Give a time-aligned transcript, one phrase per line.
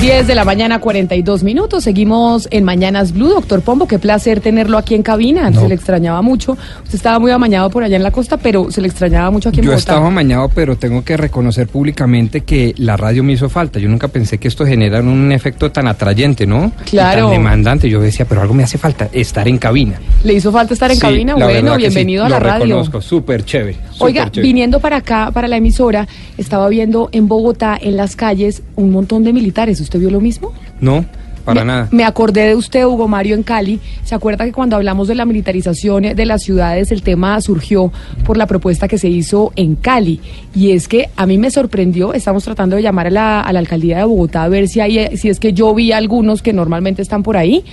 [0.00, 1.84] 10 de la mañana, 42 minutos.
[1.84, 3.28] Seguimos en Mañanas Blue.
[3.28, 5.52] Doctor Pombo, qué placer tenerlo aquí en cabina.
[5.52, 6.52] Se le extrañaba mucho.
[6.84, 9.58] Usted estaba muy amañado por allá en la costa, pero se le extrañaba mucho aquí
[9.58, 9.92] en Yo Bogotá.
[9.92, 13.78] estaba amañado, pero tengo que reconocer públicamente que la radio me hizo falta.
[13.78, 16.72] Yo nunca pensé que esto genera un efecto tan atrayente, ¿no?
[16.86, 17.24] Y Claro.
[17.26, 17.90] tan demandante.
[17.90, 20.00] Yo decía, pero algo me hace falta, estar en cabina.
[20.24, 21.34] ¿Le hizo falta estar en Sí, cabina?
[21.34, 22.64] Bueno, sí, bienvenido a la lo radio.
[22.64, 23.76] reconozco, súper chévere.
[23.98, 24.42] Oiga, chévere.
[24.48, 29.24] viniendo para acá, para la emisora, estaba viendo en Bogotá, en las calles, un montón
[29.24, 29.78] de militares.
[29.90, 30.52] ¿Usted vio lo mismo?
[30.80, 31.04] No,
[31.44, 31.88] para me, nada.
[31.90, 33.80] Me acordé de usted, Hugo Mario, en Cali.
[34.04, 37.92] ¿Se acuerda que cuando hablamos de la militarización de las ciudades, el tema surgió
[38.24, 40.20] por la propuesta que se hizo en Cali?
[40.54, 43.58] Y es que a mí me sorprendió, estamos tratando de llamar a la, a la
[43.58, 47.02] alcaldía de Bogotá a ver si, hay, si es que yo vi algunos que normalmente
[47.02, 47.64] están por ahí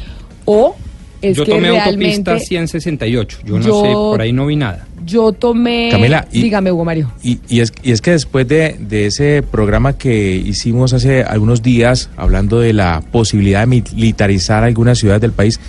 [0.46, 0.76] o
[1.22, 3.40] es Yo que tomé realmente autopista 168.
[3.46, 4.88] Yo no yo- sé, por ahí no vi nada.
[5.08, 5.88] Yo tomé...
[5.90, 7.12] Camila, y- Dígame, Hugo Mario.
[7.24, 11.64] Y, y es, y es que después de, de ese programa que hicimos hace algunos
[11.64, 15.60] días, hablando de la posibilidad de militarizar algunas ciudades del país,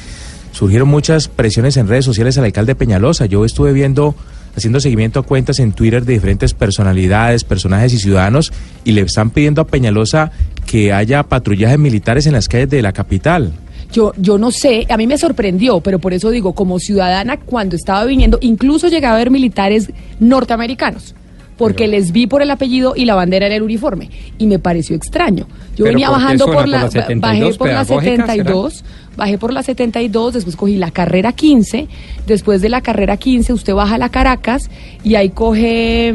[0.52, 3.26] surgieron muchas presiones en redes sociales al alcalde Peñalosa.
[3.26, 4.14] Yo estuve viendo,
[4.56, 8.52] haciendo seguimiento a cuentas en Twitter de diferentes personalidades, personajes y ciudadanos,
[8.84, 10.32] y le están pidiendo a Peñalosa
[10.66, 13.52] que haya patrullajes militares en las calles de la capital.
[13.92, 17.74] Yo, yo no sé, a mí me sorprendió, pero por eso digo, como ciudadana, cuando
[17.74, 21.14] estaba viniendo, incluso llegué a ver militares norteamericanos,
[21.56, 24.58] porque Pero- les vi por el apellido y la bandera en el uniforme, y me
[24.58, 25.46] pareció extraño.
[25.74, 28.84] Yo ¿Pero venía bajando por ¿Por la, la 72 bajé por la pedagógica, 72,
[29.16, 31.88] bajé por la 72, después cogí la carrera 15,
[32.26, 34.70] después de la carrera 15 usted baja a la Caracas
[35.02, 36.12] y ahí coge...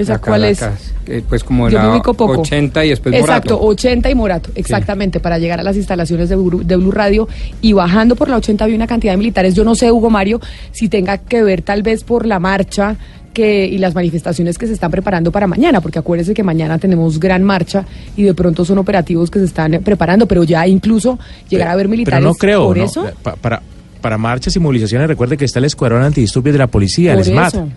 [0.00, 0.62] mm, ¿Esa La cuál es?
[1.06, 2.40] Eh, pues como Yo me la ubico poco.
[2.40, 3.66] 80 y después Exacto, Morato.
[3.68, 7.28] 80 y Morato, exactamente, para llegar a las instalaciones de Blue, de Blue Radio
[7.60, 9.54] y bajando por la 80 había una cantidad de militares.
[9.54, 10.40] Yo no sé, Hugo Mario,
[10.72, 12.96] si tenga que ver tal vez por la marcha
[13.32, 17.20] que y las manifestaciones que se están preparando para mañana, porque acuérdese que mañana tenemos
[17.20, 17.84] gran marcha
[18.16, 21.16] y de pronto son operativos que se están preparando, pero ya incluso
[21.48, 22.84] llegar a ver militares Pero no creo, por ¿no?
[22.84, 23.06] eso.
[23.22, 23.62] Pa- para,
[24.00, 27.26] para marchas y movilizaciones, recuerde que está el Escuadrón Antidisturbios de la Policía, Por el
[27.32, 27.68] SMAT, eso.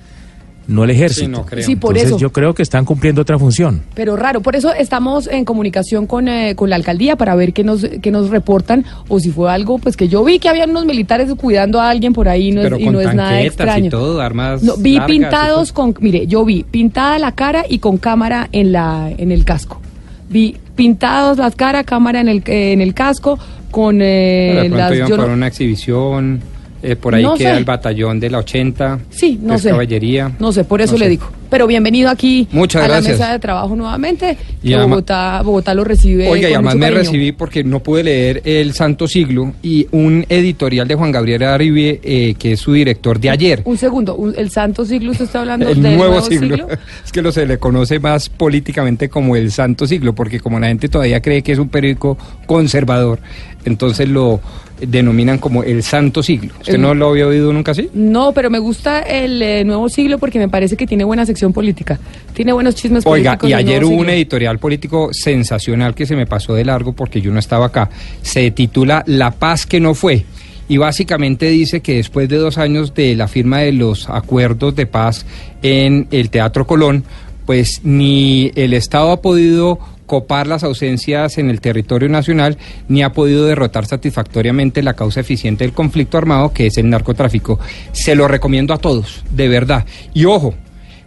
[0.67, 1.25] No el Ejército.
[1.25, 1.65] Sí, no creo.
[1.65, 2.17] Sí, por Entonces eso.
[2.19, 3.81] yo creo que están cumpliendo otra función.
[3.95, 7.63] Pero raro, por eso estamos en comunicación con, eh, con la alcaldía para ver qué
[7.63, 10.85] nos, qué nos reportan o si fue algo, pues que yo vi que habían unos
[10.85, 13.87] militares cuidando a alguien por ahí no es- y no es nada extraño.
[13.87, 17.79] y todo, armas No, vi largas pintados con, mire, yo vi pintada la cara y
[17.79, 19.81] con cámara en la en el casco.
[20.29, 23.37] Vi pintados las caras, cámara en el eh, en el casco
[23.69, 26.41] con eh, Pero de pronto las iban yo por no- una exhibición,
[26.83, 27.57] eh, por ahí No queda sé.
[27.57, 29.69] el batallón de la 80, Sí, no que es sé.
[29.69, 30.31] caballería.
[30.39, 31.09] No sé, por eso No le sé.
[31.11, 31.29] digo.
[31.49, 33.19] Pero bienvenido aquí Muchas a gracias.
[33.19, 34.37] la mesa de trabajo nuevamente.
[34.63, 36.27] Y que Bogotá, Bogotá lo recibe.
[36.27, 40.87] Oiga, y además me recibí porque no pude leer El Santo Siglo y un editorial
[40.87, 43.61] de Juan Gabriel Arribie, eh, que es su director de ayer.
[43.65, 46.67] Un segundo, un- el Santo Siglo, ¿usted está hablando El del nuevo, siglo.
[47.05, 50.67] Es que lo se le conoce más políticamente como el Santo Siglo, porque como la
[50.69, 52.17] gente todavía cree que es un periódico
[52.47, 53.19] conservador,
[53.65, 54.41] entonces lo
[54.81, 56.53] denominan como el Santo Siglo.
[56.59, 57.89] ¿Usted no lo había oído nunca así?
[57.93, 61.53] No, pero me gusta el eh, nuevo siglo porque me parece que tiene buena sección
[61.53, 61.99] política.
[62.33, 63.49] Tiene buenos chismes Oiga, políticos.
[63.49, 67.21] y el ayer hubo un editorial político sensacional que se me pasó de largo porque
[67.21, 67.89] yo no estaba acá.
[68.21, 70.25] Se titula La paz que no fue.
[70.67, 74.85] Y básicamente dice que después de dos años de la firma de los acuerdos de
[74.85, 75.25] paz
[75.61, 77.03] en el Teatro Colón,
[77.45, 79.79] pues ni el Estado ha podido
[80.13, 85.63] copar las ausencias en el territorio nacional, ni ha podido derrotar satisfactoriamente la causa eficiente
[85.63, 87.59] del conflicto armado, que es el narcotráfico.
[87.93, 89.87] Se lo recomiendo a todos, de verdad.
[90.13, 90.53] Y ojo,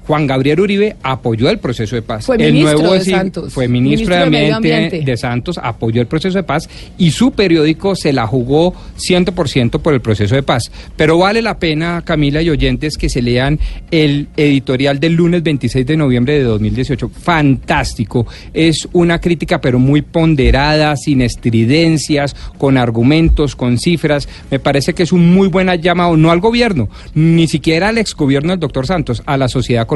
[0.07, 2.27] Juan Gabriel Uribe apoyó el proceso de paz.
[2.27, 3.53] Fue el ministro nuevo de Santos.
[3.53, 5.01] Fue ministro, Ministro de Ambiente.
[5.01, 9.95] de Santos, apoyó el proceso de paz y su periódico se la jugó 100% por
[9.95, 10.71] el proceso de paz.
[10.97, 13.59] Pero vale la pena, Camila y oyentes, que se lean
[13.91, 17.09] el editorial del lunes 26 de noviembre de 2018.
[17.09, 18.27] Fantástico.
[18.55, 24.29] Es una crítica, pero muy ponderada, sin estridencias, con argumentos, con cifras.
[24.51, 28.53] Me parece que es un muy buen llamado, no al gobierno, ni siquiera al exgobierno
[28.53, 29.96] del doctor Santos, a la sociedad colombiana.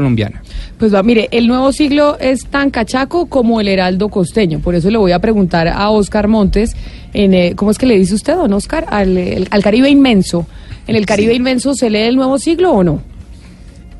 [0.79, 4.61] Pues va, mire, el nuevo siglo es tan cachaco como el heraldo costeño.
[4.61, 6.75] Por eso le voy a preguntar a Oscar Montes,
[7.13, 8.87] en, eh, ¿cómo es que le dice usted, don Oscar?
[8.89, 10.47] Al, el- al Caribe inmenso.
[10.87, 13.03] ¿En el Caribe inmenso se lee el nuevo siglo o no?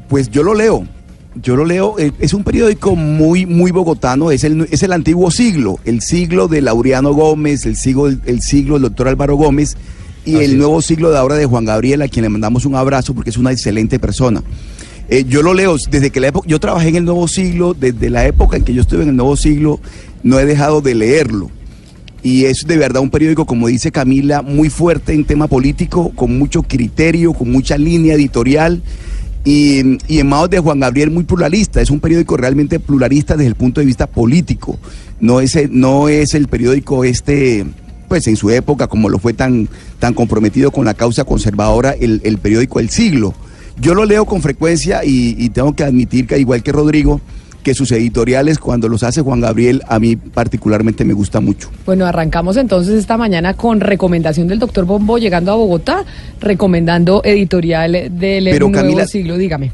[0.09, 0.87] Pues yo lo leo.
[1.41, 5.31] Yo lo leo, eh, es un periódico muy, muy bogotano, es el, es el antiguo
[5.31, 9.77] siglo, el siglo de Laureano Gómez, el siglo, el siglo del doctor Álvaro Gómez
[10.25, 10.57] y Así el es.
[10.57, 13.37] nuevo siglo de ahora de Juan Gabriel, a quien le mandamos un abrazo porque es
[13.37, 14.43] una excelente persona.
[15.11, 18.11] Eh, yo lo leo desde que la época, yo trabajé en el nuevo siglo, desde
[18.11, 19.81] la época en que yo estuve en el nuevo siglo,
[20.23, 21.51] no he dejado de leerlo.
[22.23, 26.39] y es de verdad un periódico, como dice Camila, muy fuerte en tema político, con
[26.39, 28.83] mucho criterio, con mucha línea editorial.
[29.45, 33.55] Y, en manos de Juan Gabriel muy pluralista, es un periódico realmente pluralista desde el
[33.55, 34.79] punto de vista político,
[35.19, 37.65] no es no es el periódico este,
[38.07, 39.69] pues en su época como lo fue tan,
[39.99, 43.35] tan comprometido con la causa conservadora, el, el periódico El Siglo.
[43.81, 47.21] Yo lo leo con frecuencia y, y tengo que admitir que igual que Rodrigo,
[47.63, 51.71] que sus editoriales cuando los hace Juan Gabriel a mí particularmente me gusta mucho.
[51.87, 56.05] Bueno, arrancamos entonces esta mañana con recomendación del doctor Bombo llegando a Bogotá,
[56.41, 59.73] recomendando editorial del Pero, Nuevo Camila, Siglo, dígame.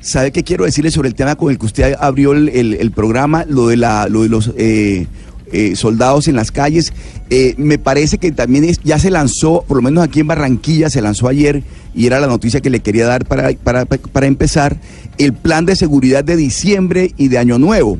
[0.00, 2.90] ¿Sabe qué quiero decirle sobre el tema con el que usted abrió el, el, el
[2.90, 5.06] programa, lo de, la, lo de los eh,
[5.52, 6.92] eh, soldados en las calles?
[7.30, 11.00] Eh, me parece que también ya se lanzó, por lo menos aquí en Barranquilla, se
[11.00, 11.62] lanzó ayer,
[11.94, 14.76] y era la noticia que le quería dar para, para, para empezar,
[15.18, 17.98] el plan de seguridad de diciembre y de Año Nuevo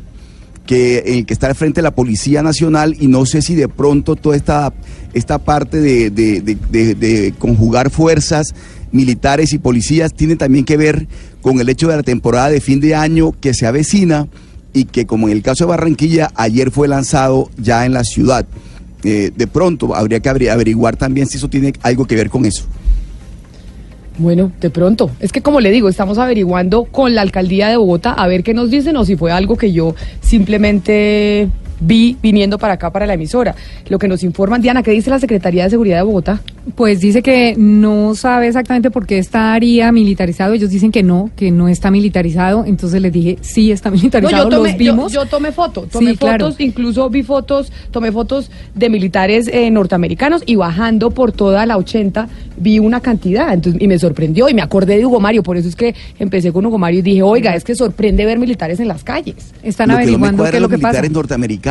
[0.65, 3.67] que el que está al frente de la Policía Nacional y no sé si de
[3.67, 4.73] pronto toda esta,
[5.13, 8.55] esta parte de, de, de conjugar fuerzas
[8.91, 11.07] militares y policías tiene también que ver
[11.41, 14.27] con el hecho de la temporada de fin de año que se avecina
[14.73, 18.45] y que como en el caso de Barranquilla ayer fue lanzado ya en la ciudad.
[19.03, 22.65] Eh, de pronto habría que averiguar también si eso tiene algo que ver con eso.
[24.17, 25.09] Bueno, de pronto.
[25.19, 28.53] Es que como le digo, estamos averiguando con la alcaldía de Bogotá a ver qué
[28.53, 31.49] nos dicen o si fue algo que yo simplemente
[31.79, 33.55] vi viniendo para acá, para la emisora.
[33.89, 36.41] Lo que nos informan, Diana, ¿qué dice la Secretaría de Seguridad de Bogotá?
[36.75, 40.53] Pues dice que no sabe exactamente por qué estaría militarizado.
[40.53, 42.63] Ellos dicen que no, que no está militarizado.
[42.65, 44.45] Entonces les dije, sí está militarizado.
[44.45, 45.11] No, yo tomé, los vimos.
[45.11, 46.55] Yo, yo tomé fotos, tomé Sí, fotos, claro.
[46.59, 52.27] incluso vi fotos, tomé fotos de militares eh, norteamericanos y bajando por toda la 80
[52.57, 55.43] vi una cantidad entonces, y me sorprendió y me acordé de Hugo Mario.
[55.43, 58.39] Por eso es que empecé con Hugo Mario y dije, oiga, es que sorprende ver
[58.39, 59.53] militares en las calles.
[59.63, 60.99] Están Lo que no me averiguando qué es lo que pasa.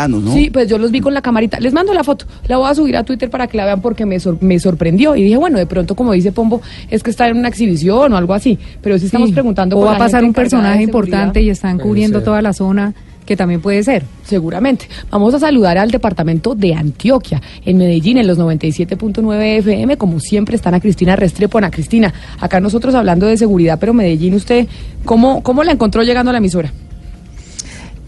[0.09, 0.33] ¿No?
[0.33, 1.61] Sí, pues yo los vi con la camarita.
[1.61, 2.27] Les mando la foto.
[2.49, 5.15] La voy a subir a Twitter para que la vean porque me, sor- me sorprendió.
[5.17, 6.61] Y dije, bueno, de pronto, como dice Pombo,
[6.91, 8.59] es que está en una exhibición o algo así.
[8.83, 9.35] Pero sí estamos Sí.
[9.35, 12.25] preguntando o va a pasar un personaje importante y están cubriendo ser.
[12.25, 12.95] toda la zona,
[13.27, 14.05] que también puede ser.
[14.25, 14.87] Seguramente.
[15.11, 19.97] Vamos a saludar al departamento de Antioquia, en Medellín, en los 97.9 FM.
[19.97, 21.59] Como siempre, están a Cristina Restrepo.
[21.59, 24.67] Ana Cristina, acá nosotros hablando de seguridad, pero Medellín, ¿usted
[25.05, 26.73] cómo, cómo la encontró llegando a la emisora?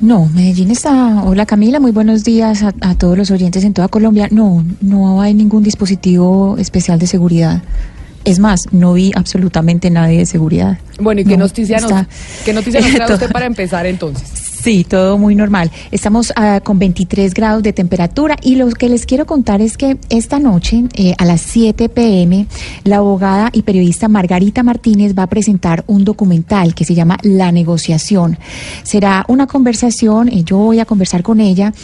[0.00, 1.23] No, Medellín está.
[1.25, 4.29] Hola Camila, muy buenos días a, a todos los oyentes en toda Colombia.
[4.31, 7.62] No, no hay ningún dispositivo especial de seguridad.
[8.25, 10.79] Es más, no vi absolutamente nadie de seguridad.
[11.00, 12.08] Bueno, ¿y qué No, noticia nos, está-
[12.44, 14.54] qué noticia nos trae usted para empezar entonces?
[14.64, 15.70] Sí, todo muy normal.
[15.90, 19.99] Estamos ah, con 23 grados de temperatura y lo que les quiero contar es que
[20.08, 22.46] esta noche eh, a las 7 pm
[22.84, 27.52] la abogada y periodista Margarita Martínez va a presentar un documental que se llama La
[27.52, 28.38] negociación.
[28.84, 31.75] Será una conversación, eh, yo voy a conversar con ella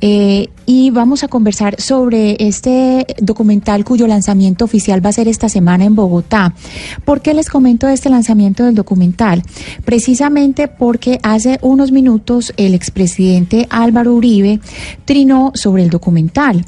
[0.00, 5.50] eh, y vamos a conversar sobre este documental cuyo lanzamiento oficial va a ser esta
[5.50, 6.54] semana en Bogotá.
[7.04, 9.42] ¿Por qué les comento este lanzamiento del documental?
[9.84, 14.60] Precisamente porque hace unos minutos el expresidente Álvaro Uribe
[15.04, 16.64] trinó sobre el documental.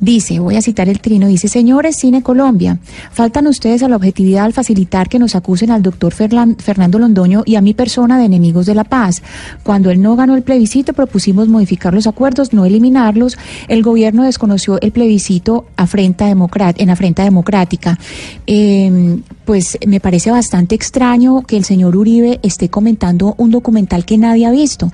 [0.00, 2.78] Dice, voy a citar el trino, dice, señores Cine Colombia,
[3.12, 7.54] faltan ustedes a la objetividad al facilitar que nos acusen al doctor Fernando Londoño y
[7.54, 9.22] a mi persona de enemigos de la paz.
[9.62, 13.38] Cuando él no ganó el plebiscito propusimos modificar los acuerdos, no eliminarlos.
[13.68, 17.98] El gobierno desconoció el plebiscito afrenta en afrenta democrática.
[18.46, 24.18] Eh, pues me parece bastante extraño que el señor Uribe esté comentando un documental que
[24.18, 24.90] nadie ha visto.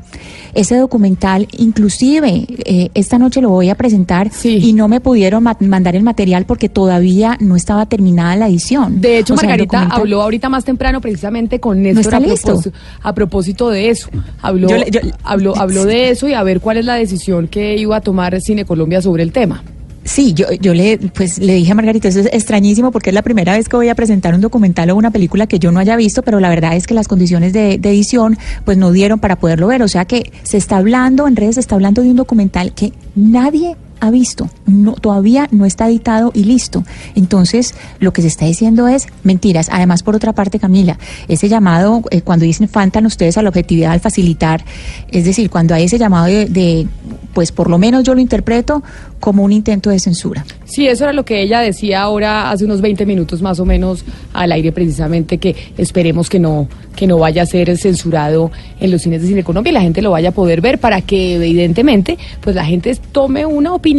[0.55, 4.59] Ese documental, inclusive, eh, esta noche lo voy a presentar Sí.
[4.63, 9.01] y no me pudieron ma- mandar el material porque todavía no estaba terminada la edición.
[9.01, 12.17] De hecho, O sea, el Margarita documental- habló ahorita más temprano precisamente con Néstor está
[12.17, 12.47] a, listo.
[12.49, 14.09] propósito, a propósito de eso.
[14.43, 17.49] Habló, Yo le- yo- habló, habló de eso y a ver cuál es la decisión
[17.49, 19.63] que iba a tomar Cine Colombia sobre el tema.
[20.03, 23.23] Sí, yo, yo le, pues, le dije a Margarita, eso es extrañísimo porque es la
[23.23, 25.95] primera vez que voy a presentar un documental o una película que yo no haya
[25.97, 29.37] visto, pero la verdad es que las condiciones de, de edición pues no dieron para
[29.37, 29.83] poderlo ver.
[29.83, 32.93] O sea que se está hablando, en redes se está hablando de un documental que
[33.15, 36.85] nadie ha visto, no, todavía no está editado y listo.
[37.15, 39.69] Entonces, lo que se está diciendo es mentiras.
[39.71, 43.93] Además, por otra parte, Camila, ese llamado, eh, cuando dicen faltan ustedes a la objetividad
[43.93, 44.65] al facilitar,
[45.11, 46.87] es decir, cuando hay ese llamado de,
[47.35, 48.83] pues por lo menos yo lo interpreto
[49.21, 50.45] como un intento de censura.
[50.65, 54.05] Sí, eso era lo que ella decía ahora hace unos 20 minutos más o menos
[54.33, 59.03] al aire precisamente que esperemos que no que no vaya a ser censurado en los
[59.03, 62.19] cines de Cine Colombia y la gente lo vaya a poder ver para que evidentemente
[62.41, 63.90] pues la gente tome una opinión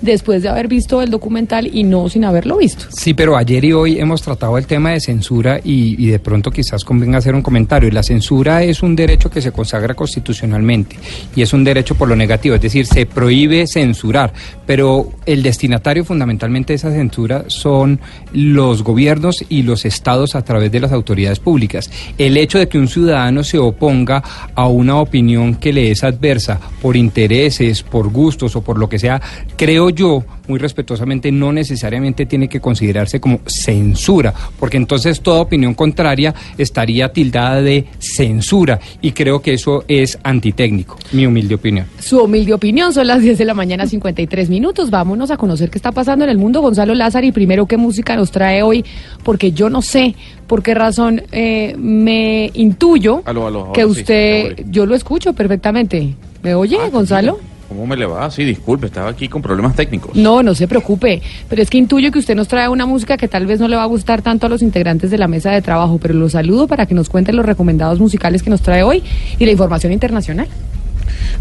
[0.00, 2.86] después de haber visto el documental y no sin haberlo visto.
[2.90, 6.50] Sí, pero ayer y hoy hemos tratado el tema de censura y, y de pronto
[6.50, 7.90] quizás convenga hacer un comentario.
[7.90, 10.96] La censura es un derecho que se consagra constitucionalmente
[11.34, 14.32] y es un derecho por lo negativo, es decir, se prohíbe censurar,
[14.66, 18.00] pero el destinatario fundamentalmente de esa censura son
[18.32, 21.90] los gobiernos y los estados a través de las autoridades públicas.
[22.18, 24.22] El hecho de que un ciudadano se oponga
[24.54, 28.98] a una opinión que le es adversa por intereses, por gustos o por lo que
[28.98, 29.20] sea,
[29.56, 35.74] creo yo, muy respetuosamente, no necesariamente tiene que considerarse como censura, porque entonces toda opinión
[35.74, 41.86] contraria estaría tildada de censura y creo que eso es antitécnico, mi humilde opinión.
[42.00, 44.90] Su humilde opinión, son las 10 de la mañana, 53 minutos.
[44.90, 46.60] Vámonos a conocer qué está pasando en el mundo.
[46.60, 48.84] Gonzalo Lázaro, y primero qué música nos trae hoy,
[49.22, 50.14] porque yo no sé
[50.46, 54.64] por qué razón eh, me intuyo Aló, aló, ahora que usted, sí.
[54.70, 56.14] yo lo escucho perfectamente.
[56.42, 57.38] ¿Me oye, Ah, Gonzalo?
[57.72, 58.30] ¿Cómo me le va?
[58.30, 60.14] Sí, disculpe, estaba aquí con problemas técnicos.
[60.14, 63.28] No, no se preocupe, pero es que intuyo que usted nos trae una música que
[63.28, 65.62] tal vez no le va a gustar tanto a los integrantes de la mesa de
[65.62, 69.02] trabajo, pero lo saludo para que nos cuente los recomendados musicales que nos trae hoy
[69.38, 70.48] y la información internacional.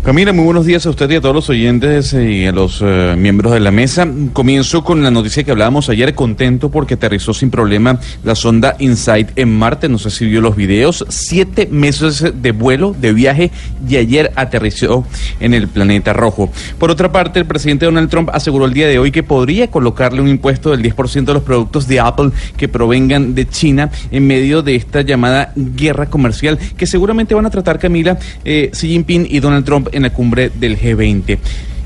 [0.03, 3.13] Camila, muy buenos días a usted y a todos los oyentes y a los eh,
[3.15, 4.07] miembros de la mesa.
[4.33, 9.37] Comienzo con la noticia que hablábamos ayer, contento porque aterrizó sin problema la sonda InSight
[9.37, 9.89] en Marte.
[9.89, 11.05] No sé si vio los videos.
[11.09, 13.51] Siete meses de vuelo, de viaje,
[13.87, 15.05] y ayer aterrizó
[15.39, 16.49] en el planeta rojo.
[16.79, 20.21] Por otra parte, el presidente Donald Trump aseguró el día de hoy que podría colocarle
[20.21, 24.63] un impuesto del 10% a los productos de Apple que provengan de China en medio
[24.63, 29.39] de esta llamada guerra comercial que seguramente van a tratar, Camila, eh, Xi Jinping y
[29.39, 31.39] Donald Trump en la cumbre del G20.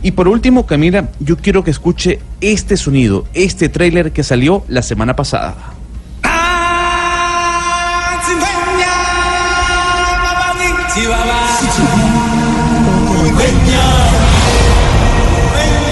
[0.04, 4.82] Y por último, Camila, yo quiero que escuche este sonido, este tráiler que salió la
[4.82, 5.56] semana pasada.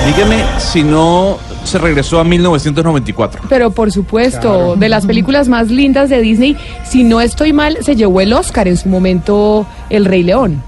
[0.05, 3.43] Dígame si no se regresó a 1994.
[3.49, 7.95] Pero por supuesto, de las películas más lindas de Disney, si no estoy mal, se
[7.95, 10.61] llevó el Oscar en su momento El Rey León.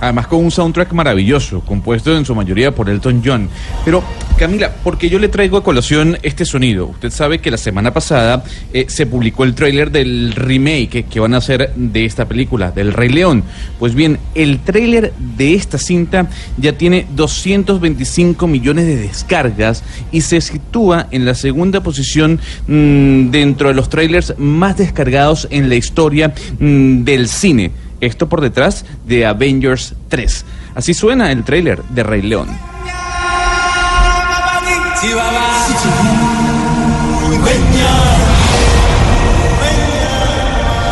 [0.00, 3.48] Además con un soundtrack maravilloso, compuesto en su mayoría por Elton John.
[3.84, 4.02] Pero,
[4.38, 6.86] Camila, porque yo le traigo a colación este sonido?
[6.86, 11.34] Usted sabe que la semana pasada eh, se publicó el tráiler del remake que van
[11.34, 13.44] a hacer de esta película, del Rey León.
[13.78, 20.40] Pues bien, el tráiler de esta cinta ya tiene 225 millones de descargas y se
[20.40, 26.34] sitúa en la segunda posición mm, dentro de los trailers más descargados en la historia
[26.58, 27.70] mm, del cine.
[28.00, 30.44] Esto por detrás de Avengers 3.
[30.74, 32.48] Así suena el tráiler de Rey León.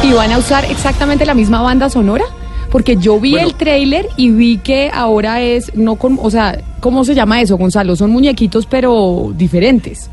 [0.03, 2.25] ¿Y van a usar exactamente la misma banda sonora?
[2.71, 3.47] Porque yo vi Bueno.
[3.49, 7.57] el tráiler y vi que ahora es, no con, o sea, ¿cómo se llama eso,
[7.57, 7.97] Gonzalo?
[7.97, 10.11] Son muñequitos pero diferentes,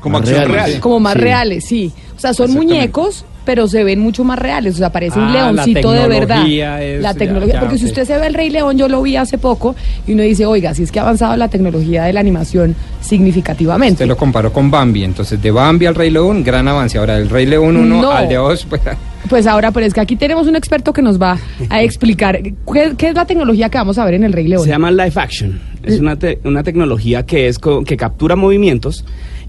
[0.00, 0.66] Como Más acción reales.
[0.68, 0.80] real.
[0.80, 1.18] como más Sí.
[1.18, 1.92] reales, sí.
[2.14, 5.32] O sea, son muñecos, pero se ven mucho más reales, o sea, parece un Ah,
[5.32, 6.26] la leoncito de verdad.
[6.36, 9.02] tecnología es- la tecnología, ya, porque si usted se ve el Rey León, yo lo
[9.02, 9.74] vi hace poco,
[10.06, 13.94] y uno dice, oiga, si es que ha avanzado la tecnología de la animación significativamente.
[13.94, 16.98] Usted lo comparó con Bambi, entonces de Bambi al Rey León, gran avance.
[16.98, 18.10] Ahora del Rey León 1 No.
[18.10, 18.82] al de 2, pues
[19.28, 21.38] Pues ahora, pero es que aquí tenemos un experto que nos va
[21.70, 24.62] a explicar qué, qué es la tecnología que vamos a ver en el Rey León.
[24.64, 25.58] Se llama Live Action.
[25.82, 29.04] Es una, te- una tecnología que es co- que captura movimientos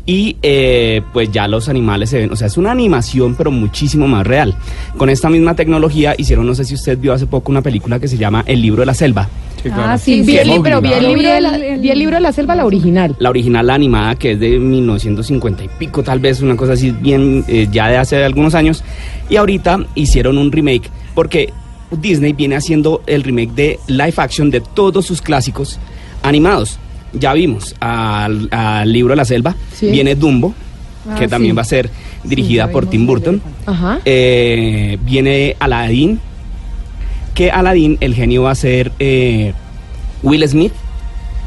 [0.06, 2.32] y eh, pues ya los animales se ven.
[2.32, 4.56] O sea, es una animación pero muchísimo más real.
[4.98, 8.08] Con esta misma tecnología hicieron, no sé si usted vio hace poco una película que
[8.08, 9.28] se llama El libro de la selva.
[9.74, 11.16] Ah, sí, vi el sí, libro, vi el claro.
[11.16, 13.16] libro de la, Vi el- vi el libro de la selva, la original.
[13.18, 16.92] La original, la animada, que es de 1950 y pico, tal vez una cosa así
[16.92, 18.84] bien eh, ya de hace algunos años.
[19.28, 21.52] Y ahorita hicieron un remake porque
[22.00, 25.80] Disney viene haciendo el remake de live action de todos sus clásicos
[26.22, 26.78] animados.
[27.20, 29.88] Ya vimos al, al libro de la selva, Sí.
[29.92, 30.54] viene Dumbo,
[31.08, 31.56] Ah, que también sí.
[31.56, 31.90] va a ser
[32.24, 33.42] dirigida por Tim Burton.
[33.68, 34.00] Ajá.
[34.06, 36.20] Eh, viene Aladdin,
[37.36, 39.54] que Aladdin, el genio va a ser eh,
[40.24, 40.72] Will Smith.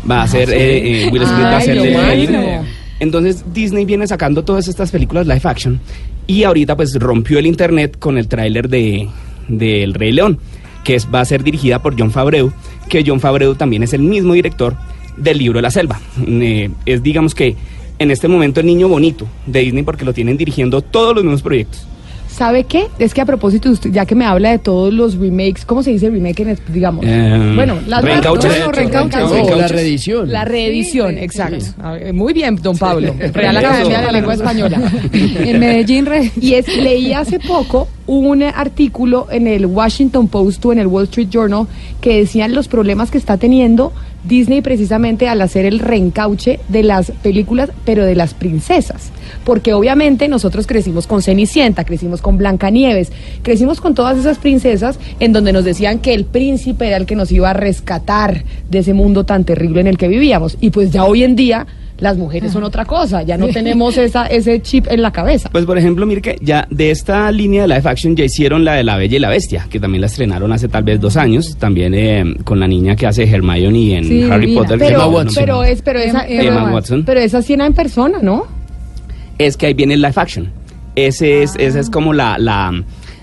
[0.09, 2.63] Va a ser, eh, Will Smith va a ser.
[3.01, 5.81] Entonces Disney viene sacando todas estas películas live action
[6.27, 9.09] y ahorita pues rompió el internet con el tráiler de,
[9.49, 10.39] de El Rey León,
[10.85, 12.53] que es, va a ser dirigida por John Favreau,
[12.89, 14.77] que John Favreau también es el mismo director
[15.19, 16.01] del libro de la selva.
[16.27, 17.57] Eh, es digamos que
[17.99, 21.43] en este momento el niño bonito de Disney porque lo tienen dirigiendo todos los mismos
[21.43, 21.87] proyectos.
[22.29, 22.87] ¿Sabe qué?
[23.01, 25.91] Es que a propósito, usted, ya que me habla de todos los remakes, ¿cómo se
[25.91, 27.05] dice remake en, digamos?
[27.09, 28.51] Eh, bueno, las reencauches.
[28.51, 29.51] bueno, reencauches, No, sí.
[29.59, 30.31] la reedición.
[30.31, 31.65] La reedición, Sí, exacto.
[32.13, 33.13] Muy bien, don Pablo.
[33.33, 33.57] Real.
[33.57, 34.81] Academia de la Lengua Española.
[35.13, 40.73] En Medellín, re- Y es, leí hace poco un artículo en el Washington Post o
[40.73, 41.67] en el Wall Street Journal
[42.01, 43.93] que decían los problemas que está teniendo
[44.29, 49.11] Disney precisamente al hacer el reencauche de las películas, pero de las princesas.
[49.45, 53.11] Porque obviamente nosotros crecimos con Cenicienta, crecimos con Blancanieves,
[53.43, 57.17] crecimos con todas esas princesas en donde nos decían que el príncipe era el que
[57.17, 60.59] nos iba a rescatar de ese mundo tan terrible en el que vivíamos.
[60.61, 61.67] Y pues ya hoy en día
[62.01, 65.49] las mujeres son otra cosa, ya no tenemos esa, ese chip en la cabeza.
[65.51, 68.75] Pues por ejemplo, mire que ya de esta línea de live action ya hicieron la
[68.75, 71.57] de La Bella y la Bestia, que también la estrenaron hace tal vez dos años,
[71.59, 74.63] también eh, con la niña que hace Hermione en Sí, Harry divina.
[74.63, 74.79] Potter.
[74.79, 75.35] que Pero, no- Watson.
[75.45, 77.03] pero es, pero esa, Emma pero, Watson.
[77.05, 78.47] pero esa sí era en persona, ¿no?
[79.39, 80.51] es que ahí viene el live action.
[80.97, 82.73] Ese es, esa es como la, la,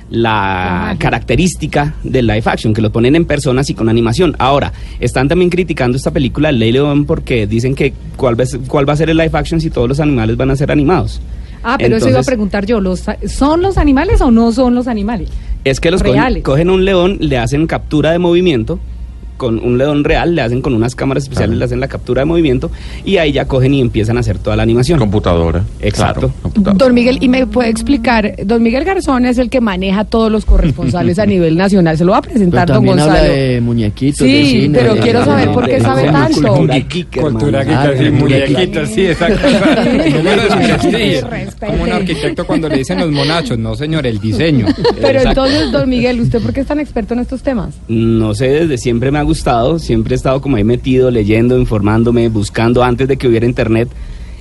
[0.10, 4.36] la característica del live action, que lo ponen en personas y con animación.
[4.40, 8.48] Ahora, están también criticando esta película El Ley León porque dicen que cuál va, a
[8.48, 10.72] ser- cuál va a ser el live action si todos los animales van a ser
[10.72, 11.22] animados.
[11.64, 12.80] Ah, pero eso iba a Entonces- preguntar yo.
[12.80, 15.30] ¿los, ¿Son los animales o no son los animales?
[15.64, 18.80] Es que los cogen, cogen un león, le hacen captura de movimiento,
[19.38, 22.26] con un león real, le hacen con unas cámaras especiales, le hacen la captura de
[22.26, 22.72] movimiento
[23.04, 25.00] y ahí ya cogen y empiezan a hacer toda la animación.
[25.00, 25.64] Computadora.
[25.82, 26.22] Exacto.
[26.22, 26.86] Claro, computadora.
[26.86, 30.46] Don Miguel, y me puede explicar, don Miguel Garzón es el que maneja todos los
[30.46, 31.98] corresponsales a nivel nacional.
[31.98, 33.34] Se lo va a Pero presentar don también habla Gonzalo.
[33.34, 34.78] de muñequitos, de Sí, cine.
[34.80, 36.54] pero de- quiero saber por qué sabe tanto.
[36.54, 36.86] Cultura.
[37.22, 39.48] Cultura geek, Ah, sí, el muñequitos, sí, exacto.
[41.66, 44.68] Como un arquitecto cuando le dicen los monachos, no señor, el diseño.
[45.02, 47.76] Pero entonces, don Miguel, ¿usted por qué es tan experto en estos temas?
[47.88, 52.30] No sé, desde siempre me ha gustado, siempre he estado como ahí metido, leyendo, informándome,
[52.30, 53.90] buscando antes de que hubiera internet.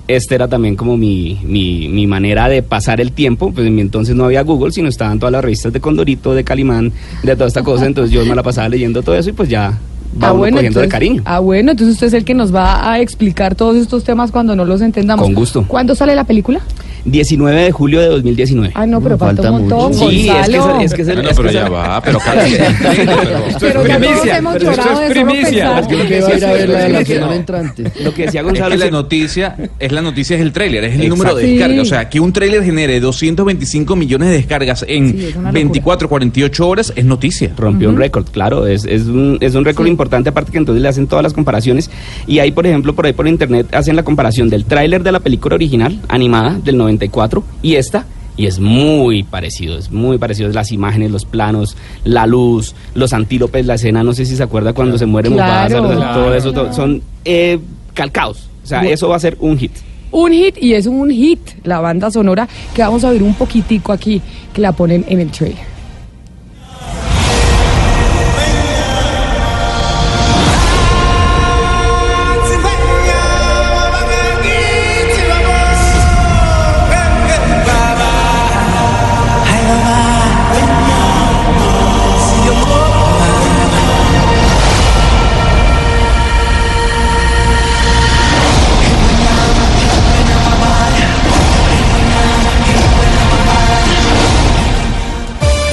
[0.06, 3.80] Este era también como mi, mi, mi manera de pasar el tiempo, pues en mi
[3.80, 7.48] entonces no había Google, sino estaban todas las revistas de Condorito, de Calimán, de toda
[7.48, 9.78] esta cosa, entonces yo me la pasaba leyendo todo eso y pues ya
[10.22, 11.22] va uno cogiendo de cariño.
[11.24, 14.54] ah, bueno, entonces usted es el que nos va a explicar todos estos temas cuando
[14.54, 15.24] no los entendamos.
[15.24, 15.64] Con gusto.
[15.66, 16.60] ¿Cuándo sale la película?
[17.04, 18.72] 19 de julio de 2019.
[18.74, 20.10] Ah, no, pero falta, un montón, mucho.
[20.10, 22.18] Sí, es que, es, es que es el- es que pero es ya va, pero
[22.24, 25.78] pero- es primicia, esto es primicia.
[25.80, 27.32] Es que va a ir a ver la de la semana No.
[27.32, 27.82] entrante.
[28.02, 30.84] Lo que decía Es Gonzalo que la es- noticia es la noticia es el tráiler,
[30.84, 31.16] es el Exacto.
[31.16, 31.78] número de descargas.
[31.80, 35.52] O sea, que un tráiler genere 225 millones de descargas en Sí, es una locura.
[35.52, 37.52] 24, 48 horas es noticia.
[37.56, 39.90] rompió un récord, claro, es, es un, es un récord Sí.
[39.90, 41.90] importante, aparte que entonces le hacen todas las comparaciones.
[42.26, 45.20] Y ahí, por ejemplo, por ahí por internet hacen la comparación del tráiler de la
[45.20, 48.04] película original, animada, del 94, y esta,
[48.36, 50.48] y es muy parecido, es muy parecido.
[50.50, 54.72] Las imágenes, los planos, la luz, los antílopes, la escena, no sé si se acuerda
[54.72, 55.82] cuando se muere Claro.
[55.82, 56.34] Mufasa, todo Claro.
[56.34, 57.58] eso, todo- son eh,
[57.94, 58.48] calcados.
[58.62, 59.72] O sea, eso va a ser un hit.
[60.10, 63.92] Un hit y es un hit, la banda sonora que vamos a oír un poquitico
[63.92, 64.20] aquí,
[64.52, 65.73] que la ponen en el trailer.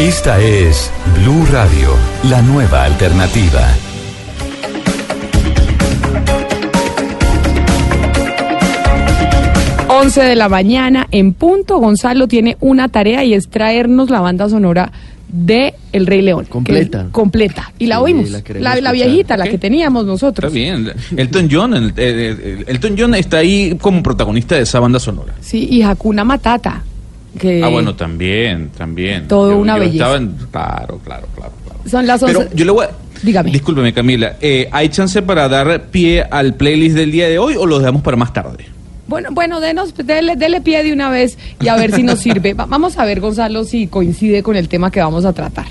[0.02, 3.68] Esta es Blue Radio, la nueva alternativa.
[9.90, 11.78] Once de la mañana en punto.
[11.78, 14.92] Gonzalo tiene una tarea y es traernos la banda sonora
[15.28, 16.46] de El Rey León.
[16.46, 17.08] Completa.
[17.12, 17.72] completa.
[17.78, 18.30] Y la Sí, oímos.
[18.60, 20.52] la viejita, la que teníamos nosotros.
[20.54, 20.92] Está bien.
[21.16, 25.34] Elton John, el- eh, eh, Elton John está ahí como protagonista de esa banda sonora.
[25.42, 26.84] Sí, y Hakuna Matata.
[27.40, 29.28] Que Ah, bueno, también, también.
[29.28, 29.94] Todo una belleza.
[30.06, 31.80] estaba en- claro, claro, claro, claro.
[31.90, 32.36] Son las once.
[32.38, 32.90] Pero yo le voy a...
[33.24, 33.52] Dígame.
[33.52, 34.36] Discúlpeme, Camila.
[34.42, 38.02] eh, ¿Hay chance para dar pie al playlist del día de hoy o lo dejamos
[38.02, 38.66] para más tarde?
[39.08, 42.54] Bueno, bueno, denos, dele, dele pie de una vez y a ver si nos sirve.
[42.54, 45.66] Va- vamos a ver, Gonzalo, si coincide con el tema que vamos a tratar.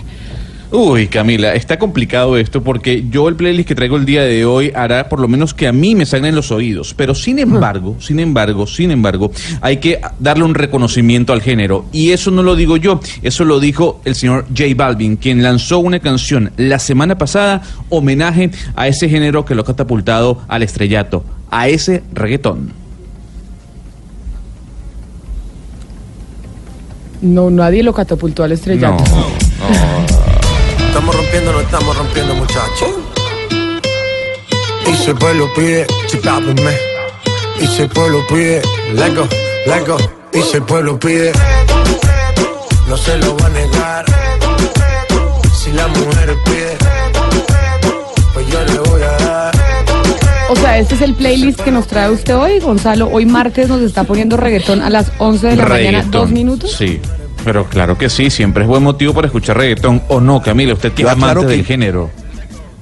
[0.72, 4.70] Uy, Camila, está complicado esto porque yo el playlist que traigo el día de hoy
[4.72, 6.94] hará por lo menos que a mí me salgan los oídos.
[6.94, 11.86] Pero sin embargo, sin embargo, sin embargo, hay que darle un reconocimiento al género.
[11.90, 15.80] Y eso no lo digo yo, eso lo dijo el señor J Balvin, quien lanzó
[15.80, 21.24] una canción la semana pasada, homenaje a ese género que lo ha catapultado al estrellato,
[21.50, 22.72] a ese reggaetón.
[27.22, 29.02] No, nadie lo catapultó al estrellato.
[29.02, 30.09] Estamos
[31.30, 32.90] rompiendo, no estamos rompiendo, muchachos.
[34.86, 36.76] Y si el pueblo pide, chipápenme.
[37.60, 38.62] Y si el pueblo pide,
[38.94, 39.14] let
[39.86, 39.96] go.
[40.32, 41.32] Y si el pueblo pide,
[42.88, 44.04] no se lo va a negar.
[45.54, 46.76] Si la mujer pide,
[48.34, 49.54] pues yo le voy a dar.
[50.48, 53.08] O sea, este es el playlist que nos trae usted hoy, Gonzalo.
[53.08, 56.72] Hoy martes nos está poniendo reggaetón a las 11 de la mañana, dos minutos.
[56.72, 57.00] Sí,
[57.44, 60.02] pero claro que sí, siempre es buen motivo para escuchar reggaetón.
[60.08, 60.74] ¿O no, Camila?
[60.74, 62.10] Usted que es que- del género.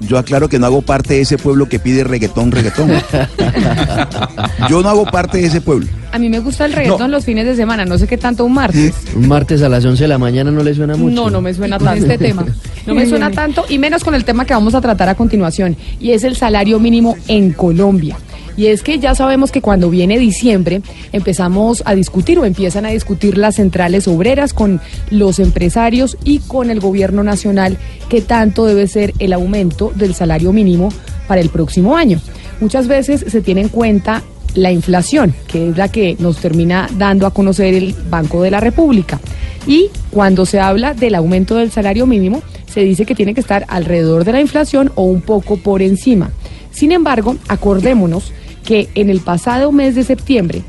[0.00, 2.90] Yo aclaro que no hago parte de ese pueblo que pide reggaetón, reggaetón.
[4.68, 5.88] Yo no hago parte de ese pueblo.
[6.12, 8.54] A mí me gusta el reggaetón los fines de semana, no sé qué tanto un
[8.54, 8.94] martes.
[9.16, 11.14] Un martes a las 11 de la mañana no le suena mucho.
[11.14, 11.94] No, no me suena tanto.
[12.06, 12.46] este tema.
[12.86, 15.76] No me suena tanto y menos con el tema que vamos a tratar a continuación
[16.00, 18.16] y es el salario mínimo en Colombia.
[18.58, 22.90] Y es que ya sabemos que cuando viene diciembre empezamos a discutir o empiezan a
[22.90, 28.88] discutir las centrales obreras con los empresarios y con el gobierno nacional qué tanto debe
[28.88, 30.88] ser el aumento del salario mínimo
[31.28, 32.20] para el próximo año.
[32.60, 37.28] Muchas veces se tiene en cuenta la inflación, que es la que nos termina dando
[37.28, 39.20] a conocer el Banco de la República.
[39.68, 43.66] Y cuando se habla del aumento del salario mínimo, se dice que tiene que estar
[43.68, 46.32] alrededor de la inflación o un poco por encima.
[46.72, 48.32] Sin embargo, acordémonos
[48.68, 50.60] que en el pasado mes de septiembre,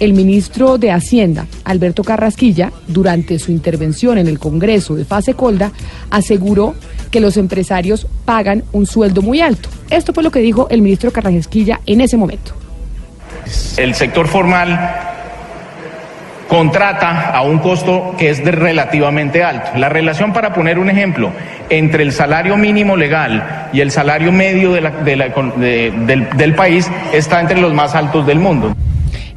[0.00, 5.70] el ministro de Hacienda, Alberto Carrasquilla, durante su intervención en el Congreso de Fase Colda,
[6.10, 6.74] aseguró
[7.12, 9.68] que los empresarios pagan un sueldo muy alto.
[9.90, 12.50] Esto fue lo que dijo el ministro Carrasquilla en ese momento.
[13.76, 15.05] El sector formal
[16.48, 19.70] contrata a un costo que es de relativamente alto.
[19.76, 21.32] La relación, para poner un ejemplo,
[21.70, 27.94] entre el salario mínimo legal y el salario medio del país está entre los más
[27.94, 28.74] altos del mundo.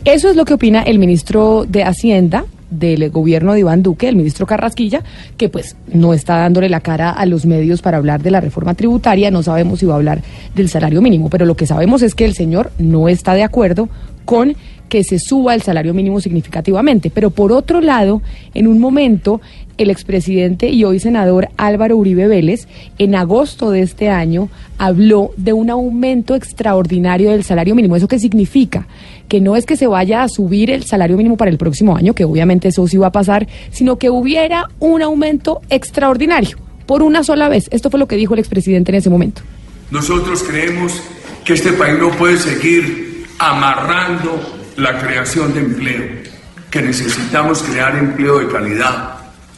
[0.06, 4.15] Eso es lo que opina el ministro de Hacienda del gobierno de Iván Duque, el
[4.15, 5.02] ministro Carrasquilla,
[5.38, 8.76] que pues no está dándole la cara a los medios para hablar de la reforma
[8.76, 10.22] tributaria, no sabemos si va a hablar
[10.56, 13.89] del salario mínimo, pero lo que sabemos es que el señor no está de acuerdo
[14.26, 14.56] con
[14.89, 17.10] que se suba el salario mínimo significativamente.
[17.10, 18.21] Pero por otro lado,
[18.54, 19.39] en un momento,
[19.78, 25.54] el expresidente y hoy senador Álvaro Uribe Vélez, en agosto de este año, habló de
[25.54, 27.95] un aumento extraordinario del salario mínimo.
[27.95, 28.88] ¿Eso qué significa?
[29.30, 32.13] Que no es que se vaya a subir el salario mínimo para el próximo año,
[32.13, 37.23] que obviamente eso sí va a pasar, sino que hubiera un aumento extraordinario por una
[37.23, 37.69] sola vez.
[37.71, 39.43] Esto fue lo que dijo el expresidente en ese momento.
[39.91, 40.99] Nosotros creemos
[41.45, 46.05] que este país no puede seguir amarrando la creación de empleo,
[46.69, 49.15] que necesitamos crear empleo de calidad.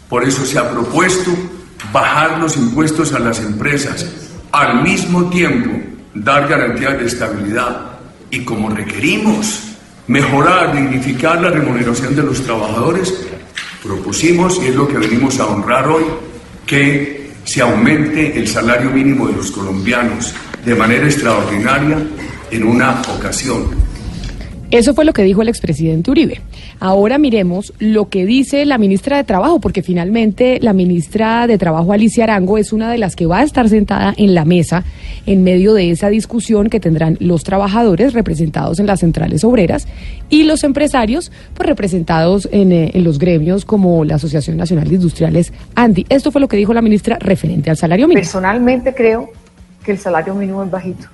[0.10, 1.32] Por eso se ha propuesto
[1.92, 4.06] bajar los impuestos a las empresas,
[4.52, 5.70] al mismo tiempo
[6.14, 7.92] dar garantías de estabilidad
[8.30, 9.64] y como requerimos
[10.08, 13.14] mejorar, dignificar la remuneración de los trabajadores,
[13.84, 16.04] propusimos, y es lo que venimos a honrar hoy,
[16.66, 20.34] que se aumente el salario mínimo de los colombianos
[20.66, 21.98] de manera extraordinaria
[22.52, 23.91] en una ocasión.
[24.72, 26.40] Eso fue lo que dijo el expresidente Uribe.
[26.80, 31.92] Ahora miremos lo que dice la ministra de Trabajo, porque finalmente la ministra de Trabajo,
[31.92, 34.86] Alicia Arango, es una de las que va a estar sentada en la mesa
[35.26, 39.88] en medio de esa discusión que tendrán los trabajadores representados en las centrales obreras
[40.30, 45.52] y los empresarios pues, representados en, eh, los gremios como la Asociación Nacional de Industriales,
[45.76, 46.06] ANDI.
[46.08, 48.22] Esto fue lo que dijo la ministra referente al salario mínimo.
[48.22, 49.30] Personalmente creo
[49.84, 51.08] que el salario mínimo es bajito.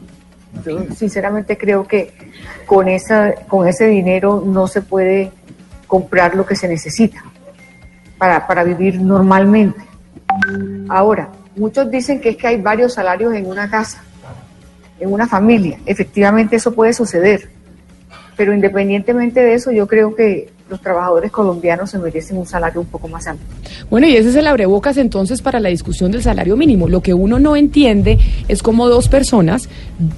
[0.65, 2.13] Yo sinceramente creo que
[2.65, 5.31] con, esa, con ese dinero no se puede
[5.87, 7.23] comprar lo que se necesita
[8.17, 9.79] para, para vivir normalmente.
[10.89, 14.03] Ahora, muchos dicen que es que hay varios salarios en una casa,
[14.99, 15.79] en una familia.
[15.85, 17.49] Efectivamente eso puede suceder.
[18.35, 22.87] Pero independientemente de eso, yo creo que los trabajadores colombianos se merecen un salario un
[22.87, 23.43] poco más alto.
[23.89, 26.87] Bueno, y ese es el abrebocas entonces para la discusión del salario mínimo.
[26.87, 29.69] Lo que uno no entiende es cómo dos personas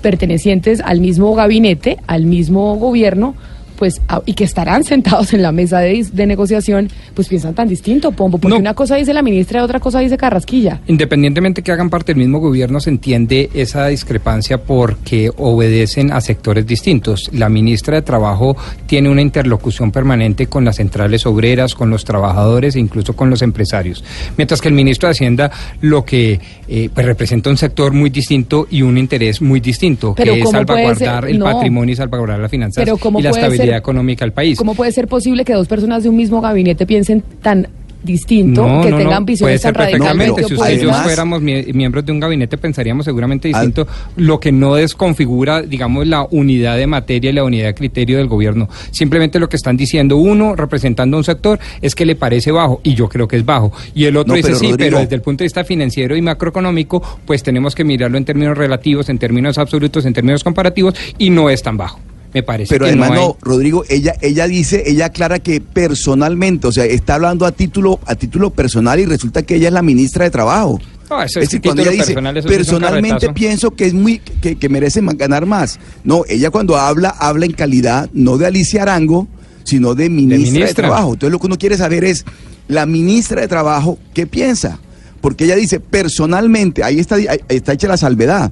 [0.02, 3.36] pertenecientes al mismo gabinete, al mismo gobierno,
[3.80, 8.12] pues, y que estarán sentados en la mesa de, de negociación, pues piensan tan distinto,
[8.12, 10.82] Pombo, porque una cosa dice la ministra y otra cosa dice Carrasquilla.
[10.88, 16.68] Independientemente que hagan parte del mismo gobierno, se entiende esa discrepancia porque obedecen a sectores
[16.68, 17.30] distintos.
[17.34, 22.76] La ministra de Trabajo tiene una interlocución permanente con las centrales obreras, con los trabajadores
[22.76, 24.04] e incluso con los empresarios.
[24.36, 26.38] Mientras que el ministro de Hacienda lo que
[26.68, 30.46] eh, pues representa un sector muy distinto y un interés muy distinto, Pero que es
[30.46, 31.46] ¿cómo puede salvaguardar el No.
[31.46, 34.58] patrimonio y salvaguardar las finanzas Pero ¿cómo y la puede estabilidad ser- económica del país.
[34.58, 37.68] ¿Cómo puede ser posible que dos personas de un mismo gabinete piensen tan
[38.02, 40.48] distinto, No, que no, tengan no, visiones puede ser tan radicalmente perfectamente.
[40.48, 44.54] Si usted y yo fuéramos mie- miembros de un gabinete, pensaríamos seguramente distinto, lo que
[44.54, 48.70] no desconfigura, digamos, la unidad de materia y la unidad de criterio del gobierno.
[48.92, 52.80] Simplemente lo que están diciendo uno, representando a un sector, es que le parece bajo,
[52.84, 53.74] y yo creo que es bajo.
[53.94, 56.16] Y el otro No, dice, pero, sí, Rodrigo- pero desde el punto de vista financiero
[56.16, 60.94] y macroeconómico, pues tenemos que mirarlo en términos relativos, en términos absolutos, en términos comparativos,
[61.18, 62.00] y no es tan bajo.
[62.34, 65.62] Me parece Pero que además no no, hay- Rodrigo, ella ella dice, ella aclara que
[65.62, 69.74] personalmente, o sea, está hablando a título a título personal y resulta que ella es
[69.74, 70.80] la ministra de Trabajo.
[71.10, 73.34] No, eso Es es decir, cuando ella dice, personal, sí personalmente carretazo".
[73.34, 75.80] pienso que es muy que, que merece ganar más.
[76.04, 79.28] No, ella cuando habla habla en calidad no de Alicia Arango,
[79.64, 80.74] sino de ministra de, ministra.
[80.88, 81.14] Trabajo.
[81.14, 82.26] Entonces lo que uno quiere saber es
[82.68, 84.78] la ministra de Trabajo qué piensa,
[85.20, 88.52] porque ella dice personalmente, ahí está ahí está hecha la salvedad.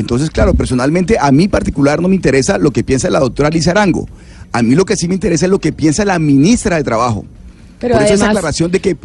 [0.00, 3.72] Entonces, claro, personalmente a mí particular no me interesa lo que piensa la doctora Alicia
[3.72, 4.08] Arango.
[4.52, 7.24] A mí lo que sí me interesa es lo que piensa la ministra de Trabajo.
[7.80, 8.96] Pero Por eso esa además- aclaración de que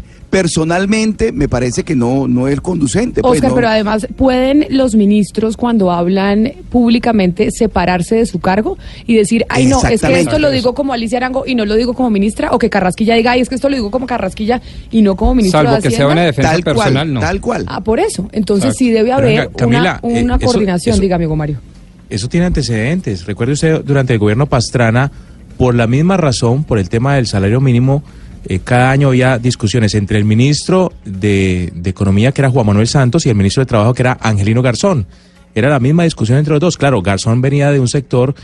[0.45, 3.21] personalmente me parece que no, no es conducente.
[3.21, 3.55] pues, Oscar, no.
[3.55, 9.65] pero además, ¿pueden los ministros cuando hablan públicamente separarse de su cargo y decir, ay
[9.67, 12.51] no, es que esto lo digo como Alicia Arango y no lo digo como ministra?
[12.51, 14.61] O que Carrasquilla diga, ay, es que esto lo digo como Carrasquilla
[14.91, 16.13] y no como ministro Salvo de que sea Hacienda.
[16.13, 17.19] una defensa Tal cual, personal, no.
[17.21, 17.63] tal cual.
[17.67, 18.27] Ah, por eso.
[18.33, 18.77] Entonces Exacto.
[18.79, 21.59] sí debe haber venga, Camila, una, una eh, eso- coordinación, eso- diga amigo Mario.
[22.09, 23.25] Eso tiene antecedentes.
[23.25, 25.11] Recuerde usted, durante el gobierno Pastrana,
[25.57, 28.03] por la misma razón, por el tema del salario mínimo,
[28.47, 33.25] eh, cada año había discusiones entre el ministro de, Economía, que era Juan Manuel Santos,
[33.25, 35.07] y el ministro de Trabajo, que era Angelino Garzón.
[35.53, 36.77] Era la misma discusión entre los dos.
[36.77, 38.35] Claro, Garzón venía de un sector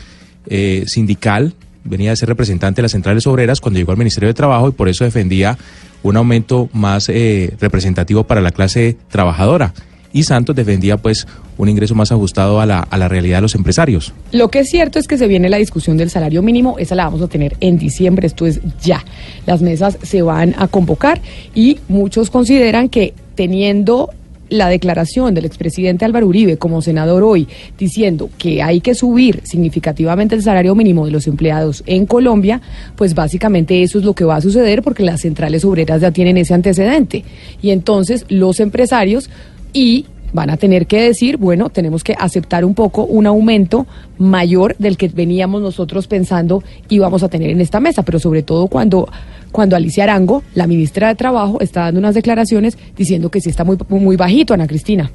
[0.46, 4.34] eh, sindical, venía de ser representante de las centrales obreras cuando llegó al Ministerio de
[4.34, 5.58] Trabajo y por eso defendía
[6.02, 9.72] un aumento más eh, representativo para la clase trabajadora.
[10.12, 13.54] Y Santos defendía pues un ingreso más ajustado a la, a la realidad de los
[13.54, 14.12] empresarios.
[14.32, 17.04] Lo que es cierto es que se viene la discusión del salario mínimo, esa la
[17.04, 19.04] vamos a tener en diciembre, esto es ya.
[19.46, 21.20] Las mesas se van a convocar
[21.54, 24.10] y muchos consideran que teniendo
[24.52, 27.48] la declaración del expresidente Álvaro Uribe como senador hoy
[27.78, 32.60] diciendo que hay que subir significativamente el salario mínimo de los empleados en Colombia,
[32.94, 36.36] pues básicamente eso es lo que va a suceder porque las centrales obreras ya tienen
[36.36, 37.24] ese antecedente.
[37.62, 39.30] Y entonces los empresarios
[39.72, 43.86] y van a tener que decir, bueno, tenemos que aceptar un poco un aumento
[44.18, 48.68] mayor del que veníamos nosotros pensando íbamos a tener en esta mesa, pero sobre todo
[48.68, 49.08] cuando
[49.50, 53.64] cuando Alicia Arango, la ministra de Trabajo, está dando unas declaraciones diciendo que sí está
[53.64, 55.10] muy muy bajito, Ana Cristina.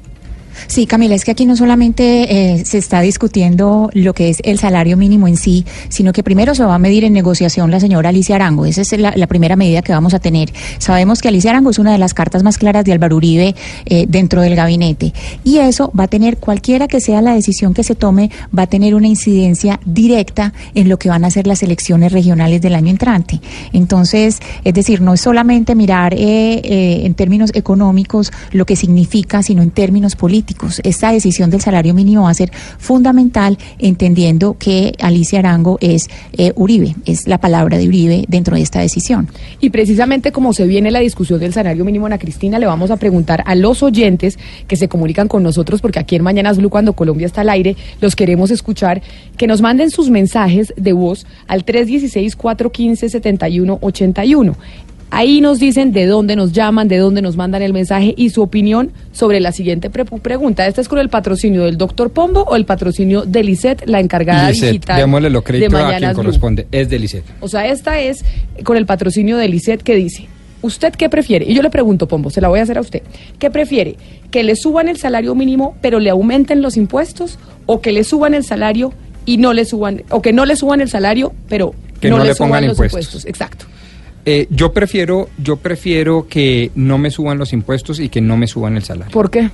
[0.65, 4.57] Sí, Camila, es que aquí no solamente eh, se está discutiendo lo que es el
[4.57, 8.09] salario mínimo en sí, sino que primero se va a medir en negociación la señora
[8.09, 8.65] Alicia Arango.
[8.65, 10.51] Esa es la, primera medida que vamos a tener.
[10.79, 14.05] Sabemos que Alicia Arango es una de las cartas más claras de Álvaro Uribe eh,
[14.07, 15.13] dentro del gabinete.
[15.43, 18.67] Y eso va a tener, cualquiera que sea la decisión que se tome, va a
[18.67, 22.89] tener una incidencia directa en lo que van a ser las elecciones regionales del año
[22.89, 23.41] entrante.
[23.73, 26.17] Entonces, es decir, no es solamente mirar eh,
[26.63, 30.46] eh, en términos económicos lo que significa, sino en términos políticos.
[30.83, 36.53] Esta decisión del salario mínimo va a ser fundamental, entendiendo que Alicia Arango es eh,
[36.55, 39.27] Uribe, es la palabra de Uribe dentro de esta decisión.
[39.59, 42.97] Y precisamente como se viene la discusión del salario mínimo, Ana Cristina, le vamos a
[42.97, 46.93] preguntar a los oyentes que se comunican con nosotros, porque aquí en Mañanas Blue, cuando
[46.93, 49.01] Colombia está al aire, los queremos escuchar,
[49.37, 54.55] que nos manden sus mensajes de voz al 316-415-7181.
[55.09, 58.41] Ahí nos dicen de dónde nos llaman, de dónde nos mandan el mensaje y su
[58.41, 60.67] opinión sobre la siguiente pre- pregunta.
[60.67, 64.49] ¿Esta es con el patrocinio del doctor Pombo o el patrocinio de Lisette, la encargada
[64.49, 66.15] Lisette, digital démosle lo de crédito a quien Blue?
[66.15, 66.67] corresponde.
[66.71, 67.23] Es de Lisette.
[67.39, 68.25] O sea, esta es
[68.63, 70.27] con el patrocinio de Lisette que dice,
[70.61, 71.45] ¿usted qué prefiere?
[71.47, 73.01] Y yo le pregunto, Pombo, se la voy a hacer a usted.
[73.39, 73.95] ¿Qué prefiere?
[74.29, 77.39] ¿Que le suban el salario mínimo pero le aumenten los impuestos?
[77.65, 78.93] ¿O que le suban el salario
[79.25, 82.23] y no le suban, o que no le suban el salario pero Que no, no
[82.23, 82.99] le, le suban pongan los impuestos.
[83.23, 83.25] impuestos?
[83.25, 83.65] Exacto.
[84.29, 88.45] Eh, yo prefiero, yo prefiero que no me suban los impuestos y que no me
[88.45, 89.13] suban el salario.
[89.13, 89.49] ¿Por qué?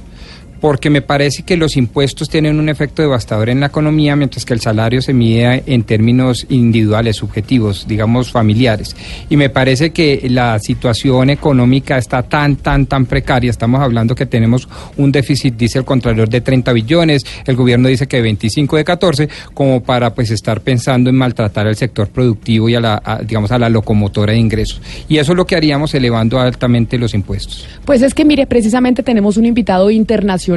[0.63, 4.53] Porque me parece que los impuestos tienen un efecto devastador en la economía, mientras que
[4.53, 8.95] el salario se mide en términos individuales, subjetivos, digamos familiares.
[9.29, 13.51] Y me parece que la situación económica está tan, tan, tan precaria.
[13.51, 18.07] Estamos hablando que tenemos un déficit, dice el Contralor, de 30 billones, el gobierno dice
[18.07, 22.69] que de 25 de 14, como para pues estar pensando en maltratar al sector productivo
[22.69, 24.81] y a la, digamos, a la locomotora de ingresos.
[25.09, 27.67] Y eso es lo que haríamos elevando altamente los impuestos.
[27.83, 30.52] Pues es que mire, precisamente tenemos un invitado internacional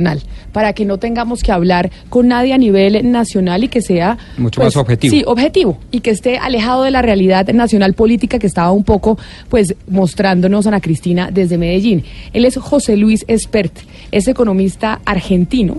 [0.52, 4.60] para que no tengamos que hablar con nadie a nivel nacional y que sea Mucho
[4.60, 5.10] pues, más objetivo.
[5.10, 9.18] Sí, objetivo y que esté alejado de la realidad nacional política que estaba un poco
[9.48, 12.04] pues mostrándonos Ana Cristina desde Medellín.
[12.32, 13.72] Él es José Luis Espert,
[14.10, 15.78] es economista argentino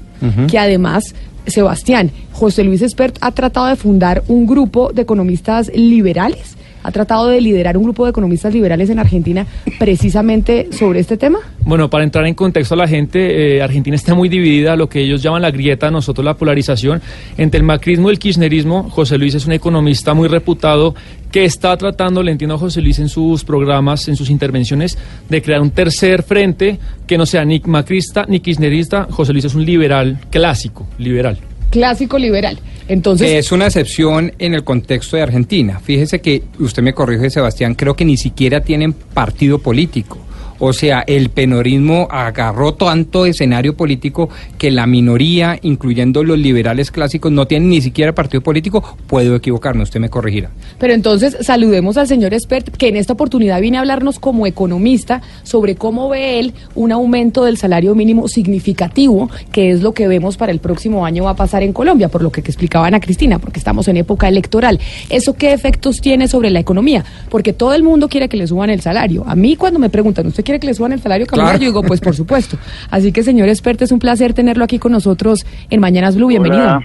[0.50, 1.14] que además
[1.48, 6.57] Sebastián, José Luis Espert ha tratado de fundar un grupo de economistas liberales,
[6.88, 9.46] ha tratado de liderar un grupo de economistas liberales en Argentina
[9.78, 11.40] precisamente sobre este tema.
[11.66, 15.02] Bueno, para entrar en contexto a la gente, eh, Argentina está muy dividida, lo que
[15.02, 17.02] ellos llaman la grieta, nosotros la polarización,
[17.38, 18.90] entre el macrismo y el kirchnerismo.
[18.90, 20.96] José Luis es un economista muy reputado
[21.30, 24.98] que está tratando, le entiendo a José Luis en sus programas, en sus intervenciones,
[25.28, 29.08] de crear un tercer frente que no sea ni macrista ni kirchnerista.
[29.12, 31.38] José Luis es un liberal clásico, liberal.
[31.70, 32.58] Clásico liberal.
[32.88, 35.80] Es una excepción en el contexto de Argentina.
[35.80, 40.27] Fíjese que, usted me corrige, Sebastián, creo que ni siquiera tienen partido político.
[40.60, 47.32] O sea, el penorismo agarró tanto escenario político que la minoría, incluyendo los liberales clásicos,
[47.32, 48.84] no tienen ni siquiera partido político.
[49.08, 50.50] Puedo equivocarme, usted me corregirá.
[50.80, 55.22] Pero entonces saludemos al señor expert que en esta oportunidad viene a hablarnos como economista
[55.44, 60.38] sobre cómo ve él un aumento del salario mínimo significativo, que es lo que vemos
[60.38, 63.00] para el próximo año va a pasar en Colombia, por lo que, que explicaba Ana
[63.00, 64.80] Cristina, porque estamos en época electoral.
[65.10, 67.06] ¿Eso qué efectos tiene sobre la economía?
[67.30, 69.24] Porque todo el mundo quiere que le suban el salario.
[69.28, 71.50] A mí cuando me preguntan, ¿usted quiere que le suban el salario, Camila?
[71.50, 71.60] Claro.
[71.60, 72.58] Yo digo, pues por supuesto.
[72.90, 76.28] Así que señor experto, es un placer tenerlo aquí con nosotros en Mañanas Blue.
[76.28, 76.64] Bienvenido.
[76.64, 76.82] Hola.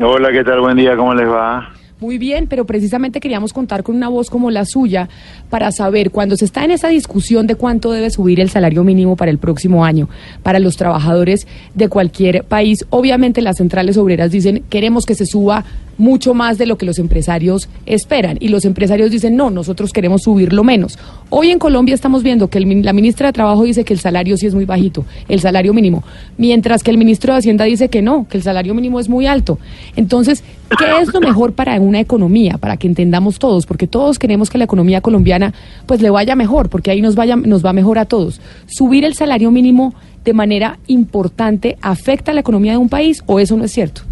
[0.00, 0.60] Hola, ¿qué tal?
[0.60, 1.72] Buen día, ¿cómo les va?
[2.00, 5.08] Muy bien, pero precisamente queríamos contar con una voz como la suya
[5.50, 9.16] para saber cuando se está en esa discusión de cuánto debe subir el salario mínimo
[9.16, 10.08] para el próximo año
[10.44, 12.86] para los trabajadores de cualquier país.
[12.90, 15.64] Obviamente las centrales obreras dicen queremos que se suba
[15.96, 20.22] mucho más de lo que los empresarios esperan y los empresarios dicen no, nosotros queremos
[20.22, 21.00] subirlo menos.
[21.30, 24.36] Hoy en Colombia estamos viendo que el la ministra de Trabajo dice que el salario
[24.36, 26.04] sí es muy bajito, el salario mínimo,
[26.36, 29.26] mientras que el ministro de Hacienda dice que no, que el salario mínimo es muy
[29.26, 29.58] alto.
[29.96, 30.44] Entonces,
[30.76, 33.66] ¿qué es lo mejor para una economía, para que entendamos todos?
[33.66, 35.54] Porque todos queremos que la economía colombiana
[35.86, 38.40] pues le vaya mejor, porque ahí nos vaya nos va mejor a todos.
[38.66, 43.40] Subir el salario mínimo de manera importante afecta a la economía de un país o
[43.40, 44.02] eso no es cierto?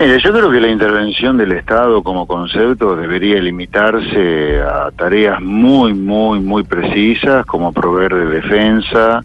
[0.00, 5.92] Mire, yo creo que la intervención del Estado como concepto debería limitarse a tareas muy,
[5.92, 9.24] muy, muy precisas, como proveer de defensa,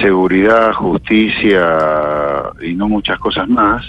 [0.00, 3.84] seguridad, justicia y no muchas cosas más.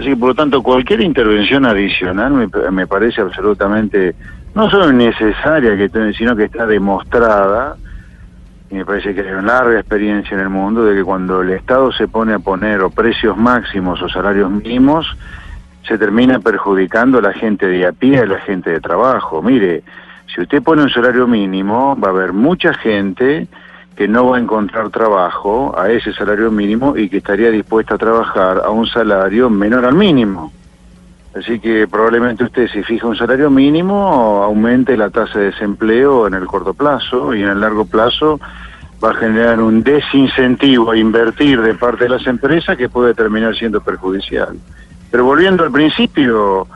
[0.00, 4.14] Así que, por lo tanto, cualquier intervención adicional me, parece absolutamente
[4.54, 7.76] no solo necesaria, que, sino que está demostrada
[8.70, 11.50] y me parece que hay una larga experiencia en el mundo de que cuando el
[11.50, 15.06] Estado se pone a poner o precios máximos o salarios mínimos,
[15.86, 19.42] se termina perjudicando a la gente de a pie a la gente de trabajo.
[19.42, 19.82] Mire,
[20.34, 23.48] si usted pone un salario mínimo, va a haber mucha gente
[23.96, 27.98] que no va a encontrar trabajo a ese salario mínimo y que estaría dispuesta a
[27.98, 30.52] trabajar a un salario menor al mínimo.
[31.34, 36.34] Así que probablemente usted si fija un salario mínimo aumente la tasa de desempleo en
[36.34, 38.40] el corto plazo y en el largo plazo
[39.02, 43.54] va a generar un desincentivo a invertir de parte de las empresas que puede terminar
[43.54, 44.58] siendo perjudicial.
[45.10, 46.66] Pero volviendo al principio,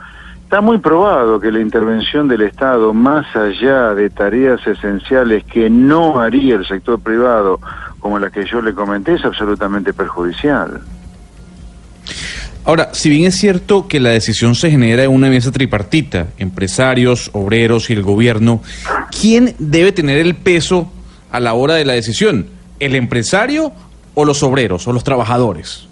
[0.55, 6.21] está muy probado que la intervención del Estado, más allá de tareas esenciales que no
[6.21, 7.59] haría el sector privado,
[7.99, 10.81] como la que yo le comenté, es absolutamente perjudicial.
[12.65, 17.31] Ahora, si bien es cierto que la decisión se genera en una mesa tripartita, empresarios,
[17.33, 18.63] obreros y el gobierno,
[19.11, 20.89] ¿quién debe tener el peso
[21.33, 22.47] a la hora de la decisión?
[22.79, 23.73] ¿El empresario
[24.15, 25.89] o los obreros o los trabajadores?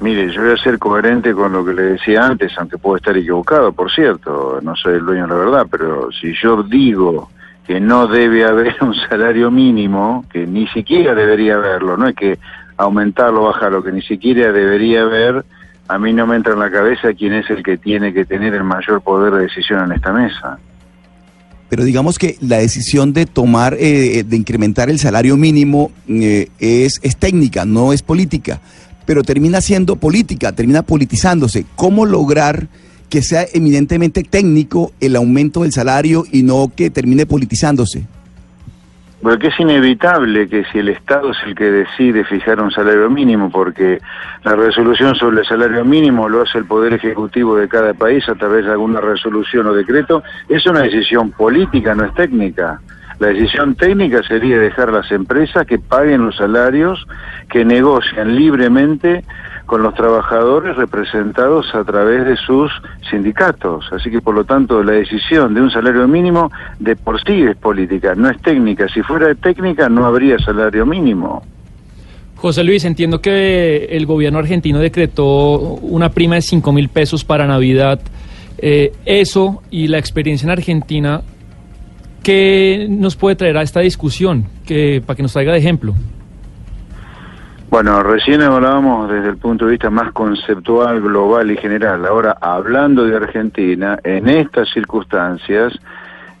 [0.00, 3.16] Mire, yo voy a ser coherente con lo que le decía antes, aunque puedo estar
[3.16, 7.30] equivocado, por cierto, no soy el dueño de la verdad, pero si yo digo
[7.66, 12.38] que no debe haber un salario mínimo, que ni siquiera debería haberlo, no es que
[12.76, 15.44] aumentarlo o bajarlo, que ni siquiera debería haber,
[15.88, 18.54] a mí no me entra en la cabeza quién es el que tiene que tener
[18.54, 20.58] el mayor poder de decisión en esta mesa.
[21.68, 26.98] Pero digamos que la decisión de tomar, eh, de incrementar el salario mínimo eh, es,
[27.02, 28.60] es técnica, no es política,
[29.08, 31.64] pero termina siendo política, termina politizándose.
[31.76, 32.66] ¿Cómo lograr
[33.08, 38.06] que sea eminentemente técnico el aumento del salario y no que termine politizándose?
[39.22, 43.50] Porque es inevitable que si el Estado es el que decide fijar un salario mínimo,
[43.50, 43.98] porque
[44.44, 48.34] la resolución sobre el salario mínimo lo hace el Poder Ejecutivo de cada país a
[48.34, 52.78] través de alguna resolución o decreto, es una decisión política, no es técnica.
[53.18, 57.04] La decisión técnica sería dejar las empresas que paguen los salarios
[57.50, 59.24] que negocian libremente
[59.66, 62.70] con los trabajadores representados a través de sus
[63.10, 63.84] sindicatos.
[63.92, 67.56] Así que, por lo tanto, la decisión de un salario mínimo de por sí es
[67.56, 68.86] política, no es técnica.
[68.88, 71.42] Si fuera técnica, no habría salario mínimo.
[72.36, 77.46] José Luis, entiendo que el gobierno argentino decretó una prima de 5 mil pesos para
[77.48, 78.00] Navidad.
[78.58, 81.20] Eh, eso y la experiencia en Argentina,
[82.22, 84.44] ¿qué nos puede traer a esta discusión?
[84.66, 85.94] Que, para que nos traiga de ejemplo.
[87.70, 92.06] Bueno, recién hablábamos desde el punto de vista más conceptual, global y general.
[92.06, 95.78] Ahora, hablando de Argentina, en estas circunstancias,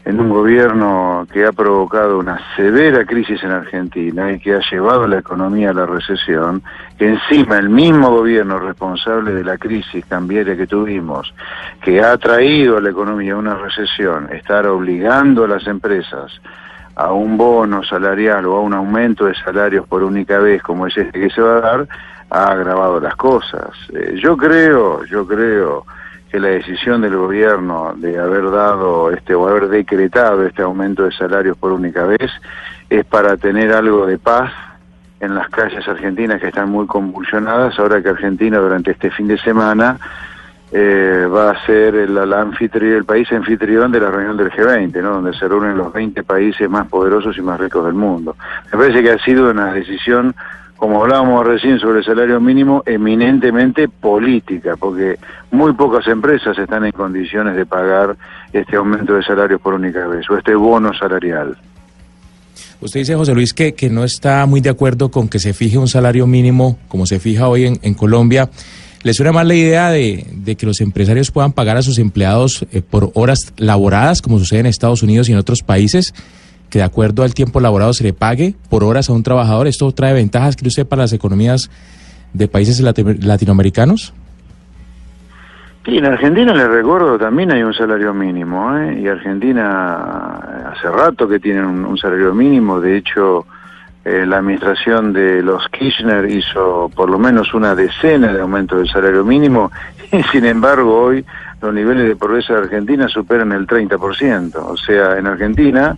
[0.04, 5.06] en un gobierno que ha provocado una severa crisis en Argentina y que ha llevado
[5.06, 6.62] la economía a la recesión,
[6.96, 11.34] que encima el mismo gobierno responsable de la crisis cambiaria que tuvimos,
[11.82, 16.40] que ha traído a la economía a una recesión, estar obligando a las empresas
[16.98, 20.96] a un bono salarial o a un aumento de salarios por única vez como es
[20.96, 21.88] este que se va a dar,
[22.28, 23.70] ha agravado las cosas.
[23.94, 25.86] Eh, yo creo, yo creo
[26.30, 31.12] que la decisión del gobierno de haber dado este o haber decretado este aumento de
[31.12, 32.30] salarios por única vez
[32.90, 34.52] es para tener algo de paz
[35.20, 39.38] en las calles argentinas que están muy convulsionadas, ahora que Argentina durante este fin de
[39.38, 39.98] semana
[40.70, 45.14] eh, va a ser el, el, el país anfitrión de la reunión del G20, ¿no?
[45.14, 48.36] donde se reúnen los 20 países más poderosos y más ricos del mundo.
[48.70, 50.34] Me parece que ha sido una decisión,
[50.78, 55.18] como hablábamos recién sobre el salario mínimo, eminentemente política, porque
[55.50, 58.16] muy pocas empresas están en condiciones de pagar
[58.52, 61.56] este aumento de salarios por única vez, o este bono salarial.
[62.80, 65.78] Usted dice, José Luis, que, que no está muy de acuerdo con que se fije
[65.78, 68.48] un salario mínimo como se fija hoy en, Colombia.
[69.02, 72.64] ¿Le suena más la idea de, de, que los empresarios puedan pagar a sus empleados
[72.70, 76.14] eh, por horas laboradas, como sucede en Estados Unidos y en otros países?
[76.70, 79.66] Que de acuerdo al tiempo laborado se le pague por horas a un trabajador.
[79.66, 81.70] ¿Esto trae ventajas, cree usted, para las economías
[82.32, 84.12] de países latinoamericanos?
[85.88, 89.00] Sí, en Argentina, le recuerdo, también hay un salario mínimo, ¿eh?
[89.00, 93.46] y Argentina hace rato que tiene un, salario mínimo, de hecho,
[94.04, 98.86] eh, la administración de los Kirchner hizo por lo menos una decena de aumento del
[98.86, 99.72] salario mínimo,
[100.12, 101.24] y sin embargo hoy
[101.62, 105.96] los niveles de pobreza de Argentina superan el 30%, o sea, en Argentina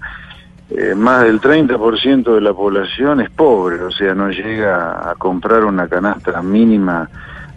[0.71, 5.65] eh, más del 30% de la población es pobre, o sea, no llega a comprar
[5.65, 7.09] una canasta mínima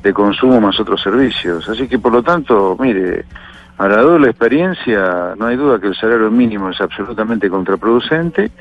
[0.01, 1.69] de consumo más otros servicios.
[1.69, 3.25] Así que por lo tanto, mire,
[3.77, 8.51] a la doble experiencia, no hay duda que el salario mínimo es absolutamente contraproducente,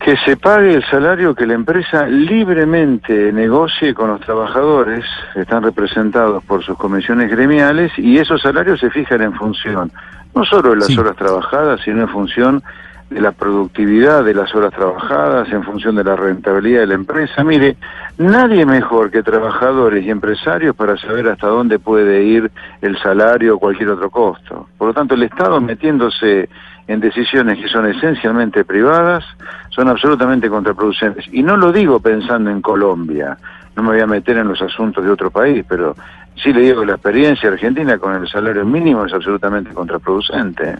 [0.00, 5.04] que se pague el salario que la empresa libremente negocie con los trabajadores,
[5.36, 9.92] están representados por sus comisiones gremiales, y esos salarios se fijan en función
[10.34, 10.98] no solo de las sí.
[10.98, 12.62] horas trabajadas, sino en función
[13.10, 17.42] de la productividad de las horas trabajadas, en función de la rentabilidad de la empresa.
[17.42, 17.76] Mire,
[18.18, 22.50] nadie mejor que trabajadores y empresarios para saber hasta dónde puede ir
[22.80, 24.68] el salario o cualquier otro costo.
[24.78, 26.48] Por lo tanto, el Estado metiéndose
[26.86, 29.24] en decisiones que son esencialmente privadas
[29.70, 31.26] son absolutamente contraproducentes.
[31.32, 33.36] Y no lo digo pensando en Colombia,
[33.74, 35.96] no me voy a meter en los asuntos de otro país, pero
[36.36, 40.76] sí le digo que la experiencia argentina con el salario mínimo es absolutamente contraproducente.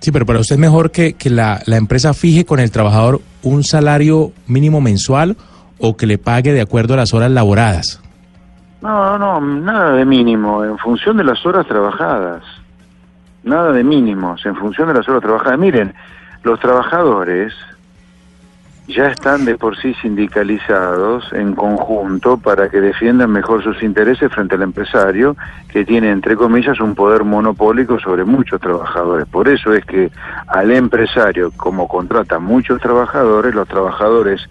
[0.00, 3.20] Sí, pero para usted es mejor que, que la, la, empresa fije con el trabajador
[3.42, 5.36] un salario mínimo mensual
[5.78, 8.00] o que le pague de acuerdo a las horas laboradas.
[8.80, 12.42] No, no, nada de mínimo, en función de las horas trabajadas.
[13.42, 15.58] Nada de mínimos, en función de las horas trabajadas.
[15.58, 15.94] Miren,
[16.44, 17.52] los trabajadores
[18.88, 24.54] ya están de por sí sindicalizados en conjunto para que defiendan mejor sus intereses frente
[24.54, 25.36] al empresario
[25.68, 29.28] que tiene, entre comillas, un poder monopólico sobre muchos trabajadores.
[29.28, 30.10] Por eso es que
[30.46, 34.48] al empresario, como contrata muchos trabajadores, los trabajadores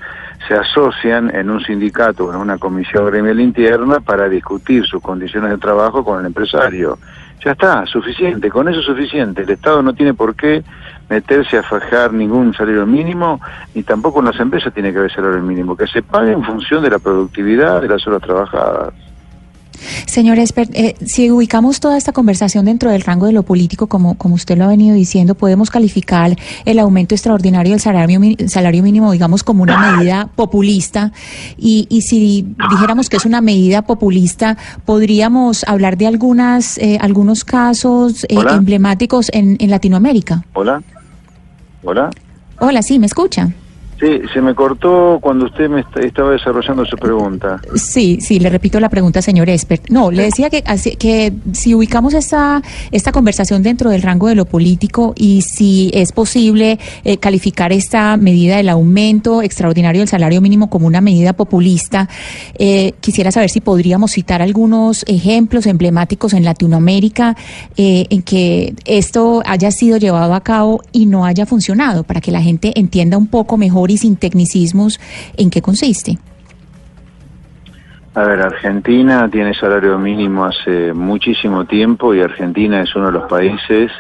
[0.48, 5.50] se asocian en un sindicato o en una comisión gremial interna para discutir sus condiciones
[5.50, 7.00] de trabajo con el empresario.
[7.44, 9.44] Ya está, suficiente, con eso es suficiente.
[9.44, 10.64] El Estado no tiene por qué
[11.10, 13.40] meterse a fajar ningún salario mínimo,
[13.74, 16.84] ni tampoco en las empresas tiene que haber salario mínimo, que se pague en función
[16.84, 18.94] de la productividad de las horas trabajadas.
[20.06, 24.18] Señor Esper, eh, si ubicamos toda esta conversación dentro del rango de lo político, como,
[24.18, 26.36] como usted lo ha venido diciendo, podemos calificar
[26.66, 31.12] el aumento extraordinario del salario, salario mínimo, digamos, como una medida populista.
[31.58, 37.44] Y, y si dijéramos que es una medida populista, podríamos hablar de algunas, eh, algunos
[37.44, 40.44] casos eh, emblemáticos en, en Latinoamérica.
[40.54, 40.82] Hola.
[41.84, 42.10] Hola.
[42.60, 43.50] Hola, sí, ¿me escucha?
[44.00, 47.60] Sí, se me cortó cuando usted me estaba desarrollando su pregunta.
[47.74, 49.90] Sí, sí, le repito la pregunta, señor Espert.
[49.90, 50.64] No, le decía que,
[51.00, 56.12] que si ubicamos esta, esta conversación dentro del rango de lo político y si es
[56.12, 62.08] posible eh, calificar esta medida del aumento extraordinario del salario mínimo como una medida populista,
[62.60, 67.36] eh, quisiera saber si podríamos citar algunos ejemplos emblemáticos en Latinoamérica
[67.78, 72.32] eh, en que esto haya sido llevado a cabo y no haya funcionado, para que
[72.32, 75.00] la gente entienda un poco mejor y sin tecnicismos,
[75.38, 76.18] ¿en qué consiste?
[78.16, 83.30] A ver, Argentina tiene salario mínimo hace muchísimo tiempo y Argentina es uno de los
[83.30, 83.92] países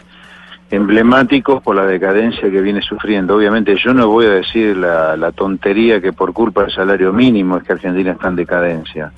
[0.71, 3.35] emblemáticos por la decadencia que viene sufriendo.
[3.35, 7.57] Obviamente yo no voy a decir la, la tontería que por culpa del salario mínimo
[7.57, 9.11] es que Argentina está en decadencia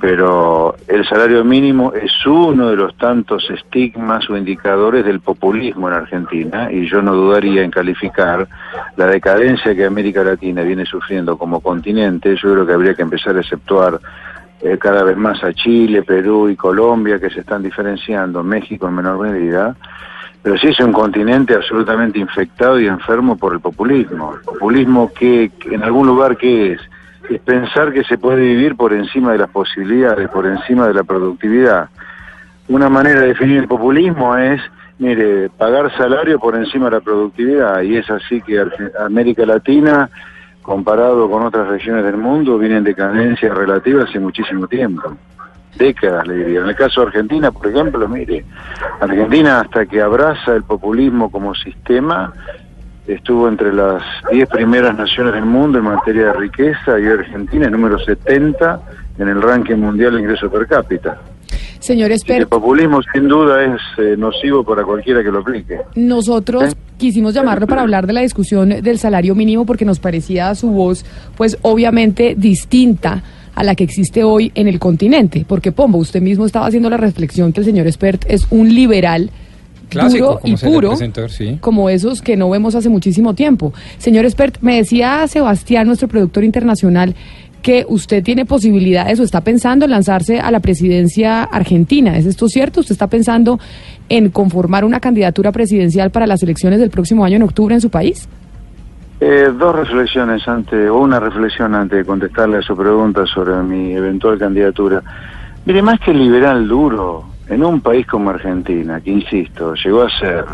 [0.00, 5.94] pero el salario mínimo es uno de los tantos estigmas o indicadores del populismo en
[5.94, 8.46] Argentina y yo no dudaría en calificar
[8.96, 12.36] la decadencia que América Latina viene sufriendo como continente.
[12.36, 13.98] Yo creo que habría que empezar a exceptuar
[14.60, 18.94] eh, cada vez más a Chile, Perú y Colombia que se están diferenciando, México en
[18.94, 19.74] menor medida.
[20.42, 24.34] Pero sí es un continente absolutamente infectado y enfermo por el populismo.
[24.34, 26.80] El populismo que, que en algún lugar que es
[27.28, 31.04] es pensar que se puede vivir por encima de las posibilidades, por encima de la
[31.04, 31.88] productividad.
[32.68, 34.60] Una manera de definir el populismo es,
[34.98, 38.64] mire, pagar salario por encima de la productividad, y es así que
[38.98, 40.10] América Latina,
[40.62, 45.14] comparado con otras regiones del mundo, viene en decadencia relativa hace muchísimo tiempo.
[45.76, 46.60] Décadas, le diría.
[46.60, 48.44] En el caso de Argentina, por ejemplo, mire,
[49.00, 52.32] Argentina hasta que abraza el populismo como sistema,
[53.08, 57.72] estuvo entre las 10 primeras naciones del mundo en materia de riqueza y Argentina es
[57.72, 58.80] número 70
[59.18, 61.18] en el ranking mundial de ingreso per cápita.
[61.80, 65.78] Señor que El populismo sin duda es eh, nocivo para cualquiera que lo aplique.
[65.94, 70.70] nosotros quisimos llamarlo para hablar de la discusión del salario mínimo porque nos parecía su
[70.70, 71.04] voz,
[71.36, 73.22] pues obviamente distinta
[73.54, 75.44] a la que existe hoy en el continente.
[75.48, 79.30] Porque Pombo, usted mismo estaba haciendo la reflexión que el señor Espert es un liberal
[79.88, 81.58] Clásico, duro como y puro, sí.
[81.60, 83.72] como esos que no vemos hace muchísimo tiempo.
[83.98, 87.14] Señor Espert, me decía Sebastián, nuestro productor internacional,
[87.62, 92.16] que usted tiene posibilidades o está pensando en lanzarse a la presidencia argentina.
[92.16, 92.80] ¿Es esto cierto?
[92.80, 93.58] ¿Usted está pensando
[94.08, 97.90] en conformar una candidatura presidencial para las elecciones del próximo año en octubre en su
[97.90, 98.28] país?
[99.20, 103.92] Eh, dos reflexiones antes, o una reflexión antes de contestarle a su pregunta sobre mi
[103.92, 105.02] eventual candidatura.
[105.66, 110.44] Mire, más que liberal duro, en un país como Argentina, que insisto, llegó a ser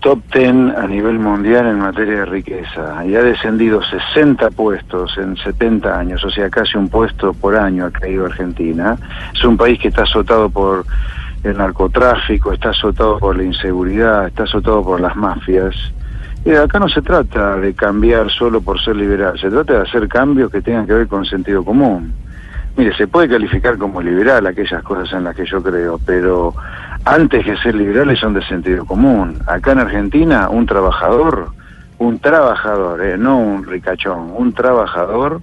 [0.00, 5.36] top 10 a nivel mundial en materia de riqueza y ha descendido 60 puestos en
[5.36, 8.96] 70 años, o sea, casi un puesto por año ha caído Argentina.
[9.34, 10.84] Es un país que está azotado por
[11.42, 15.74] el narcotráfico, está azotado por la inseguridad, está azotado por las mafias.
[16.44, 20.08] Y acá no se trata de cambiar solo por ser liberal, se trata de hacer
[20.08, 22.12] cambios que tengan que ver con sentido común.
[22.78, 26.54] Mire, se puede calificar como liberal aquellas cosas en las que yo creo, pero
[27.04, 29.36] antes que ser liberales son de sentido común.
[29.48, 31.50] Acá en Argentina, un trabajador,
[31.98, 35.40] un trabajador, eh, no un ricachón, un trabajador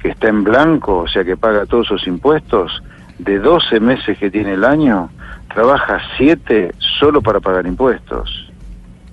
[0.00, 2.82] que está en blanco, o sea que paga todos sus impuestos,
[3.18, 5.10] de 12 meses que tiene el año,
[5.52, 8.45] trabaja 7 solo para pagar impuestos.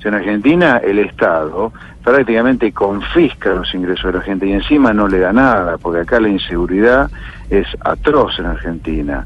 [0.06, 1.72] En Argentina el Estado
[2.04, 6.20] prácticamente confisca los ingresos de la gente y encima no le da nada, porque acá
[6.20, 7.10] la inseguridad
[7.50, 9.26] es atroz en Argentina.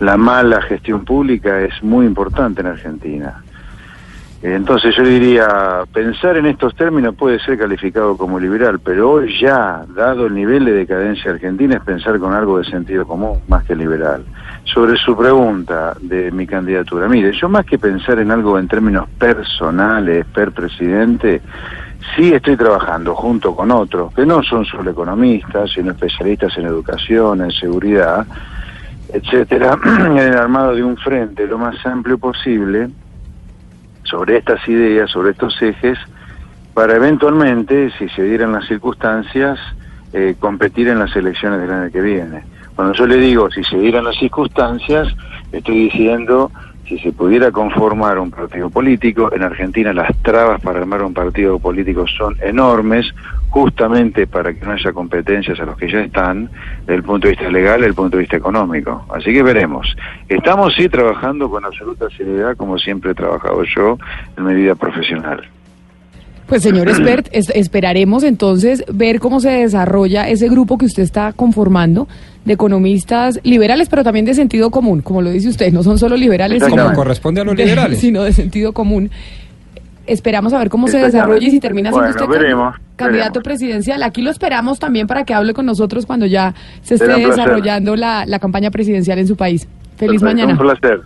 [0.00, 3.42] La mala gestión pública es muy importante en Argentina.
[4.42, 9.84] Entonces yo diría, pensar en estos términos puede ser calificado como liberal, pero hoy ya,
[9.94, 13.76] dado el nivel de decadencia argentina, es pensar con algo de sentido común más que
[13.76, 14.24] liberal.
[14.72, 19.08] Sobre su pregunta de mi candidatura, mire, yo más que pensar en algo en términos
[19.18, 21.42] personales, per presidente,
[22.14, 27.40] sí estoy trabajando junto con otros, que no son solo economistas, sino especialistas en educación,
[27.42, 28.24] en seguridad,
[29.12, 32.90] etcétera, en el armado de un frente lo más amplio posible
[34.04, 35.98] sobre estas ideas, sobre estos ejes,
[36.74, 39.58] para eventualmente, si se dieran las circunstancias,
[40.12, 42.59] eh, competir en las elecciones del año que viene.
[42.76, 45.08] Cuando yo le digo si se dieran las circunstancias,
[45.52, 46.50] estoy diciendo
[46.88, 51.58] si se pudiera conformar un partido político, en Argentina las trabas para armar un partido
[51.60, 53.06] político son enormes,
[53.50, 56.50] justamente para que no haya competencias a los que ya están,
[56.80, 59.06] desde el punto de vista legal y desde el punto de vista económico.
[59.14, 59.86] Así que veremos.
[60.28, 63.96] Estamos sí trabajando con absoluta seriedad, como siempre he trabajado yo
[64.36, 65.42] en mi vida profesional.
[66.48, 71.32] Pues señor Espert, es- esperaremos entonces ver cómo se desarrolla ese grupo que usted está
[71.34, 72.08] conformando
[72.44, 76.16] de economistas liberales, pero también de sentido común, como lo dice usted, no son solo
[76.16, 77.98] liberales, Como sino, corresponde a los de- liberales.
[78.00, 79.10] sino de sentido común.
[80.06, 84.02] Esperamos a ver cómo se desarrolla y si termina siendo Bueno, usted veremos, candidato presidencial.
[84.02, 88.24] Aquí lo esperamos también para que hable con nosotros cuando ya se esté desarrollando la,
[88.26, 89.68] la campaña presidencial en su país.
[89.96, 90.52] Feliz Perfecto, mañana.
[90.52, 91.00] Un placer,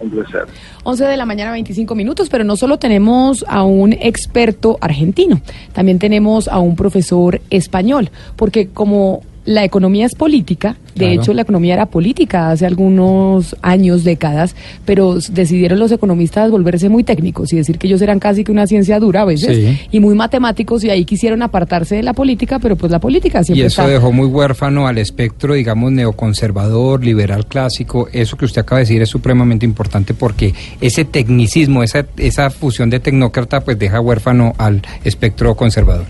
[0.00, 0.46] un placer.
[0.82, 5.40] 11 de la mañana, 25 minutos, pero no solo tenemos a un experto argentino,
[5.72, 11.20] también tenemos a un profesor español, porque como la economía es política, de Claro.
[11.22, 17.02] hecho la economía era política hace algunos años, décadas, pero decidieron los economistas volverse muy
[17.04, 19.78] técnicos y decir que ellos eran casi que una ciencia dura a veces Sí.
[19.90, 23.44] y muy matemáticos y ahí quisieron apartarse de la política, pero pues la política Y
[23.44, 23.92] siempre eso está...
[23.92, 28.08] dejó muy huérfano al espectro, digamos, neoconservador, liberal clásico.
[28.12, 32.88] Eso que usted acaba de decir es supremamente importante porque ese tecnicismo, esa, esa fusión
[32.90, 36.06] de tecnócrata, pues deja huérfano al espectro conservador.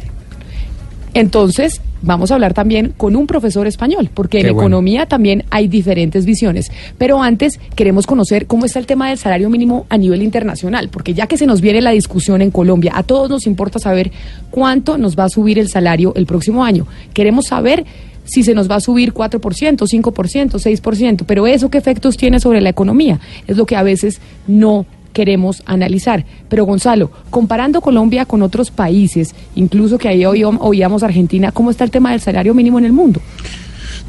[1.14, 4.60] Entonces, vamos a hablar también con un profesor español, porque en bueno.
[4.60, 6.70] economía también hay diferentes visiones.
[6.98, 11.14] Pero antes queremos conocer cómo está el tema del salario mínimo a nivel internacional, porque
[11.14, 14.12] ya que se nos viene la discusión en Colombia, a todos nos importa saber
[14.50, 16.86] cuánto nos va a subir el salario el próximo año.
[17.12, 17.84] Queremos saber
[18.24, 22.60] si se nos va a subir 4%, 5%, 6%, pero eso qué efectos tiene sobre
[22.60, 26.24] la economía es lo que a veces no queremos analizar.
[26.48, 31.84] Pero Gonzalo, comparando Colombia con otros países, incluso que ahí oí- oíamos Argentina, ¿cómo está
[31.84, 33.20] el tema del salario mínimo en el mundo?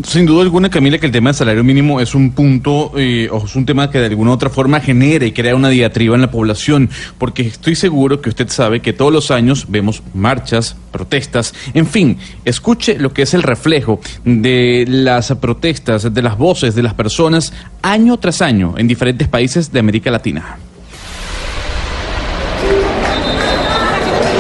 [0.06, 3.46] Sin duda alguna, Camila, que el tema del salario mínimo es un punto eh, o
[3.46, 6.22] es un tema que de alguna u otra forma genera y crea una diatriba en
[6.22, 11.54] la población, porque estoy seguro que usted sabe que todos los años vemos marchas, protestas,
[11.74, 16.84] en fin, escuche lo que es el reflejo de las protestas, de las voces de
[16.84, 20.58] las personas año tras año en diferentes países de América Latina.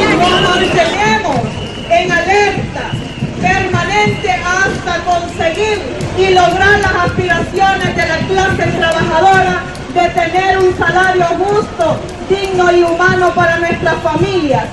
[0.01, 1.41] Nos mantenemos
[1.89, 2.91] en alerta
[3.41, 5.79] permanente hasta conseguir
[6.17, 9.63] y lograr las aspiraciones de la clase trabajadora
[9.93, 14.65] de tener un salario justo, digno y humano para nuestras familias.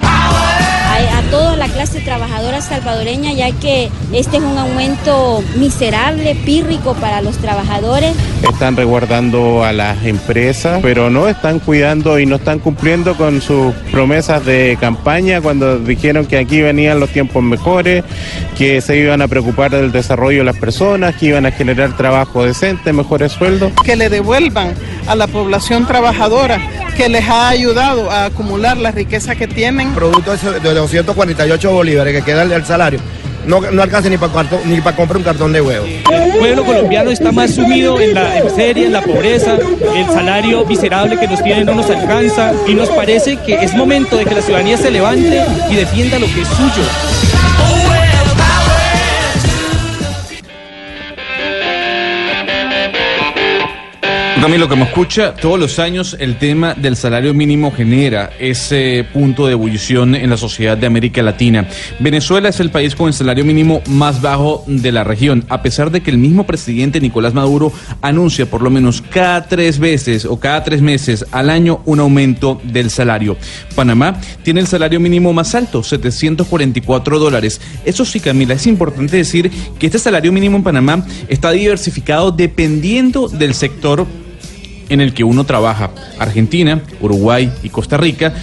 [0.00, 6.94] a, a toda la clase trabajadora salvadoreña, ya que este es un aumento miserable, pírrico
[6.94, 8.14] para los trabajadores.
[8.42, 13.74] Están resguardando a las empresas, pero no están cuidando y no están cumpliendo con sus
[13.90, 18.04] promesas de campaña cuando dijeron que aquí venían los tiempos mejores,
[18.56, 22.44] que se iban a preocupar del desarrollo de las personas, que iban a generar trabajo
[22.44, 23.72] decente, mejores sueldos.
[23.84, 24.74] Que le devuelvan
[25.08, 26.60] a la población trabajadora
[26.94, 29.92] que les ha ayudado a acumular la riqueza que tienen.
[29.94, 33.00] Producto de 248 8 bolívares que queda al salario,
[33.46, 35.86] no, no alcanza ni para ni para comprar un cartón de huevo.
[35.86, 39.56] El pueblo colombiano está más sumido en la miseria, en la pobreza,
[39.96, 44.18] el salario miserable que nos tienen no nos alcanza y nos parece que es momento
[44.18, 47.33] de que la ciudadanía se levante y defienda lo que es suyo.
[54.40, 59.52] Camilo, como escucha, todos los años el tema del salario mínimo genera ese punto de
[59.52, 61.66] ebullición en la sociedad de América Latina.
[61.98, 65.90] Venezuela es el país con el salario mínimo más bajo de la región, a pesar
[65.90, 67.72] de que el mismo presidente Nicolás Maduro
[68.02, 72.60] anuncia por lo menos cada tres veces o cada tres meses al año un aumento
[72.64, 73.38] del salario.
[73.74, 77.62] Panamá tiene el salario mínimo más alto, 744 dólares.
[77.86, 83.28] Eso sí, Camila, es importante decir que este salario mínimo en Panamá está diversificado dependiendo
[83.28, 84.06] del sector
[84.88, 85.90] en el que uno trabaja.
[86.18, 88.34] Argentina, Uruguay y Costa Rica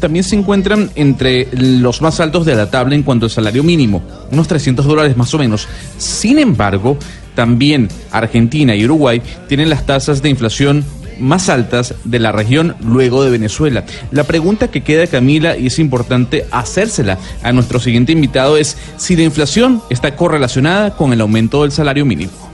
[0.00, 4.02] también se encuentran entre los más altos de la tabla en cuanto al salario mínimo,
[4.30, 5.68] unos 300 dólares más o menos.
[5.96, 6.98] Sin embargo,
[7.34, 10.84] también Argentina y Uruguay tienen las tasas de inflación
[11.18, 13.84] más altas de la región luego de Venezuela.
[14.10, 19.16] La pregunta que queda, Camila, y es importante hacérsela a nuestro siguiente invitado, es si
[19.16, 22.47] la inflación está correlacionada con el aumento del salario mínimo.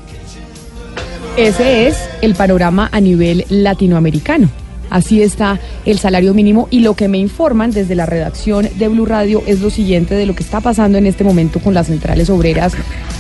[1.37, 4.49] Ese es el panorama a nivel latinoamericano.
[4.89, 9.05] Así está el salario mínimo y lo que me informan desde la redacción de Blue
[9.05, 12.31] Radio es lo siguiente de lo que está pasando en este momento con las centrales
[12.31, 12.75] obreras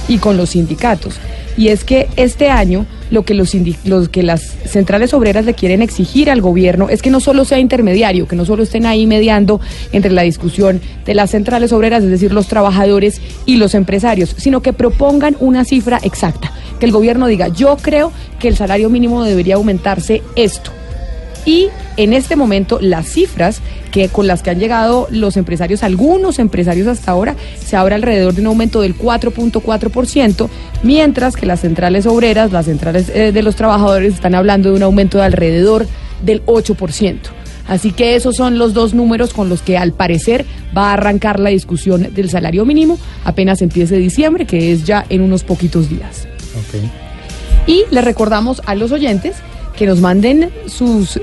[0.09, 1.15] y con los sindicatos.
[1.57, 3.55] Y es que este año lo que, los,
[4.11, 8.27] que las centrales obreras le quieren exigir al gobierno es que no solo sea intermediario,
[8.27, 9.61] que no solo estén ahí mediando
[9.93, 14.63] entre la discusión de las centrales obreras, es decir, los trabajadores y los empresarios, sino
[14.63, 19.23] que propongan una cifra exacta, que el gobierno diga, yo creo que el salario mínimo
[19.23, 20.73] debería aumentarse esto.
[21.47, 26.39] Y en este momento las cifras que con las que han llegado los empresarios, algunos
[26.39, 30.49] empresarios hasta ahora, se habla alrededor de un aumento del 4.4%,
[30.83, 34.83] mientras que las centrales obreras, las centrales eh, de los trabajadores están hablando de un
[34.83, 35.87] aumento de alrededor
[36.25, 37.19] del 8%.
[37.67, 40.45] Así que esos son los dos números con los que al parecer
[40.77, 45.23] va a arrancar la discusión del salario mínimo apenas empiece diciembre, que es ya en
[45.23, 46.29] unos poquitos días.
[47.67, 49.37] Y le recordamos a los oyentes
[49.77, 51.21] que nos manden sus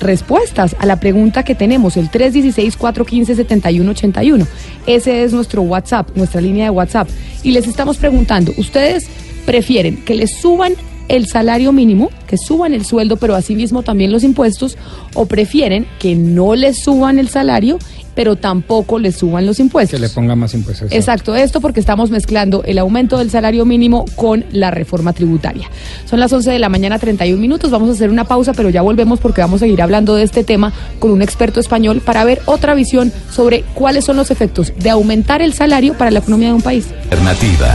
[0.00, 4.46] respuestas a la pregunta que tenemos, el 316-415-7181.
[4.86, 7.08] Ese es nuestro WhatsApp, nuestra línea de WhatsApp.
[7.42, 9.08] Y les estamos preguntando, ¿ustedes
[9.46, 10.74] prefieren que les suban
[11.08, 14.78] el salario mínimo, que suban el sueldo, pero asimismo también los impuestos,
[15.14, 17.80] o prefieren que no les suban el salario,
[18.20, 19.98] pero tampoco les suban los impuestos?
[19.98, 20.92] Que le pongan más impuestos.
[20.92, 25.70] Exacto, esto porque estamos mezclando el aumento del salario mínimo con la reforma tributaria.
[26.04, 27.70] Son las 11 de la mañana, 31 minutos.
[27.70, 30.44] Vamos a hacer una pausa, pero ya volvemos porque vamos a seguir hablando de este
[30.44, 34.90] tema con un experto español para ver otra visión sobre cuáles son los efectos de
[34.90, 36.88] aumentar el salario para la economía de un país.
[37.04, 37.74] Alternativa.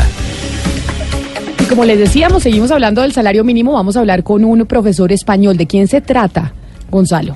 [1.59, 3.73] Y como les decíamos, seguimos hablando del salario mínimo.
[3.73, 5.57] Vamos a hablar con un profesor español.
[5.57, 6.53] ¿De quién se trata,
[6.91, 7.35] Gonzalo?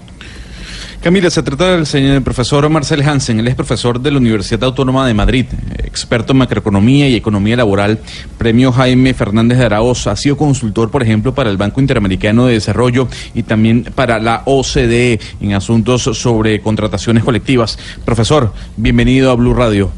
[1.02, 3.40] Camila, se trata del señor profesor Marcel Hansen.
[3.40, 5.46] Él es profesor de la Universidad Autónoma de Madrid,
[5.82, 8.00] experto en macroeconomía y economía laboral,
[8.38, 10.08] premio Jaime Fernández de Araoz.
[10.08, 14.42] Ha sido consultor, por ejemplo, para el Banco Interamericano de Desarrollo y también para la
[14.44, 17.80] OCDE en asuntos sobre contrataciones colectivas.
[18.04, 19.92] Profesor, bienvenido a Blue Radio.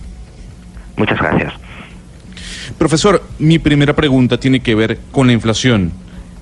[0.98, 1.52] Muchas gracias.
[2.78, 5.94] Profesor, mi primera pregunta tiene que ver con la inflación.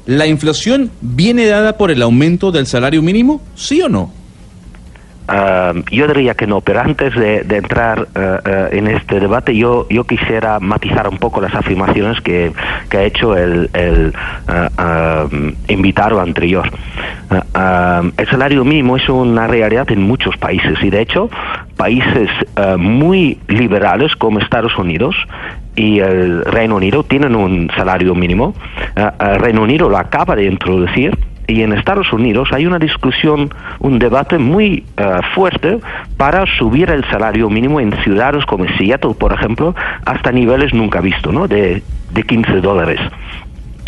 [0.06, 3.42] ¿La inflación viene dada por el aumento del salario mínimo?
[3.56, 4.19] ¿Sí o no?
[5.32, 9.88] Ah, yo diría que no, pero antes de, entrar ah, ah, en este debate, yo,
[9.90, 12.52] yo quisiera matizar un poco las afirmaciones que,
[12.92, 14.14] ha hecho el, el
[14.48, 15.28] ah,
[15.68, 16.72] invitado anterior.
[17.30, 21.30] El salario mínimo es una realidad en muchos países y, de hecho,
[21.78, 22.30] países
[22.80, 25.16] muy liberales como Estados Unidos
[25.76, 28.56] y el Reino Unido tienen un salario mínimo.
[28.96, 31.16] Ah, Reino Unido lo acaba de introducir
[31.50, 35.80] y en Estados Unidos hay una discusión, un debate muy eh, fuerte
[36.18, 39.76] para subir el salario mínimo en ciudades como Seattle, por ejemplo,
[40.06, 41.48] hasta niveles nunca vistos, ¿no?
[41.48, 41.82] De,
[42.12, 43.00] de 15 dólares.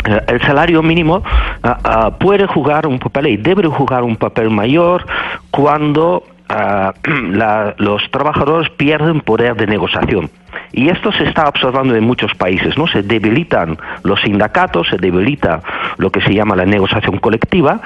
[0.04, 1.22] Eh, el salario mínimo
[1.62, 5.06] ah, puede jugar un papel y debe jugar un papel mayor
[5.50, 6.92] cuando ah,
[7.78, 10.30] los trabajadores pierden poder de negociación.
[10.72, 12.86] Y esto se está observando en muchos países, ¿no?
[12.86, 15.60] Se debilitan los sindicatos, se debilita
[15.98, 17.80] lo que se llama la negociación colectiva,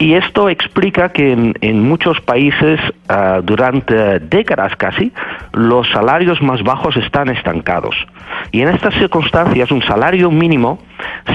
[0.00, 5.12] y esto explica que en, en muchos países, ah, durante décadas casi,
[5.52, 7.94] los salarios más bajos están estancados.
[8.50, 10.78] Y en estas circunstancias, un salario mínimo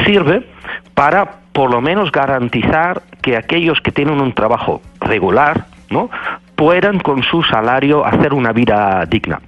[0.03, 0.47] sirve
[0.95, 6.09] para, por lo menos, garantizar que aquellos que tienen un trabajo regular, ¿no?
[6.55, 9.41] Puedan con su salario hacer una vida digna.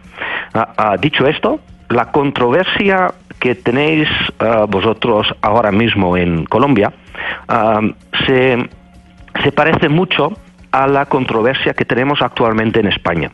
[0.54, 4.08] Ah, ah, dicho esto, la controversia que tenéis
[4.40, 6.92] ah, vosotros ahora mismo en Colombia
[8.26, 8.70] se,
[9.44, 10.34] se parece mucho
[10.72, 13.32] a la controversia que tenemos actualmente en España.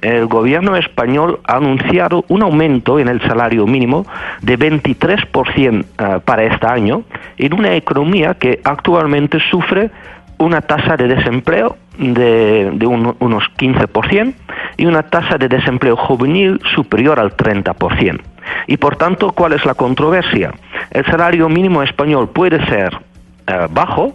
[0.00, 4.04] El gobierno español ha anunciado un aumento en el salario mínimo
[4.42, 7.04] de 23% eh, para este año
[7.38, 9.90] en una economía que actualmente sufre
[10.38, 14.34] una tasa de desempleo de, de un- unos 15%
[14.76, 18.20] y una tasa de desempleo juvenil superior al 30%.
[18.66, 20.52] Y por tanto, ¿cuál es la controversia?
[20.90, 22.96] El salario mínimo español puede ser
[23.46, 24.14] eh, bajo,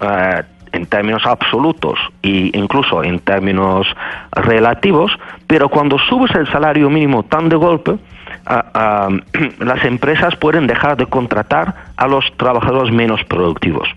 [0.00, 3.86] eh, en términos absolutos e incluso en términos
[4.32, 5.10] relativos,
[5.46, 7.96] pero cuando subes el salario mínimo tan de golpe,
[9.60, 13.88] las empresas pueden dejar de contratar a los trabajadores menos productivos.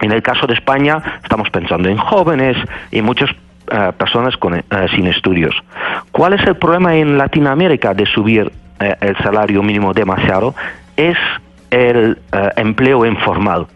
[0.00, 2.56] En el caso de España, estamos pensando en jóvenes
[2.90, 3.30] y muchas
[3.70, 5.54] eh, personas con, eh, sin estudios.
[6.10, 10.54] ¿Cuál es el problema en Latinoamérica de subir eh, el salario mínimo demasiado?
[10.96, 11.16] Es
[11.70, 12.18] el
[12.56, 13.68] empleo informal.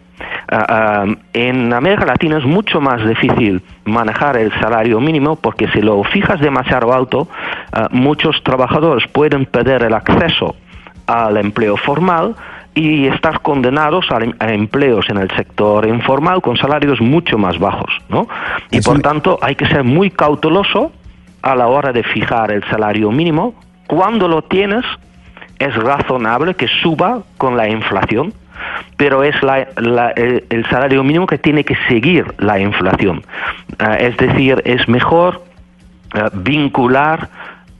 [1.31, 6.41] En América Latina es mucho más difícil manejar el salario mínimo porque si lo fijas
[6.41, 7.29] demasiado alto,
[7.91, 10.55] muchos trabajadores pueden perder el acceso
[11.07, 12.35] al empleo formal
[12.75, 14.19] y estar condenados a,
[14.51, 18.27] empleos en el sector informal con salarios mucho más bajos, ¿no?
[18.69, 20.91] Y por tanto hay que ser muy cauteloso
[21.41, 23.55] a la hora de fijar el salario mínimo.
[23.87, 24.83] Cuando lo tienes,
[25.57, 28.33] es razonable que suba con la inflación,
[28.97, 33.23] pero es la- la- el, el salario mínimo que tiene que seguir la inflación.
[33.79, 35.43] Ah, es decir, es mejor
[36.13, 37.29] eh, vincular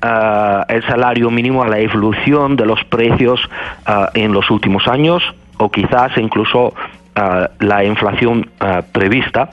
[0.06, 3.40] eh, el salario mínimo a la evolución de los precios
[3.88, 5.24] eh, en los últimos años
[5.58, 6.76] o quizás incluso
[7.16, 8.48] eh, la inflación
[8.92, 9.50] prevista.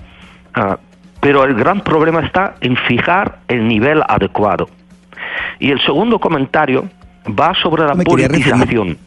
[1.20, 4.68] Pero el gran problema está en fijar el nivel adecuado.
[5.58, 6.84] Y el segundo comentario
[7.28, 8.98] va sobre la Me politización.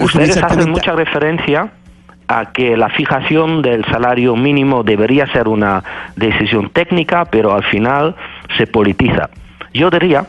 [0.00, 1.70] Ustedes hacen mucha referencia
[2.28, 5.84] a que la fijación del salario mínimo debería ser una
[6.16, 8.14] decisión técnica, pero al final
[8.56, 9.28] se politiza.
[9.74, 10.26] Yo diría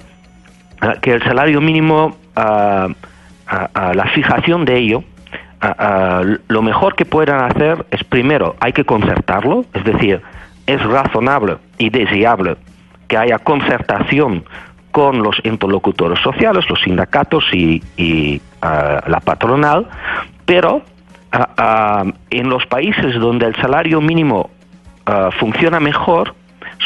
[0.81, 2.87] ah, que el salario mínimo, ah,
[3.93, 5.03] la fijación de ello,
[6.47, 10.21] lo mejor que puedan hacer es primero, hay que concertarlo, es decir,
[10.65, 12.57] es razonable y deseable
[13.07, 14.43] que haya concertación
[14.91, 19.87] con los interlocutores sociales, los sindicatos y, y, la patronal,
[20.45, 20.81] pero
[22.29, 24.49] en los países donde el salario mínimo
[25.39, 26.33] funciona mejor,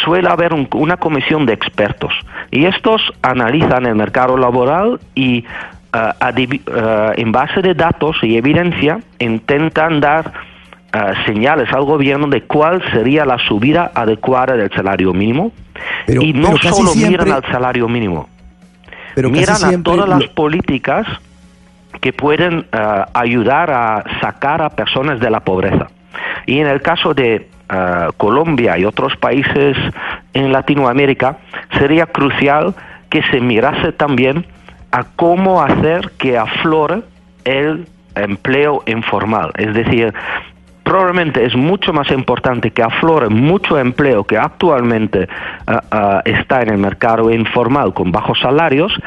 [0.04, 2.14] suele haber un- una comisión de expertos
[2.52, 5.44] y estos analizan el mercado laboral y
[5.94, 10.32] adivi- ah, en base de datos y evidencia intentan dar
[10.94, 15.52] ah, señales al gobierno de cuál sería la subida adecuada del salario mínimo
[16.06, 18.30] Pero- y no solo siempre- miran al salario mínimo
[19.16, 21.06] Pero miran a todas las políticas
[22.02, 22.68] que pueden
[23.14, 25.88] ayudar a sacar a personas de la pobreza.
[26.46, 27.50] Y en el caso de
[28.18, 29.76] Colombia y otros países
[30.34, 31.38] en Latinoamérica,
[31.78, 32.76] sería crucial
[33.10, 34.46] que se mirase también
[34.92, 37.02] a cómo hacer que aflore
[37.44, 39.52] el empleo informal.
[39.58, 40.14] Es decir,
[40.84, 45.28] probablemente es mucho más importante que aflore mucho empleo que actualmente
[45.68, 48.98] ah, está en el mercado informal con bajos salarios,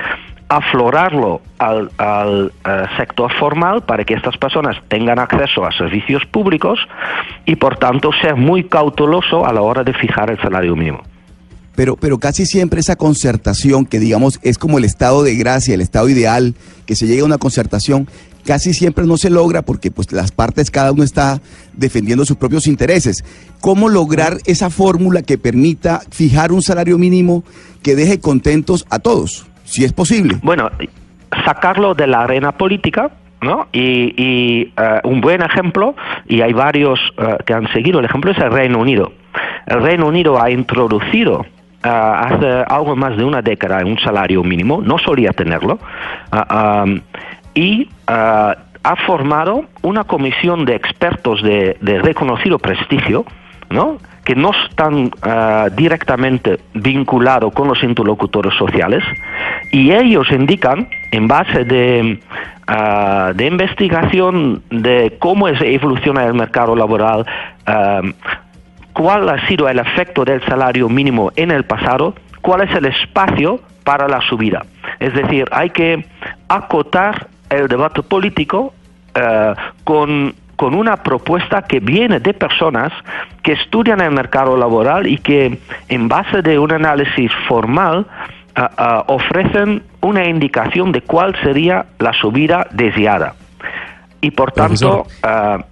[0.51, 6.81] aflorarlo al, eh, sector formal para que estas personas tengan acceso a servicios públicos
[7.47, 11.05] y por tanto ser muy cauteloso a la hora de fijar el salario mínimo.
[11.77, 15.81] Pero, pero casi siempre esa concertación, que digamos es como el estado de gracia, el
[15.81, 18.09] estado ideal, que se llegue a una concertación,
[18.45, 21.41] casi siempre no se logra porque pues las partes cada uno está
[21.75, 23.25] defendiendo sus propios intereses.
[23.61, 27.45] ¿Cómo lograr esa fórmula que permita fijar un salario mínimo
[27.85, 30.37] que deje contentos a todos, si es posible?
[30.43, 30.69] Bueno,
[31.45, 33.11] sacarlo de la arena política,
[33.41, 33.69] ¿no?
[33.73, 35.95] Y, eh, un buen ejemplo,
[36.27, 39.13] y hay varios eh, que han seguido el ejemplo, es el Reino Unido.
[39.67, 41.47] El Reino Unido ha introducido
[41.85, 45.79] eh, hace algo más de una década un salario mínimo, no solía tenerlo,
[46.33, 47.01] um,
[47.55, 53.25] y ah, ha formado una comisión de expertos de reconocido prestigio,
[53.71, 53.99] ¿no?
[54.25, 59.03] que no están ah, directamente vinculados con los interlocutores sociales
[59.73, 62.21] y ellos indican, en base de,
[62.67, 67.27] ah, de investigación de cómo es, evoluciona el mercado laboral,
[67.67, 68.03] ah,
[68.93, 73.61] cuál ha sido el efecto del salario mínimo en el pasado, cuál es el espacio
[73.85, 74.67] para la subida.
[74.99, 76.05] Es decir, hay que
[76.49, 78.75] acotar el debate político
[79.83, 82.93] con, con una propuesta que viene de personas
[83.43, 85.59] que estudian el mercado laboral y que
[85.89, 88.07] en base de un análisis formal
[88.55, 93.37] ah, ah, ofrecen una indicación de cuál sería la subida deseada.
[94.21, 95.65] Y por tanto, ah,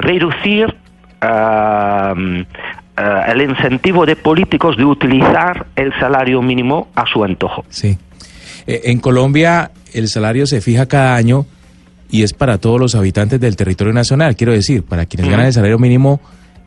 [0.00, 0.74] reducir
[1.20, 2.46] el
[3.42, 7.66] incentivo de políticos de utilizar el salario mínimo a su antojo.
[7.68, 7.98] Sí.
[8.66, 11.44] Eh, en Colombia el salario se fija cada año
[12.14, 14.36] y es para todos los habitantes del territorio nacional.
[14.36, 16.20] Quiero decir, para quienes ganan el salario mínimo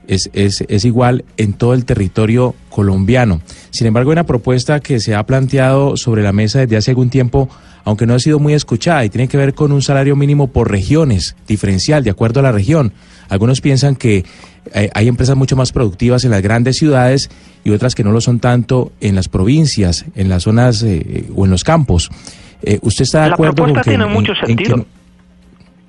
[0.05, 3.39] es, es, es igual en todo el territorio colombiano.
[3.69, 7.09] Sin embargo, hay una propuesta que se ha planteado sobre la mesa desde hace algún
[7.09, 7.47] tiempo,
[7.85, 10.69] aunque no ha sido muy escuchada, y tiene que ver con un salario mínimo por
[10.69, 12.91] regiones, diferencial, de acuerdo a la región.
[13.29, 14.25] Algunos piensan que
[14.73, 17.29] eh, hay empresas mucho más productivas en las grandes ciudades
[17.63, 21.45] y otras que no lo son tanto en las provincias, en las zonas eh, o
[21.45, 22.09] en los campos.
[22.63, 23.89] Eh, ¿Usted está de La acuerdo propuesta con que...
[23.91, 24.85] tiene en- mucho en que-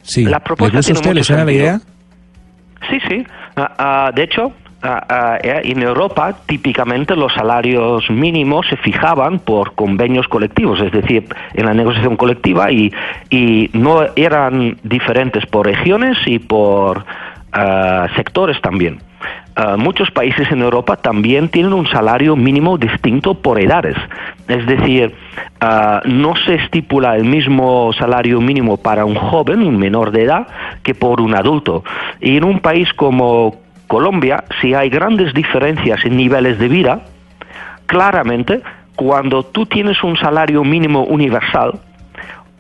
[0.09, 1.14] sí, La ¿le propuesta gusta usted?
[1.14, 1.80] ¿Le suena la idea?
[2.90, 3.26] Sí, sí.
[3.56, 4.52] Ah, ah, de hecho,
[4.82, 11.24] ah, eh, en Europa típicamente los salarios mínimos se fijaban por convenios colectivos, es decir,
[11.54, 12.92] en la negociación colectiva y,
[13.30, 17.04] y no eran diferentes por regiones y por
[17.52, 19.00] ah, sectores también.
[19.61, 23.96] Ah, muchos países en Europa también tienen un salario mínimo distinto por edades.
[24.46, 25.16] Es decir,
[25.61, 30.46] ah, no se estipula el mismo salario mínimo para un joven, un menor de edad,
[30.84, 31.82] que por un adulto.
[32.20, 33.56] Y en un país como
[33.88, 37.00] Colombia, si hay grandes diferencias en niveles de vida,
[37.86, 38.62] claramente
[38.94, 41.80] cuando tú tienes un salario mínimo universal,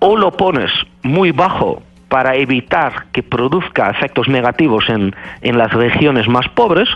[0.00, 0.72] o lo pones
[1.04, 6.88] muy bajo para evitar que produzca efectos negativos en, en las regiones más pobres,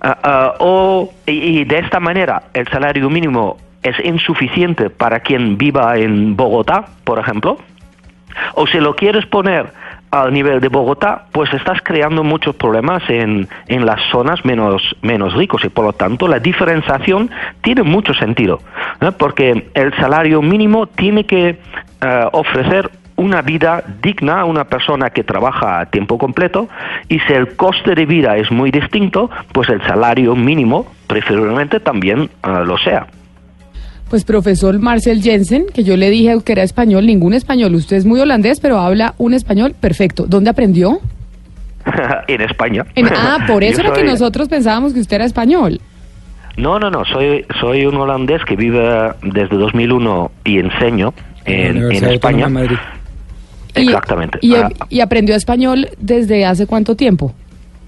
[0.00, 5.96] ah, ah, o, y, de esta manera el salario mínimo es insuficiente para quien viva
[5.98, 7.58] en Bogotá, por ejemplo,
[8.54, 9.72] o si lo quieres poner
[10.10, 15.34] al nivel de Bogotá, pues estás creando muchos problemas en, en las zonas menos, menos
[15.34, 17.30] ricos y por lo tanto la diferenciación
[17.62, 18.60] tiene mucho sentido,
[19.18, 21.58] porque el salario mínimo tiene que
[22.00, 26.68] eh, ofrecer una vida digna a una persona que trabaja a tiempo completo
[27.08, 32.22] y si el coste de vida es muy distinto, pues el salario mínimo preferiblemente también
[32.22, 32.28] eh,
[32.66, 33.06] lo sea.
[34.10, 37.74] Pues profesor Marcel Jensen, que yo le dije que era español, ningún español.
[37.74, 40.26] Usted es muy holandés, pero habla un español perfecto.
[40.26, 40.98] ¿Dónde aprendió?
[42.28, 42.84] en España.
[42.94, 45.80] En- ah, por eso era que soy- nosotros pensábamos que usted era español.
[46.56, 51.12] No, no, no, soy, soy un holandés que vive desde 2001 y enseño
[51.44, 52.44] en, en Universidad España.
[52.46, 52.76] De Madrid.
[53.74, 54.38] Exactamente.
[54.42, 57.34] Y, Ah, y aprendió español desde hace cuánto tiempo?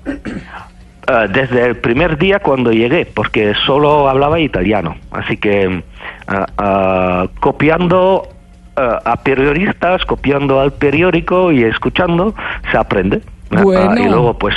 [1.07, 4.97] ah, desde el primer día cuando llegué, porque solo hablaba italiano.
[5.11, 5.82] Así que
[6.28, 8.28] ah, copiando
[8.78, 12.34] a periodistas, copiando al periódico y escuchando,
[12.70, 13.22] se aprende.
[13.51, 13.97] Bueno.
[13.99, 14.55] y luego, pues,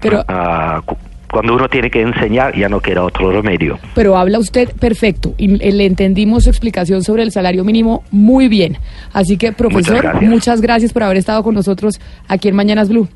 [0.00, 0.22] Pero,
[0.84, 0.96] cu-
[1.36, 3.78] cuando uno tiene que enseñar, ya no queda otro remedio.
[3.94, 8.78] pero habla usted perfecto y le entendimos su explicación sobre el salario mínimo muy bien.
[9.12, 10.30] Así que, profesor, gracias.
[10.30, 13.06] muchas gracias por haber estado con nosotros aquí en Mañanas Blue.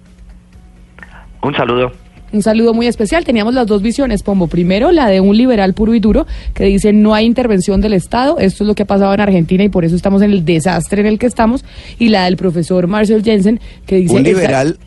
[1.43, 1.93] Un saludo.
[2.33, 3.25] Un saludo muy especial.
[3.25, 4.47] Teníamos las dos visiones, Pombo.
[4.49, 8.39] Primero, la de un liberal puro y duro que dice no hay intervención del Estado.
[8.39, 11.01] Esto es lo que ha pasado en Argentina y por eso estamos en el desastre
[11.01, 11.64] en el que estamos.
[11.99, 14.14] Y la del profesor Marcel Jensen que dice...
[14.14, 14.79] Un "Esta- liberal,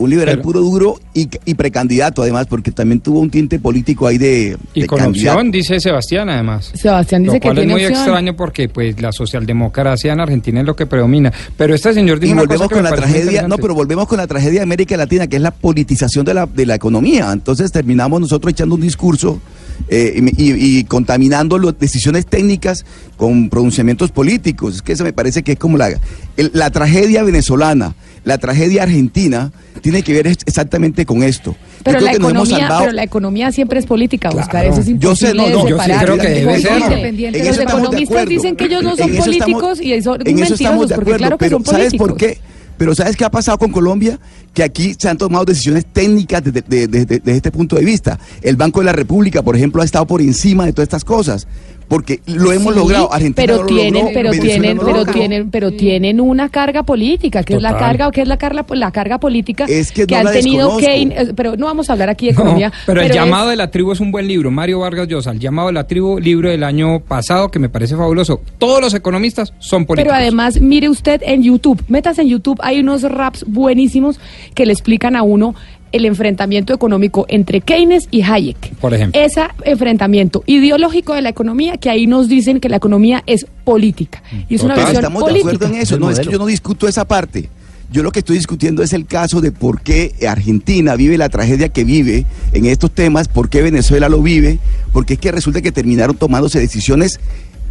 [0.00, 4.06] un liberal Pero- puro duro y, y precandidato además, porque también tuvo un tinte político
[4.06, 5.36] ahí de, Y de con candidato.
[5.38, 6.72] opción, dice Sebastián, además.
[6.74, 8.00] Sebastián dice Lo que cual es tiene muy opción.
[8.02, 11.32] extraño porque pues la socialdemocracia en Argentina es lo que predomina.
[11.56, 14.06] Pero este señor dijo Y una volvemos cosa que con la tragedia, no, pero volvemos
[14.08, 17.30] con la tragedia de América Latina, que es la politización de la, de la economía.
[17.32, 19.40] Entonces terminamos nosotros echando un discurso
[19.88, 22.84] eh, y, y- contaminando las decisiones técnicas
[23.16, 24.76] con pronunciamientos políticos.
[24.76, 25.88] Es que eso me parece que es como la,
[26.36, 29.50] el- la tragedia venezolana, la tragedia argentina,
[29.80, 31.52] tiene que ver exactamente con esto.
[31.52, 34.66] Yo Pero creo la, que nos hemos economía, pero la economía siempre es política, Oscar.
[34.66, 36.78] Eso es Yo imposible sé, no, no, yo sí creo que debe ser.
[36.82, 37.38] independiente.
[37.40, 40.54] En Los economistas dicen que ellos no son eso estamos- políticos y son en eso
[40.54, 42.08] estamos de porque acuerdo, claro que pero son ¿sabes políticos.
[42.08, 42.38] por qué?
[42.76, 44.18] Pero ¿sabes qué ha pasado con Colombia?
[44.54, 47.84] Que aquí se han tomado decisiones técnicas desde de, de- de- desde este punto de
[47.84, 48.18] vista.
[48.42, 51.46] El Banco de la República, por ejemplo, ha estado por encima de todas estas cosas.
[51.90, 53.12] Porque lo hemos Sí, logrado.
[53.12, 55.12] Argentina pero no lo tienen, logró, pero Venezuela tienen, no pero logró.
[55.12, 58.92] tienen, pero tienen una carga política, que es la carga, que es la carga, la
[58.92, 60.76] carga política Es que no han tenido.
[60.78, 62.72] Keynes, eh, pero no vamos a hablar aquí de No, economía.
[62.86, 64.50] pero, el es- llamado de la tribu es un buen libro.
[64.52, 67.96] Mario Vargas Llosa, el llamado de la tribu, libro del año pasado que me parece
[67.96, 68.40] fabuloso.
[68.58, 70.12] Todos los economistas son políticos.
[70.12, 74.20] Pero además, mire usted en YouTube, metas en YouTube, hay unos raps buenísimos
[74.54, 75.56] que le explican a uno
[75.92, 78.74] el enfrentamiento económico entre Keynes y Hayek.
[78.76, 79.20] Por ejemplo.
[79.20, 84.22] Ese enfrentamiento ideológico de la economía, que ahí nos dicen que la economía es política.
[84.48, 85.50] Y es una Total, visión Estamos política.
[85.50, 85.98] de acuerdo en eso.
[85.98, 87.48] No, es que yo no discuto esa parte.
[87.92, 91.70] Yo lo que estoy discutiendo es el caso de por qué Argentina vive la tragedia
[91.70, 94.60] que vive en estos temas, por qué Venezuela lo vive,
[94.92, 97.18] porque es que resulta que terminaron tomándose decisiones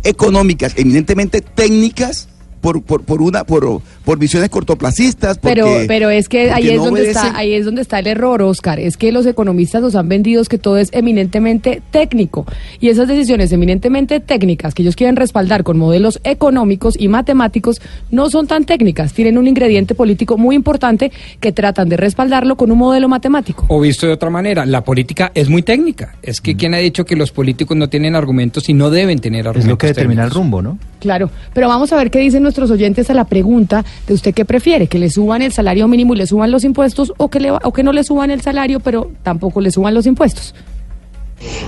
[0.04, 2.28] económicas, eminentemente técnicas,
[2.60, 5.38] por, por, por una, por, por visiones cortoplacistas.
[5.38, 8.00] Pero, porque- pero es que ahí es no donde obedecen- está, ahí es donde está
[8.00, 8.80] el error, Oscar.
[8.80, 12.48] Es que los economistas nos han vendido que todo es eminentemente técnico.
[12.80, 18.32] Y esas decisiones eminentemente técnicas que ellos quieren respaldar con modelos económicos y matemáticos no
[18.32, 19.14] son tan técnicas.
[19.14, 23.66] Tienen un ingrediente político muy importante que tratan de respaldarlo con un modelo matemático.
[23.68, 26.16] O visto de otra manera, la política es muy técnica.
[26.24, 29.42] Es que quien ha dicho que los políticos no tienen argumentos y no deben tener
[29.48, 29.66] argumentos.
[29.66, 30.80] Es lo que determina el rumbo, ¿no?
[31.00, 34.46] Claro, pero vamos a ver qué dicen nuestros oyentes a la pregunta de usted qué
[34.46, 37.52] prefiere, que le suban el salario mínimo y le suban los impuestos o que, le,
[37.52, 40.54] o que no le suban el salario pero tampoco le suban los impuestos.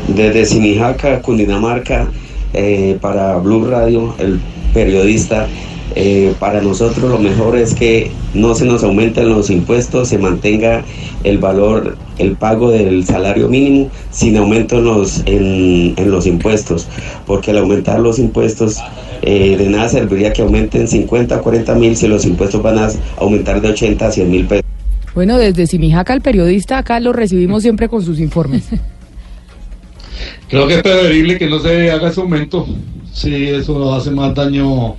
[0.07, 2.07] Desde Simijaca, Cundinamarca,
[2.53, 4.39] eh, para Blue Radio, el
[4.73, 5.47] periodista,
[5.95, 10.83] eh, para nosotros lo mejor es que no se nos aumenten los impuestos, se mantenga
[11.23, 16.87] el valor, el pago del salario mínimo sin aumento en los, en, en los impuestos,
[17.25, 18.77] porque al aumentar los impuestos
[19.21, 22.89] eh, de nada serviría que aumenten 50 o 40 mil si los impuestos van a
[23.17, 24.65] aumentar de 80 a 100 mil pesos.
[25.13, 28.63] Bueno, desde Simijaca el periodista acá lo recibimos siempre con sus informes.
[30.49, 32.65] Creo que es preferible que no se haga ese aumento.
[33.13, 34.95] Sí, eso hace más daño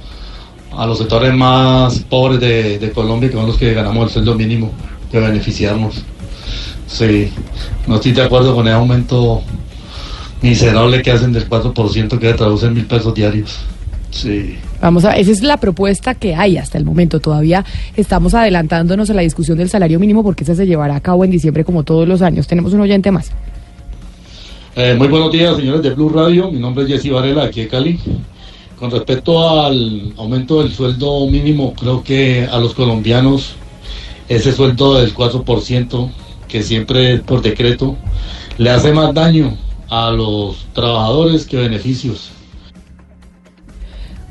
[0.76, 4.34] a los sectores más pobres de, de Colombia, que son los que ganamos el sueldo
[4.34, 4.70] mínimo,
[5.10, 6.04] que beneficiarnos.
[6.86, 7.30] Sí,
[7.86, 9.42] no estoy de acuerdo con el aumento
[10.42, 13.58] miserable que hacen del 4%, que se traduce en mil pesos diarios.
[14.10, 14.58] Sí.
[14.80, 17.20] Vamos a, esa es la propuesta que hay hasta el momento.
[17.20, 17.64] Todavía
[17.96, 21.30] estamos adelantándonos a la discusión del salario mínimo porque esa se llevará a cabo en
[21.30, 22.46] diciembre como todos los años.
[22.46, 23.30] Tenemos un oyente más.
[24.74, 26.50] Eh, muy buenos días, señores de Blue Radio.
[26.50, 28.00] Mi nombre es Jesse Varela, aquí de Cali.
[28.82, 33.54] Con respecto al aumento del sueldo mínimo, creo que a los colombianos
[34.28, 36.10] ese sueldo del 4%,
[36.48, 37.96] que siempre por decreto,
[38.58, 39.56] le hace más daño
[39.88, 42.32] a los trabajadores que beneficios.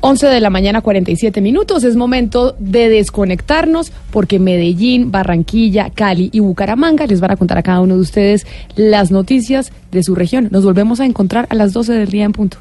[0.02, 1.82] 11 de la mañana, 47 minutos.
[1.82, 7.62] Es momento de desconectarnos porque Medellín, Barranquilla, Cali y Bucaramanga les van a contar a
[7.62, 8.46] cada uno de ustedes
[8.76, 10.48] las noticias de su región.
[10.50, 12.58] Nos volvemos a encontrar a las 12 del día en punto.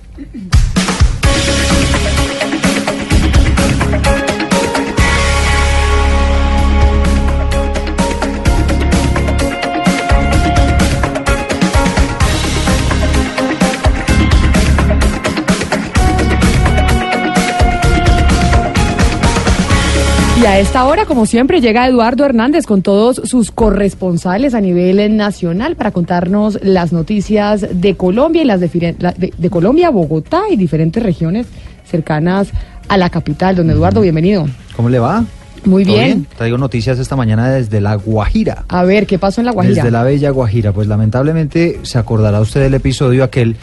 [20.41, 25.15] Y a esta hora, como siempre, llega Eduardo Hernández con todos sus corresponsales a nivel
[25.15, 30.55] nacional para contarnos las noticias de Colombia y las de, de- de Colombia, Bogotá y
[30.55, 31.45] diferentes regiones
[31.85, 32.49] cercanas
[32.87, 33.55] a la capital.
[33.55, 34.47] Don Eduardo, bienvenido.
[34.75, 35.23] ¿Cómo le va?
[35.63, 36.25] Muy ¿Todo bien.
[36.35, 38.65] Traigo noticias esta mañana desde La Guajira.
[38.67, 39.75] A ver, ¿qué pasó en La Guajira?
[39.75, 40.71] Desde la bella Guajira.
[40.71, 43.57] Pues lamentablemente se acordará usted del episodio aquel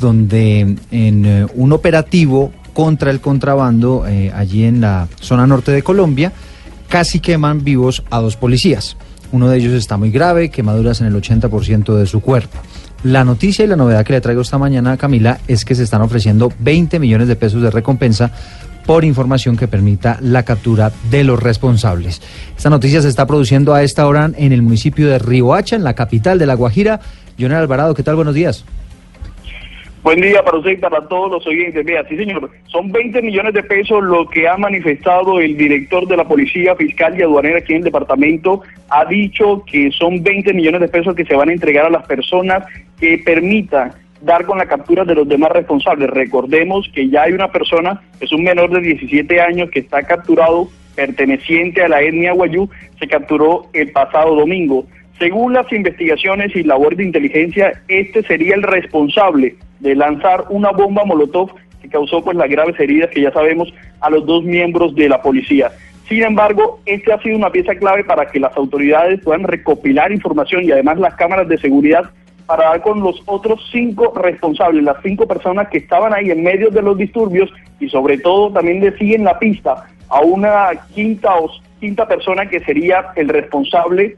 [0.00, 5.82] donde en eh, un operativo contra el contrabando eh, allí en la zona norte de
[5.82, 6.30] Colombia
[6.88, 8.98] casi queman vivos a dos policías.
[9.32, 12.58] Uno de ellos está muy grave, quemaduras en el 80% de su cuerpo.
[13.02, 16.02] La noticia y la novedad que le traigo esta mañana, Camila, es que se están
[16.02, 18.30] ofreciendo 20 millones de pesos de recompensa
[18.84, 22.20] por información que permita la captura de los responsables.
[22.58, 25.94] Esta noticia se está produciendo a esta hora en el municipio de Riohacha, en la
[25.94, 27.00] capital de La Guajira.
[27.40, 28.16] Jonel Alvarado, ¿qué tal?
[28.16, 28.66] Buenos días.
[30.06, 31.84] Buen día para usted y para todos los oyentes.
[31.84, 36.16] Vea, sí señor, son 20 millones de pesos lo que ha manifestado el director de
[36.16, 38.62] la Policía Fiscal y Aduanera aquí en el departamento.
[38.88, 42.06] Ha dicho que son 20 millones de pesos que se van a entregar a las
[42.06, 42.64] personas
[43.00, 46.08] que permitan dar con la captura de los demás responsables.
[46.08, 50.68] Recordemos que ya hay una persona, es un menor de 17 años que está capturado
[50.94, 54.86] perteneciente a la etnia Guayú, se capturó el pasado domingo.
[55.18, 61.04] Según las investigaciones y labores de inteligencia, este sería el responsable de lanzar una bomba
[61.04, 65.08] molotov que causó pues las graves heridas que ya sabemos a los dos miembros de
[65.08, 65.72] la policía.
[66.06, 70.64] Sin embargo, este ha sido una pieza clave para que las autoridades puedan recopilar información
[70.64, 72.10] y además las cámaras de seguridad
[72.44, 76.70] para dar con los otros cinco responsables, las cinco personas que estaban ahí en medio
[76.70, 77.50] de los disturbios
[77.80, 81.50] y sobre todo también le siguen la pista a una quinta o
[81.80, 84.16] quinta persona que sería el responsable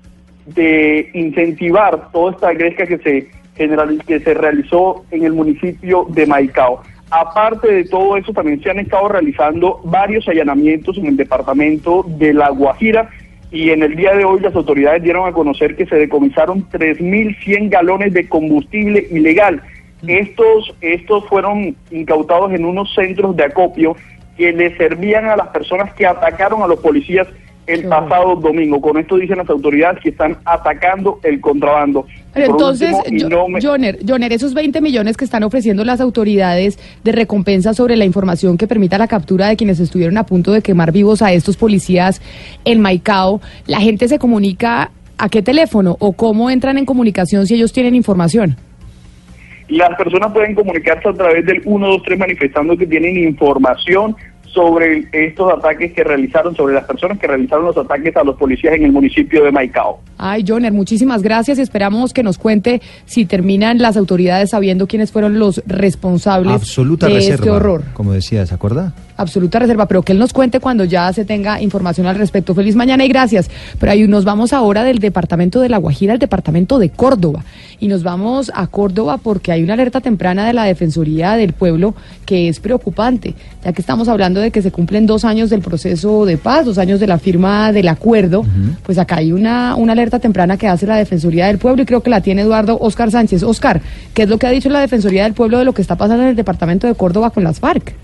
[0.55, 6.27] de incentivar toda esta gresca que se general, que se realizó en el municipio de
[6.27, 6.81] Maicao.
[7.11, 12.33] Aparte de todo eso, también se han estado realizando varios allanamientos en el departamento de
[12.33, 13.11] La Guajira
[13.51, 17.71] y en el día de hoy las autoridades dieron a conocer que se decomisaron 3.100
[17.71, 19.63] galones de combustible ilegal.
[20.07, 23.97] Estos, estos fueron incautados en unos centros de acopio
[24.37, 27.27] que le servían a las personas que atacaron a los policías
[27.69, 28.81] el pasado domingo.
[28.81, 32.07] Con esto dicen las autoridades que están atacando el contrabando.
[32.35, 35.43] Pero Por entonces, último, y Jo- no me- Joner, Joner, esos 20 millones que están
[35.43, 40.17] ofreciendo las autoridades de recompensa sobre la información que permita la captura de quienes estuvieron
[40.19, 42.21] a punto de quemar vivos a estos policías
[42.65, 47.55] en Maicao, ¿la gente se comunica a qué teléfono o cómo entran en comunicación si
[47.55, 48.57] ellos tienen información?
[49.69, 54.17] Las personas pueden comunicarse a través del 123 manifestando que tienen información
[54.53, 58.75] sobre estos ataques que realizaron, sobre las personas que realizaron los ataques a los policías
[58.75, 60.01] en el municipio de Maicao.
[60.17, 65.13] Ay, Joner, muchísimas gracias y esperamos que nos cuente si terminan las autoridades sabiendo quiénes
[65.13, 67.35] fueron los responsables Absoluta de reserva.
[67.37, 67.85] este horror.
[67.95, 68.95] Como decía, ¿se acuerda?
[69.19, 72.55] Absoluta reserva, pero que él nos cuente cuando ya se tenga información al respecto.
[72.55, 73.51] Feliz mañana y gracias.
[73.79, 77.45] Pero ahí nos vamos ahora del departamento de La Guajira al departamento de Córdoba.
[77.81, 81.95] Y nos vamos a Córdoba porque hay una alerta temprana de la Defensoría del Pueblo
[82.25, 86.25] que es preocupante, ya que estamos hablando de que se cumplen dos años del proceso
[86.25, 88.45] de paz, dos años de la firma del acuerdo.
[88.85, 92.03] Pues acá hay una, una alerta temprana que hace la Defensoría del Pueblo y creo
[92.03, 93.43] que la tiene Eduardo Oscar Sánchez.
[93.43, 93.81] Oscar,
[94.15, 96.23] ¿qué es lo que ha dicho la Defensoría del Pueblo de lo que está pasando
[96.23, 97.95] en el departamento de Córdoba con las FARC?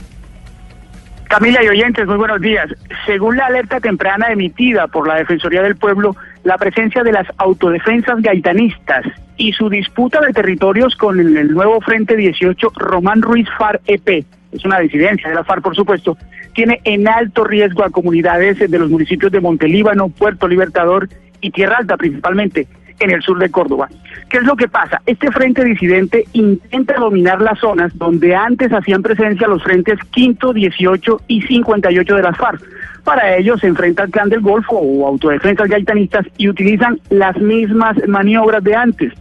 [1.29, 2.69] Camila y oyentes, muy buenos días.
[3.07, 6.15] Según la alerta temprana emitida por la Defensoría del Pueblo,
[6.45, 9.05] la presencia de las autodefensas gaitanistas
[9.37, 14.65] y su disputa de territorios con el, nuevo Frente 18 Román Ruiz FAR EP, es
[14.65, 16.17] una disidencia de la FARC por supuesto,
[16.55, 21.09] tiene en alto riesgo a comunidades de los municipios de Montelíbano, Puerto Libertador
[21.41, 22.69] y Tierra Alta principalmente
[23.01, 23.89] en el sur de Córdoba.
[24.29, 25.01] ¿Qué es lo que pasa?
[25.07, 31.21] Este frente disidente intenta dominar las zonas donde antes hacían presencia los frentes quinto, 18
[31.29, 32.63] y 58 de las FARC.
[33.05, 37.97] Para ello se enfrenta al clan del Golfo o autodefensas gaitanistas y utilizan las mismas
[38.09, 39.13] maniobras de antes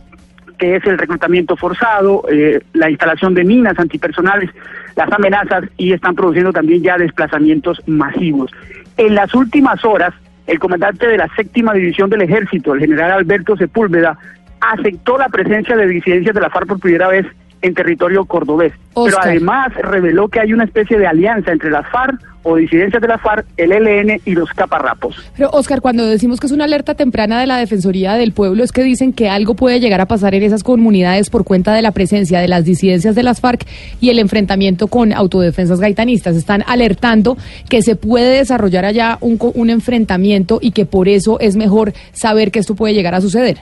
[0.58, 4.50] que es el reclutamiento forzado, eh, la instalación de minas antipersonales,
[4.96, 8.50] las amenazas y están produciendo también ya desplazamientos masivos.
[8.96, 10.14] En las últimas horas,
[10.48, 14.18] el comandante de la séptima división del ejército, el general Alberto Sepúlveda,
[14.60, 17.26] aceptó la presencia de disidencias de la FARC por primera vez
[17.64, 18.74] en territorio cordobés.
[18.94, 19.22] Oscar.
[19.24, 23.08] Pero además reveló que hay una especie de alianza entre las FARC o disidencias de
[23.08, 25.16] la FARC, el ELN y los caparrapos.
[25.38, 28.74] Pero, Oscar, cuando decimos que es una alerta temprana de la Defensoría del Pueblo, es
[28.74, 31.92] que dicen que algo puede llegar a pasar en esas comunidades por cuenta de la
[31.92, 33.66] presencia de las disidencias de las FARC
[34.02, 36.36] y el enfrentamiento con autodefensas gaitanistas.
[36.36, 37.38] Están alertando
[37.70, 42.52] que se puede desarrollar allá un, un enfrentamiento y que por eso es mejor saber
[42.52, 43.60] que esto puede llegar a suceder.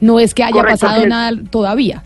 [0.00, 2.02] No es que haya Correcto, pasado nada todavía.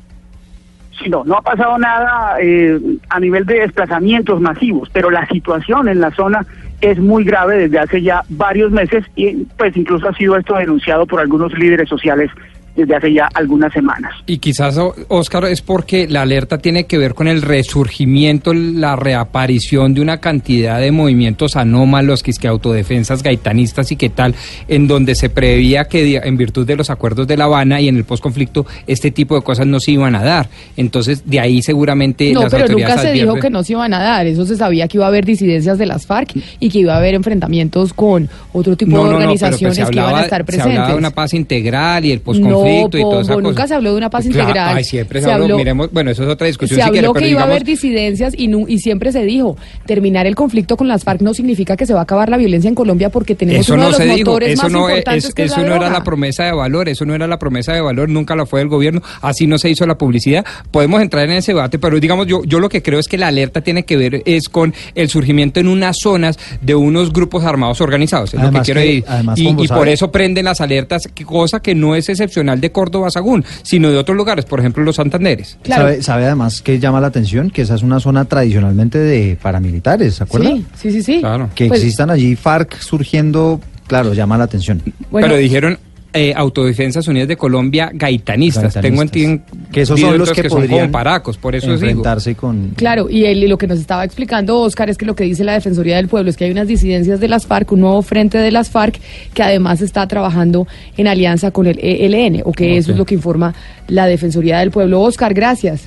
[0.99, 2.78] Sí, no, no ha pasado nada eh,
[3.09, 6.44] a nivel de desplazamientos masivos, pero la situación en la zona
[6.80, 11.07] es muy grave desde hace ya varios meses y pues incluso ha sido esto denunciado
[11.07, 12.30] por algunos líderes sociales
[12.79, 14.12] desde hace ya algunas semanas.
[14.26, 19.95] Y quizás, Oscar, es porque la alerta tiene que ver con el resurgimiento, la reaparición
[19.95, 24.34] de una cantidad de movimientos anómalos, que es que autodefensas gaitanistas y qué tal,
[24.68, 27.96] en donde se preveía que en virtud de los acuerdos de La Habana y en
[27.96, 30.49] el posconflicto este tipo de cosas no se iban a dar.
[30.76, 33.92] Entonces, de ahí seguramente No, las pero autoridades nunca se dijo que no se iban
[33.92, 34.26] a dar.
[34.26, 36.99] Eso se sabía que iba a haber disidencias de las FARC y que iba a
[36.99, 40.61] haber enfrentamientos con otro tipo de pero pues organizaciones se que iban a estar Se
[40.61, 40.99] hablaba de presentes.
[40.99, 43.50] una paz integral y el posconflicto conflicto y toda esa Pombo, cosa.
[43.50, 44.76] nunca se habló de una paz Claro, integral.
[44.76, 47.07] ay, siempre se, Se habló, habló- miremos, bueno, eso es otra discusión Se si quiere,
[47.07, 50.34] habló pero que iba a haber disidencias y, nu- y siempre se dijo, terminar el
[50.34, 53.08] conflicto con las FARC no significa que se va a acabar la violencia en Colombia
[53.11, 55.34] porque tenemos Eso uno no de los se dijo, motores eso más no, es, importantes
[55.34, 57.72] que es eso la no era la promesa de valor, eso no era la promesa
[57.72, 60.45] de valor, nunca la fue del gobierno, así no se hizo la publicidad.
[60.70, 63.28] Podemos entrar en ese debate, pero digamos, yo, yo lo que creo es que la
[63.28, 67.80] alerta tiene que ver es con el surgimiento en unas zonas de unos grupos armados
[67.80, 69.04] organizados, es lo que quiero que- decir.
[69.08, 73.45] además, Y, por eso prenden las alertas, cosa que no es excepcional de Córdoba, Sagún,
[73.63, 75.59] sino de otros lugares, por ejemplo, los Santanderes.
[75.64, 77.51] ¿Sabe, sabe además que llama la atención?
[77.51, 80.51] Que esa es una zona tradicionalmente de paramilitares, ¿se acuerda?
[80.51, 81.22] Sí, sí, sí, sí.
[81.55, 84.83] Que Pues- existan allí FARC surgiendo, claro, llama la atención.
[85.13, 85.79] pero dijeron
[86.13, 88.75] eh, Autodefensas Unidas de Colombia gaitanistas.
[88.80, 89.41] Tengo Gaitanistas.
[89.72, 91.75] Que esos son los que son podrían paracos, por eso digo.
[91.76, 92.71] enfrentarse con...
[92.76, 95.45] Claro, y él- y lo que nos estaba explicando Oscar es que lo que dice
[95.45, 98.39] la Defensoría del Pueblo es que hay unas disidencias de las FARC, un nuevo frente
[98.39, 98.99] de las FARC,
[99.35, 100.67] que además está trabajando
[100.97, 103.55] en alianza con el ELN, o que eso es lo que informa
[103.87, 105.03] la Defensoría del Pueblo.
[105.03, 105.85] Oscar, gracias.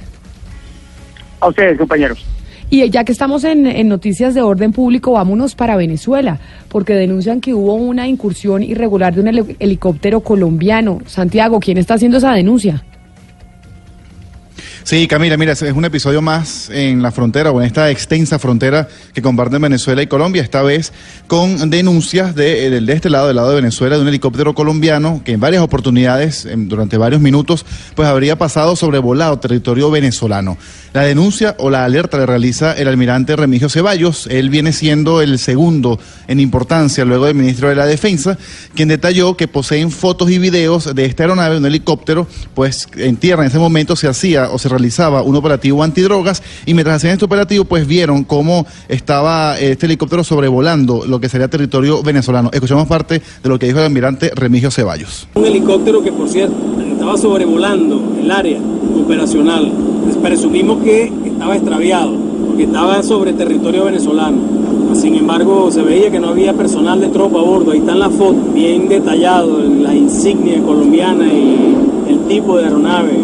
[1.39, 2.23] A ustedes, compañeros.
[2.72, 6.39] Y ya que estamos en, noticias de orden público, vámonos para Venezuela,
[6.69, 10.99] porque denuncian que hubo una incursión irregular de un heli- helicóptero colombiano.
[11.06, 12.81] Santiago, ¿quién está haciendo esa denuncia?
[14.83, 18.87] Sí, Camila, mira, es un episodio más en la frontera o en esta extensa frontera
[19.13, 20.91] que comparten Venezuela y Colombia, esta vez
[21.27, 25.21] con denuncias de, de- de este lado, del lado de Venezuela, de un helicóptero colombiano
[25.23, 27.63] que en varias oportunidades, durante varios minutos,
[27.95, 30.57] pues habría pasado sobrevolado territorio venezolano.
[30.93, 35.37] La denuncia o la alerta la realiza el almirante Remigio Ceballos, él viene siendo el
[35.39, 38.37] segundo en importancia luego del ministro de la Defensa,
[38.75, 43.43] quien detalló que poseen fotos y videos de esta aeronave, un helicóptero, pues en tierra
[43.43, 47.26] en ese momento se hacía o se realizaba un operativo antidrogas y mientras hacían este
[47.26, 52.49] operativo pues vieron cómo estaba este helicóptero sobrevolando lo que sería territorio venezolano.
[52.53, 55.27] Escuchamos parte de lo que dijo el almirante Remigio Ceballos.
[55.35, 56.56] Un helicóptero que, por cierto,
[56.91, 58.60] estaba sobrevolando el área
[59.03, 59.72] operacional.
[60.03, 62.15] Pues presumimos que estaba extraviado,
[62.48, 64.38] porque estaba sobre territorio venezolano.
[64.93, 67.72] Sin embargo, se veía que no había personal de tropa a bordo.
[67.72, 71.76] Ahí están las fotos, bien detallado, la insignia colombiana y
[72.10, 73.18] el tipo de aeronave,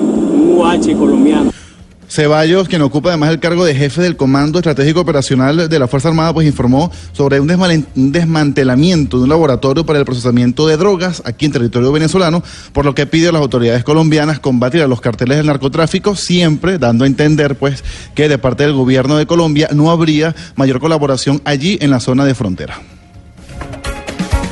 [2.09, 6.07] Ceballos, quien ocupa además el cargo de jefe del Comando Estratégico Operacional de la Fuerza
[6.07, 7.47] Armada, pues informó sobre un
[7.93, 12.95] desmantelamiento de un laboratorio para el procesamiento de drogas aquí en territorio venezolano, por lo
[12.95, 17.07] que pide a las autoridades colombianas combatir a los carteles del narcotráfico, siempre dando a
[17.07, 17.83] entender pues
[18.15, 22.23] que de parte del gobierno de Colombia no habría mayor colaboración allí en la zona
[22.23, 22.96] de frontera.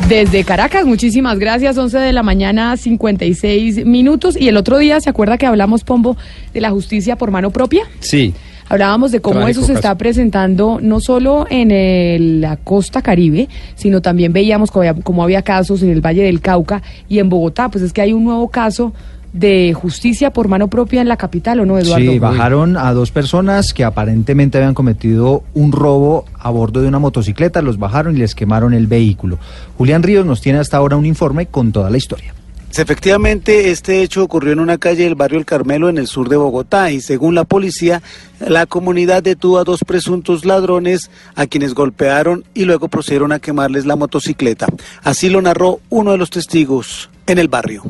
[0.09, 1.77] Desde Caracas, muchísimas gracias.
[1.77, 4.37] 11 de la mañana, 56 minutos.
[4.39, 6.15] Y el otro día, ¿se acuerda que hablamos, Pombo,
[6.53, 7.83] de la justicia por mano propia?
[8.01, 8.33] Sí.
[8.69, 9.79] Hablábamos de cómo Trágico eso se caso.
[9.79, 15.23] está presentando no solo en el- la costa caribe, sino también veíamos cómo había, cómo
[15.23, 17.69] había casos en el Valle del Cauca y en Bogotá.
[17.69, 18.93] Pues es que hay un nuevo caso
[19.35, 22.11] de justicia por mano propia en la capital, ¿o no, Eduardo?
[22.11, 26.99] Sí, bajaron a dos personas que aparentemente habían cometido un robo a bordo de una
[26.99, 29.37] motocicleta, los bajaron y les quemaron el vehículo.
[29.77, 32.33] Julián Ríos nos tiene hasta ahora un informe con toda la historia.
[32.77, 36.35] Efectivamente, este hecho ocurrió en una calle del barrio El Carmelo en el sur de
[36.35, 38.01] Bogotá y según la policía,
[38.39, 43.85] la comunidad detuvo a dos presuntos ladrones a quienes golpearon y luego procedieron a quemarles
[43.85, 44.67] la motocicleta.
[45.03, 47.83] Así lo narró uno de los testigos en el barrio.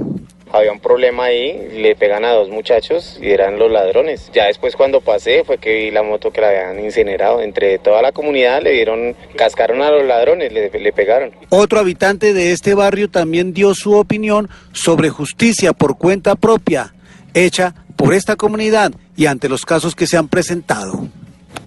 [0.56, 4.30] Había un problema ahí, le pegan a dos muchachos y eran los ladrones.
[4.34, 7.42] Ya después cuando pasé fue que vi la moto que la habían incinerado.
[7.42, 11.32] Entre toda la comunidad le dieron, cascaron a los ladrones, le, pegaron.
[11.50, 16.94] Otro habitante de este barrio también dio su opinión sobre justicia por cuenta propia,
[17.34, 21.10] hecha por esta comunidad y ante los casos que se han presentado.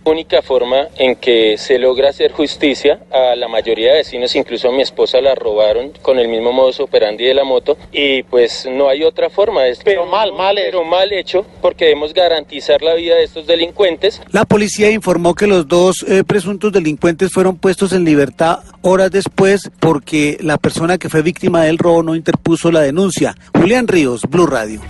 [0.04, 4.72] Única forma en que se logra hacer justicia a la mayoría de vecinos, incluso a
[4.72, 8.88] mi esposa la robaron con el mismo modus operandi de la moto y pues no
[8.88, 13.16] hay otra forma, es pero mal, mal, pero mal hecho porque debemos garantizar la vida
[13.16, 14.20] de estos delincuentes.
[14.30, 19.70] La policía informó que los dos eh, presuntos delincuentes fueron puestos en libertad horas después
[19.80, 23.34] porque la persona que fue víctima del robo no interpuso la denuncia.
[23.54, 24.80] Julián Ríos, Blue Radio.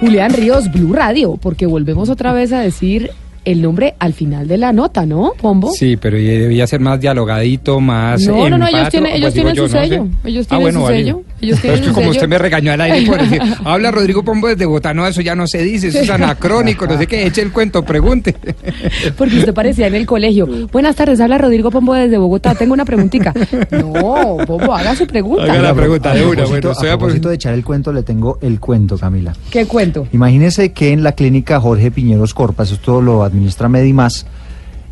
[0.00, 3.10] Julián Ríos, Blue Radio, porque volvemos otra vez a decir
[3.44, 5.70] el nombre al final de la nota, ¿no, Pombo?
[5.72, 8.20] Sí, pero debía ser más dialogadito, más.
[8.26, 10.06] No, no, no, ellos tienen, ellos Pues digo tienen su sello.
[10.24, 11.22] Ellos Ah, tienen bueno, su sello.
[11.40, 12.10] Ellos Pero tienen es que como sello.
[12.10, 15.34] usted me regañó al aire por decir, habla Rodrigo Pombo desde Bogotá, no, eso ya
[15.34, 18.34] no se dice, eso es anacrónico, no sé qué, eche el cuento, pregunte.
[19.16, 20.46] Porque usted parecía en el colegio.
[20.72, 22.54] Buenas tardes, habla Rodrigo Pombo desde Bogotá.
[22.54, 23.32] Tengo una preguntita.
[23.70, 25.44] No, Pombo, haga su pregunta.
[25.44, 28.60] Haga la pregunta de una, bueno, a propósito de echar el cuento, le tengo el
[28.60, 29.34] cuento, Camila.
[29.50, 30.06] ¿Qué cuento?
[30.12, 34.26] Imagínese que en la clínica Jorge Piñeros Corpas, esto lo administra Medimás,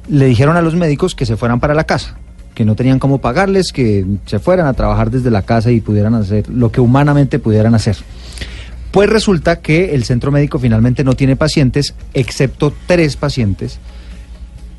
[0.09, 2.17] le dijeron a los médicos que se fueran para la casa,
[2.59, 6.17] que no tenían cómo pagarles, que se fueran a trabajar desde la casa y pudieran
[6.17, 7.97] hacer lo que humanamente pudieran hacer.
[8.91, 13.79] Pues resulta que el centro médico finalmente no tiene pacientes, excepto tres pacientes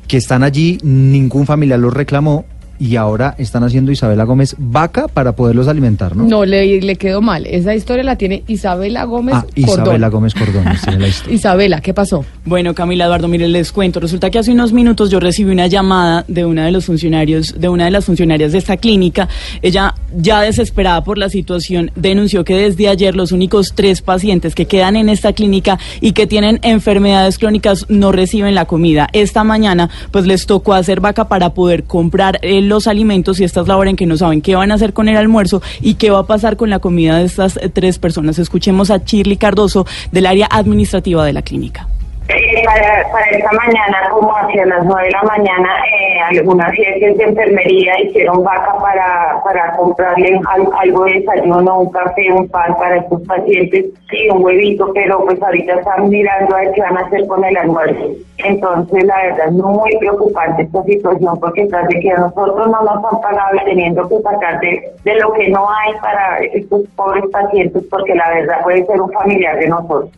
[0.08, 2.44] que están allí, ningún familiar los reclamó
[2.80, 6.24] y ahora están haciendo Isabela Gómez vaca para poderlos alimentar, ¿no?
[6.24, 7.46] No, le, le quedó mal.
[7.46, 9.84] Esa historia la tiene Isabela Gómez Ah, Cordón.
[9.84, 11.34] Isabela Gómez Cordón, tiene la historia.
[11.36, 12.24] Isabela, ¿qué pasó?
[12.46, 14.00] Bueno, Camila Eduardo, mire, les cuento.
[14.00, 17.68] Resulta que hace unos minutos yo recibí una llamada de una de los funcionarios, de
[17.68, 19.28] una de las funcionarias de esta clínica.
[19.60, 24.64] Ella, ya desesperada por la situación, denunció que desde ayer los únicos tres pacientes que
[24.64, 29.06] quedan en esta clínica y que tienen enfermedades crónicas no reciben la comida.
[29.12, 33.60] Esta mañana, pues les tocó hacer vaca para poder comprar eh, los alimentos y esta
[33.60, 35.94] es la hora en que no saben qué van a hacer con el almuerzo y
[35.94, 38.38] qué va a pasar con la comida de estas tres personas.
[38.38, 41.86] Escuchemos a Shirley Cardoso del área administrativa de la clínica.
[42.32, 47.18] Eh, para, para esta mañana, como hacia las 9 de la mañana, eh, algunas jefes
[47.18, 52.76] de enfermería hicieron vaca para, para comprarle al- algo de desayuno, un café, un pan
[52.78, 56.98] para estos pacientes, sí, un huevito, pero pues ahorita están mirando a ver qué van
[56.98, 58.06] a hacer con el almuerzo.
[58.38, 62.80] Entonces, la verdad es muy preocupante esta situación porque tras de que a nosotros no
[62.82, 66.82] nos han pagado y teniendo que sacar de, de lo que no hay para estos
[66.96, 70.10] pobres pacientes, porque la verdad puede ser un familiar de nosotros.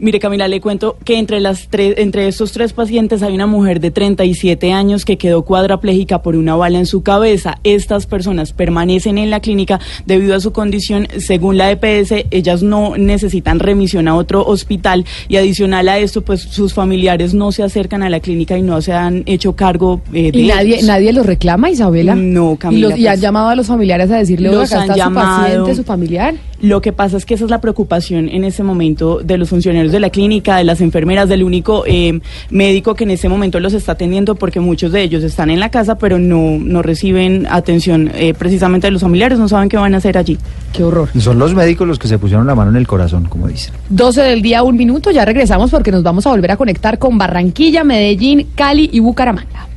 [0.00, 3.78] Mire, Camila, le cuento que entre las tres, entre estos tres pacientes hay una mujer
[3.78, 7.58] de 37 años que quedó cuadraplégica por una bala en su cabeza.
[7.62, 11.06] Estas personas permanecen en la clínica debido a su condición.
[11.18, 16.40] Según la EPS, ellas no necesitan remisión a otro hospital y adicional a esto, pues
[16.42, 20.32] sus familiares no se acercan a la clínica y no se han hecho cargo eh,
[20.32, 20.86] de ¿Y nadie, ellos.
[20.88, 22.16] nadie los reclama, Isabela?
[22.16, 24.64] No, ¿Y, Camila, los- y han pues, llamado a los familiares a decirle, los oiga,
[24.66, 25.36] acá han está llamado.
[25.36, 26.34] su paciente, su familiar?
[26.60, 29.83] Lo que pasa es que esa es la preocupación en ese momento de los funcionarios
[29.92, 32.20] de la clínica, de las enfermeras, del único eh,
[32.50, 35.70] médico que en ese momento los está atendiendo, porque muchos de ellos están en la
[35.70, 39.94] casa, pero no, no reciben atención eh, precisamente de los familiares, no saben qué van
[39.94, 40.38] a hacer allí.
[40.72, 41.08] Qué horror.
[41.14, 43.74] Y son los médicos los que se pusieron la mano en el corazón, como dicen.
[43.90, 47.18] 12 del día, un minuto, ya regresamos porque nos vamos a volver a conectar con
[47.18, 49.68] Barranquilla, Medellín, Cali y Bucaramanga.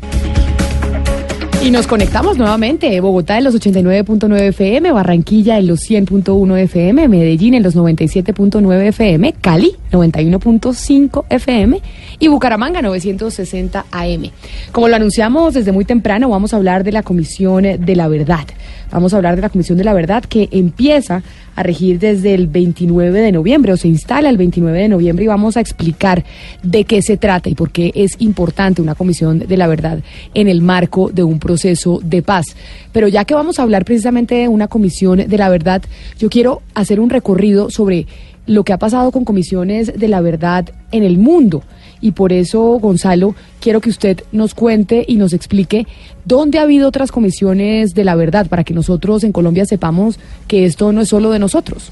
[1.68, 7.56] Y nos conectamos nuevamente, Bogotá en los 89.9 FM, Barranquilla en los 100.1 FM, Medellín
[7.56, 11.82] en los 97.9 FM, Cali 91.5 FM
[12.20, 14.32] y Bucaramanga 960 AM.
[14.72, 18.48] Como lo anunciamos desde muy temprano, vamos a hablar de la Comisión de la Verdad.
[18.92, 21.22] Vamos a hablar de la Comisión de la Verdad que empieza
[21.56, 25.28] a regir desde el 29 de noviembre o se instala el 29 de noviembre y
[25.28, 26.24] vamos a explicar
[26.64, 30.00] de qué se trata y por qué es importante una Comisión de la Verdad
[30.34, 32.56] en el marco de un proceso de paz.
[32.94, 35.82] Pero ya que vamos a hablar precisamente de una Comisión de la Verdad,
[36.18, 38.08] yo quiero hacer un recorrido sobre
[38.48, 41.64] lo que ha pasado con comisiones de la verdad en el mundo.
[42.02, 45.88] Y por eso, Gonzalo, quiero que usted nos cuente y nos explique
[46.26, 50.66] dónde ha habido otras comisiones de la verdad para que nosotros en Colombia sepamos que
[50.66, 51.92] esto no es solo de nosotros.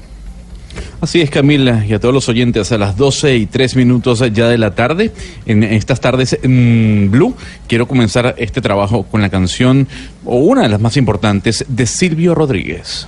[1.00, 4.48] Así es, Camila, y a todos los oyentes, a las 12 y 3 minutos ya
[4.48, 5.12] de la tarde,
[5.44, 7.34] en estas tardes en Blue,
[7.68, 9.88] quiero comenzar este trabajo con la canción,
[10.24, 13.06] o una de las más importantes, de Silvio Rodríguez.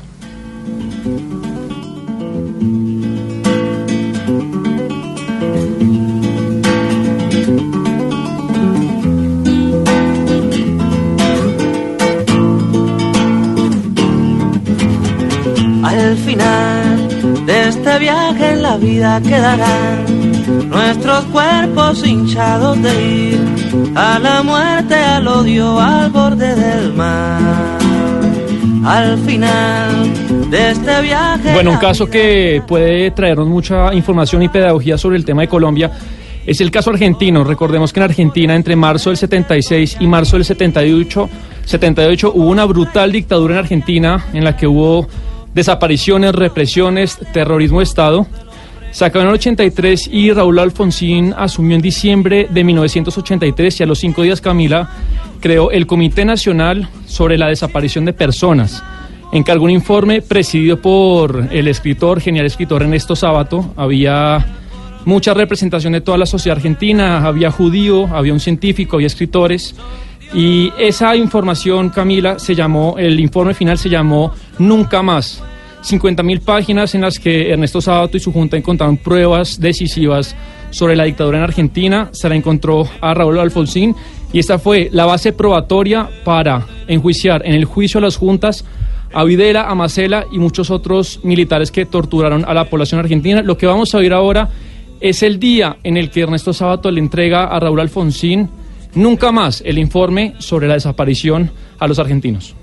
[16.09, 20.07] Al final de este viaje en la vida quedarán
[20.71, 23.41] nuestros cuerpos hinchados de ir
[23.95, 27.79] a la muerte, al odio, al borde del mar.
[28.87, 31.53] Al final de este viaje.
[31.53, 35.91] Bueno, un caso que puede traernos mucha información y pedagogía sobre el tema de Colombia
[36.47, 37.45] es el caso argentino.
[37.45, 41.29] Recordemos que en Argentina entre marzo del 76 y marzo del 78,
[41.67, 45.07] 78 hubo una brutal dictadura en Argentina en la que hubo
[45.59, 48.27] desapariciones, represiones, terrorismo de Estado.
[48.93, 53.87] Se acabó en el 83 y Raúl Alfonsín asumió en diciembre de 1983 y a
[53.87, 54.89] los cinco días Camila
[55.41, 58.83] creó el Comité Nacional sobre la Desaparición de Personas.
[59.33, 63.75] Encargó un informe presidido por el escritor, genial escritor Ernesto Sábato.
[63.77, 64.47] Había
[65.05, 69.75] mucha representación de toda la sociedad argentina, había judío, había un científico, había escritores.
[70.35, 75.43] Y esa información, Camila, se llamó, el informe final se llamó Nunca más.
[75.81, 80.35] 50 mil páginas en las que Ernesto Sábato y su junta encontraron pruebas decisivas
[80.71, 82.11] sobre la dictadura en Argentina.
[82.13, 83.95] Se la encontró a Raúl Alfonsín
[84.33, 88.65] y esta fue la base probatoria para enjuiciar en el juicio a las juntas
[89.13, 93.43] a Videla, a Macela y muchos otros militares que torturaron a la población argentina.
[93.43, 94.51] Lo que vamos a oír ahora
[95.01, 98.51] es el día en el que Ernesto Sábato le entrega a Raúl Alfonsín
[98.95, 102.55] nunca más el informe sobre la desaparición a los argentinos.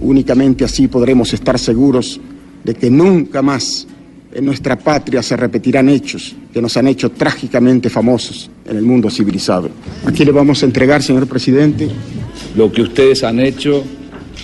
[0.00, 2.20] Únicamente así podremos estar seguros
[2.64, 3.86] de que nunca más
[4.32, 9.10] en nuestra patria se repetirán hechos que nos han hecho trágicamente famosos en el mundo
[9.10, 9.70] civilizado.
[10.06, 11.88] Aquí le vamos a entregar, señor presidente.
[12.56, 13.84] Lo que ustedes han hecho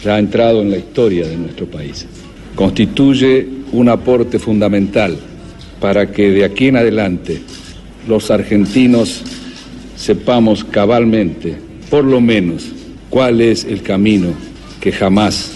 [0.04, 2.06] ya ha entrado en la historia de nuestro país.
[2.54, 5.16] Constituye un aporte fundamental
[5.80, 7.42] para que de aquí en adelante
[8.08, 9.22] los argentinos
[9.96, 11.58] sepamos cabalmente,
[11.90, 12.66] por lo menos,
[13.10, 14.28] cuál es el camino
[14.80, 15.52] que jamás.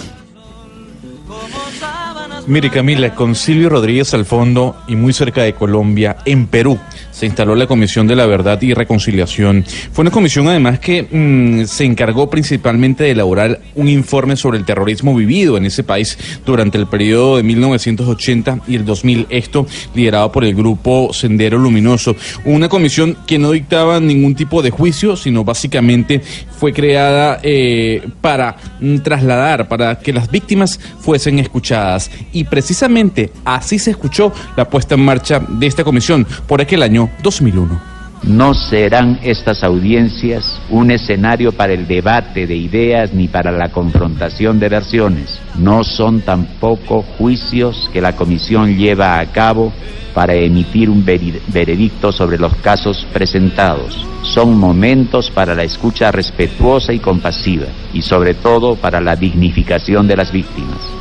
[2.47, 6.79] Mire Camila, con Silvio Rodríguez al fondo y muy cerca de Colombia, en Perú,
[7.21, 9.63] se instaló la Comisión de la Verdad y Reconciliación.
[9.93, 14.65] Fue una comisión además que mm, se encargó principalmente de elaborar un informe sobre el
[14.65, 16.17] terrorismo vivido en ese país
[16.47, 19.27] durante el periodo de 1980 y el 2000.
[19.29, 22.17] Esto liderado por el grupo Sendero Luminoso.
[22.47, 26.23] Una comisión que no dictaba ningún tipo de juicio, sino básicamente
[26.59, 32.11] fue creada eh, para mm, trasladar, para que las víctimas fuesen escuchadas.
[32.33, 37.10] Y precisamente así se escuchó la puesta en marcha de esta comisión por aquel año
[37.23, 37.91] 2001.
[38.23, 44.61] No serán estas audiencias un escenario para el debate de ideas ni para la confrontación
[44.61, 45.41] de versiones.
[45.57, 49.73] No son tampoco juicios que la Comisión lleva a cabo
[50.15, 54.07] para emitir un veredicto sobre los casos presentados.
[54.23, 60.17] Son momentos para la escucha respetuosa y compasiva y sobre todo para la dignificación de
[60.17, 61.00] las víctimas.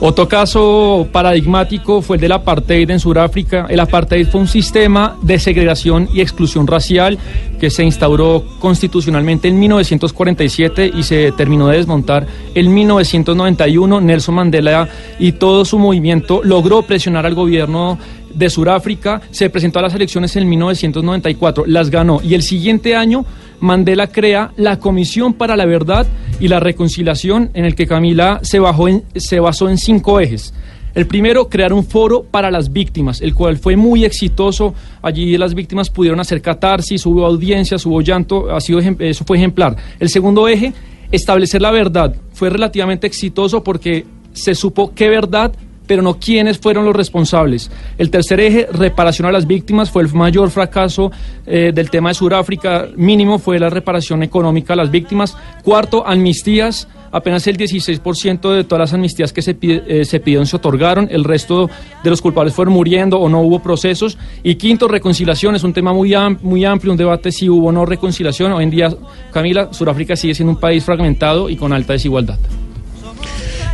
[0.00, 3.66] Otro caso paradigmático fue el del apartheid en Sudáfrica.
[3.68, 7.18] El apartheid fue un sistema de segregación y exclusión racial
[7.58, 14.00] que se instauró constitucionalmente en 1947 y se terminó de desmontar en 1991.
[14.00, 14.88] Nelson Mandela
[15.18, 17.98] y todo su movimiento logró presionar al gobierno
[18.32, 23.24] de Sudáfrica, se presentó a las elecciones en 1994, las ganó y el siguiente año
[23.60, 26.06] Mandela crea la Comisión para la Verdad
[26.40, 30.54] y la Reconciliación, en el que Camila se, basó en cinco ejes.
[30.94, 34.74] El primero, crear un foro para las víctimas, el cual fue muy exitoso.
[35.02, 39.76] Allí las víctimas pudieron hacer catarsis, hubo audiencias, hubo llanto, ha sido, eso fue ejemplar.
[40.00, 40.72] El segundo eje,
[41.12, 42.14] establecer la verdad.
[42.32, 45.52] Fue relativamente exitoso porque se supo qué verdad
[45.88, 47.72] pero no quiénes fueron los responsables.
[47.96, 51.10] El tercer eje, reparación a las víctimas, fue el mayor fracaso
[51.46, 52.86] eh, del tema de Sudáfrica.
[52.94, 55.36] Mínimo fue la reparación económica a las víctimas.
[55.64, 56.86] Cuarto, amnistías.
[57.10, 61.08] Apenas el 16% de todas las amnistías que se, eh, se pidieron se otorgaron.
[61.10, 61.70] El resto
[62.04, 64.18] de los culpables fueron muriendo o no hubo procesos.
[64.42, 65.56] Y quinto, reconciliación.
[65.56, 68.52] Es un tema muy, muy amplio, un debate si hubo o no reconciliación.
[68.52, 68.90] Hoy en día,
[69.32, 72.38] Camila, Sudáfrica sigue siendo un país fragmentado y con alta desigualdad.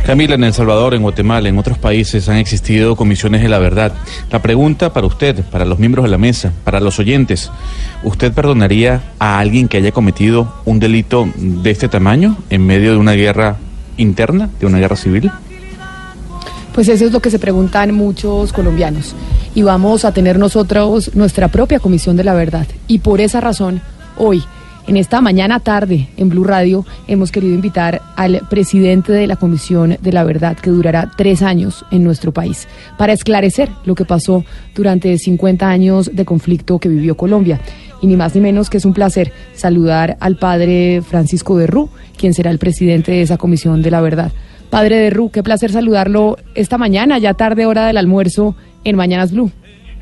[0.05, 3.91] Camila, en El Salvador, en Guatemala, en otros países han existido comisiones de la verdad.
[4.29, 7.49] La pregunta para usted, para los miembros de la mesa, para los oyentes,
[8.03, 12.97] ¿usted perdonaría a alguien que haya cometido un delito de este tamaño en medio de
[12.97, 13.57] una guerra
[13.97, 15.31] interna, de una guerra civil?
[16.75, 19.15] Pues eso es lo que se preguntan muchos colombianos.
[19.55, 22.67] Y vamos a tener nosotros nuestra propia Comisión de la Verdad.
[22.87, 23.81] Y por esa razón,
[24.17, 24.43] hoy,
[24.87, 29.97] en esta mañana tarde, en Blue Radio, hemos querido invitar al presidente de la Comisión
[29.99, 32.67] de la Verdad, que durará tres años en nuestro país,
[32.97, 34.45] para esclarecer lo que pasó
[34.75, 37.59] durante 50 años de conflicto que vivió Colombia.
[38.01, 42.33] Y ni más ni menos que es un placer saludar al padre Francisco Berrú, quien
[42.33, 44.31] será el presidente de esa Comisión de la Verdad.
[44.69, 49.31] Padre de Ru, qué placer saludarlo esta mañana, ya tarde hora del almuerzo en Mañanas
[49.31, 49.51] Blue.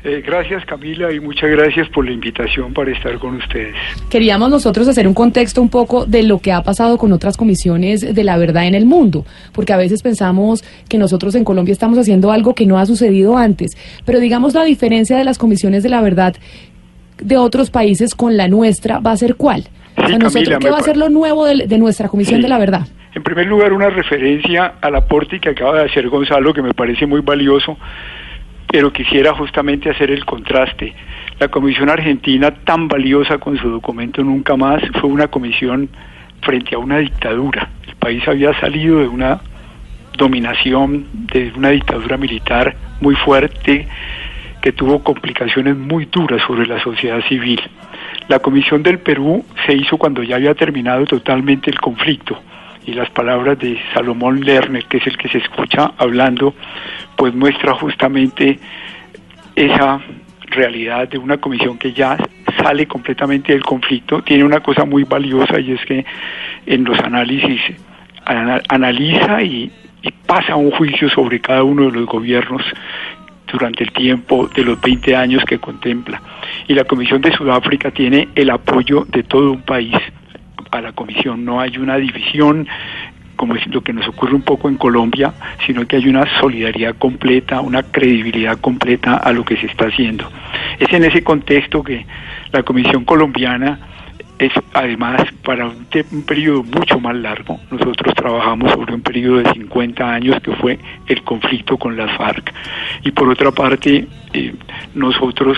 [0.06, 3.74] Eh, gracias Camila y muchas gracias por la invitación para estar con ustedes.
[4.10, 8.14] Queríamos nosotros hacer un contexto un poco de lo que ha pasado con otras comisiones
[8.14, 9.24] de la verdad en el mundo,
[9.54, 13.38] porque a veces pensamos que nosotros en Colombia estamos haciendo algo que no ha sucedido
[13.38, 16.34] antes, pero digamos la diferencia de las comisiones de la verdad
[17.22, 19.64] de otros países con la nuestra va a ser cuál.
[19.96, 22.42] O sea, nosotros, Camila, ¿Qué va a ser lo nuevo de, de nuestra comisión Sí.
[22.42, 22.86] de la verdad?
[23.14, 27.06] En primer lugar, una referencia al aporte que acaba de hacer Gonzalo, que me parece
[27.06, 27.78] muy valioso,
[28.74, 30.92] pero quisiera justamente hacer el contraste.
[31.38, 35.88] La Comisión Argentina, tan valiosa con su documento Nunca Más, fue una comisión
[36.42, 37.68] frente a una dictadura.
[37.86, 39.40] El país había salido de una
[40.18, 43.86] dominación, de una dictadura militar muy fuerte,
[44.60, 47.60] que tuvo complicaciones muy duras sobre la sociedad civil.
[48.26, 52.40] La Comisión del Perú se hizo cuando ya había terminado totalmente el conflicto
[52.86, 56.54] y las palabras de Salomón Lerner, que es el que se escucha hablando,
[57.16, 58.58] pues muestra justamente
[59.56, 60.00] esa
[60.48, 62.16] realidad de una comisión que ya
[62.62, 66.04] sale completamente del conflicto, tiene una cosa muy valiosa y es que
[66.66, 67.60] en los análisis
[68.24, 69.70] ana- analiza y,
[70.02, 72.62] y pasa un juicio sobre cada uno de los gobiernos
[73.50, 76.20] durante el tiempo de los 20 años que contempla.
[76.66, 79.94] Y la Comisión de Sudáfrica tiene el apoyo de todo un país
[80.78, 81.44] a la Comisión.
[81.44, 82.66] No hay una división
[83.36, 85.34] como es lo que nos ocurre un poco en Colombia,
[85.66, 90.30] sino que hay una solidaridad completa, una credibilidad completa a lo que se está haciendo.
[90.78, 92.06] Es en ese contexto que
[92.52, 93.80] la Comisión Colombiana
[94.38, 97.58] es además para un, un, periodo mucho más largo.
[97.70, 102.52] Nosotros trabajamos sobre un periodo de 50 años que fue el conflicto con las FARC.
[103.04, 104.54] Y por otra parte, eh,
[104.94, 105.56] nosotros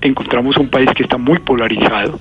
[0.00, 2.18] encontramos un país que está muy polarizado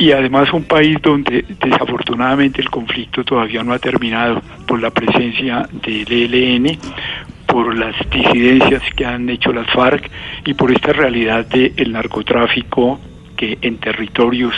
[0.00, 5.68] y además un país donde desafortunadamente el conflicto todavía no ha terminado por la presencia
[5.72, 6.78] del ELN,
[7.46, 10.10] por las disidencias que han hecho las FARC
[10.46, 12.98] y por esta realidad del narcotráfico
[13.36, 14.54] que en territorios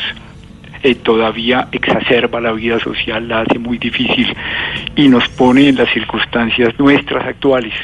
[0.84, 4.32] eh, todavía exacerba la vida social, la hace muy difícil
[4.94, 7.74] y nos pone en las circunstancias nuestras actuales.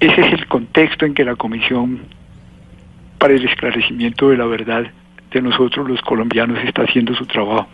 [0.00, 2.00] Ese es el contexto en que la Comisión
[3.18, 4.86] para el esclarecimiento de la verdad
[5.32, 7.66] de nosotros los colombianos está haciendo su trabajo.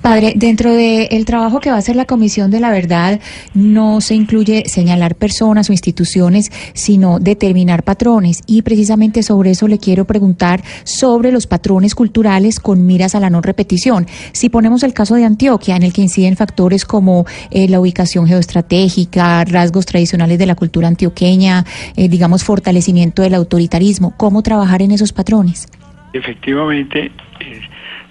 [0.00, 3.20] Padre, dentro del trabajo que va a hacer la Comisión de la Verdad,
[3.54, 8.40] no se incluye señalar personas o instituciones, sino determinar patrones.
[8.46, 13.30] Y precisamente sobre eso le quiero preguntar sobre los patrones culturales con miras a la
[13.30, 14.06] no repetición.
[14.32, 18.26] Si ponemos el caso de Antioquia, en el que inciden factores como eh, la ubicación
[18.26, 21.64] geoestratégica, rasgos tradicionales de la cultura antioqueña,
[21.96, 25.68] eh, digamos, fortalecimiento del autoritarismo, ¿cómo trabajar en esos patrones?
[26.12, 27.10] Efectivamente,
[27.40, 27.60] eh,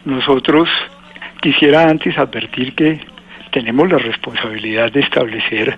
[0.05, 0.69] nosotros
[1.41, 2.99] Quisiera antes advertir que
[3.51, 5.75] tenemos la responsabilidad de establecer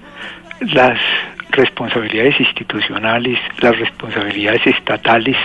[0.60, 1.00] las
[1.52, 5.38] responsabilidades institucionales, las responsabilidades estatales,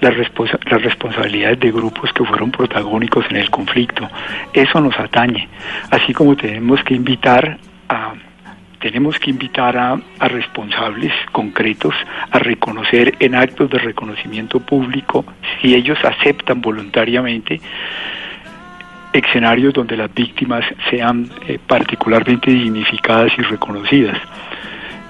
[0.00, 4.08] las, las, responsabilidades de grupos que fueron protagónicos en el conflicto.
[4.52, 5.48] Eso nos atañe,
[5.90, 7.58] así como tenemos que invitar
[7.88, 8.14] a
[8.80, 11.94] tenemos que invitar a, responsables concretos
[12.30, 15.24] a reconocer en actos de reconocimiento público,
[15.60, 17.60] si ellos aceptan voluntariamente,
[19.12, 24.18] escenarios donde las víctimas sean eh, particularmente dignificadas y reconocidas.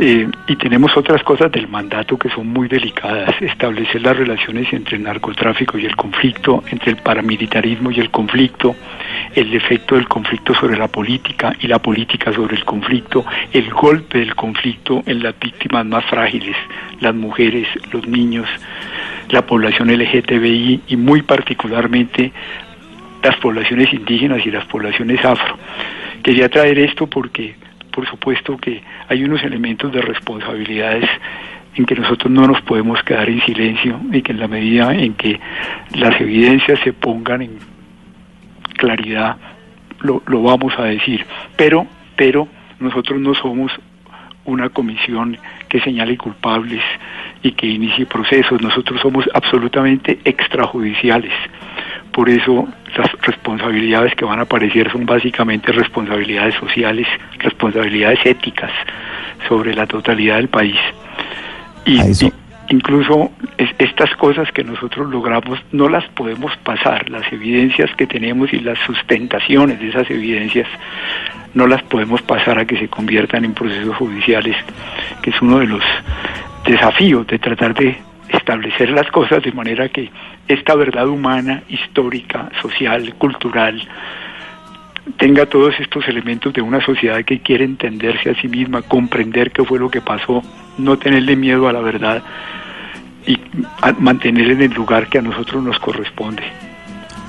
[0.02, 4.96] Eh, y tenemos otras cosas del mandato que son muy delicadas, establecer las relaciones entre
[4.96, 8.74] el narcotráfico y el conflicto, entre el paramilitarismo y el conflicto,
[9.34, 14.20] el efecto del conflicto sobre la política y la política sobre el conflicto, el golpe
[14.20, 16.56] del conflicto en las víctimas más frágiles,
[17.00, 18.48] las mujeres, los niños,
[19.28, 22.32] la población LGTBI y muy particularmente
[23.22, 25.58] las poblaciones indígenas y las poblaciones afro.
[26.22, 27.54] Quería traer esto porque,
[27.90, 31.08] por supuesto, que hay unos elementos de responsabilidades
[31.74, 35.14] en que nosotros no nos podemos quedar en silencio y que en la medida en
[35.14, 35.38] que
[35.94, 37.58] las evidencias se pongan en
[38.76, 39.36] claridad,
[40.00, 41.24] lo, lo vamos a decir.
[41.56, 41.86] Pero,
[42.16, 42.48] pero
[42.80, 43.72] nosotros no somos
[44.44, 45.38] una comisión
[45.68, 46.82] que señale culpables
[47.42, 48.60] y que inicie procesos.
[48.60, 51.32] Nosotros somos absolutamente extrajudiciales.
[52.20, 52.68] Por eso
[52.98, 57.06] las responsabilidades que van a aparecer son básicamente responsabilidades sociales,
[57.38, 58.70] responsabilidades éticas
[59.48, 60.76] sobre la totalidad del país.
[61.86, 61.98] Y,
[62.68, 63.32] incluso
[63.78, 68.78] estas cosas que nosotros logramos no las podemos pasar, las evidencias que tenemos y las
[68.80, 70.68] sustentaciones de esas evidencias
[71.54, 74.56] no las podemos pasar a que se conviertan en procesos judiciales,
[75.22, 75.82] que es uno de los
[76.66, 80.10] desafíos de tratar de establecer las cosas de manera que
[80.48, 83.82] esta verdad humana, histórica, social, cultural,
[85.18, 89.64] tenga todos estos elementos de una sociedad que quiere entenderse a sí misma, comprender qué
[89.64, 90.42] fue lo que pasó,
[90.78, 92.22] no tenerle miedo a la verdad
[93.26, 93.38] y
[93.98, 96.42] mantener en el lugar que a nosotros nos corresponde.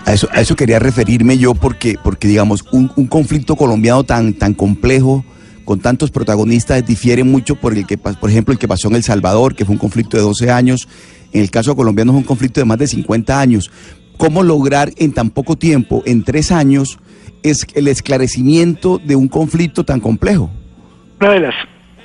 [0.06, 4.34] A eso, a eso quería referirme yo porque, porque digamos, un, un conflicto colombiano tan,
[4.34, 5.24] tan complejo,
[5.66, 9.04] con tantos protagonistas difiere mucho por el que por ejemplo el que pasó en El
[9.04, 10.88] Salvador, que fue un conflicto de 12 años,
[11.34, 13.72] en el caso colombiano es un conflicto de más de 50 años.
[14.18, 17.00] ¿Cómo lograr en tan poco tiempo, en tres años,
[17.44, 20.52] es el esclarecimiento de un conflicto tan complejo?
[21.20, 21.56] Una de las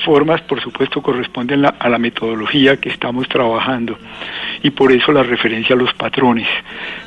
[0.06, 3.98] formas, por supuesto, corresponden a la metodología que estamos trabajando.
[4.62, 6.46] Y por eso la referencia a los patrones,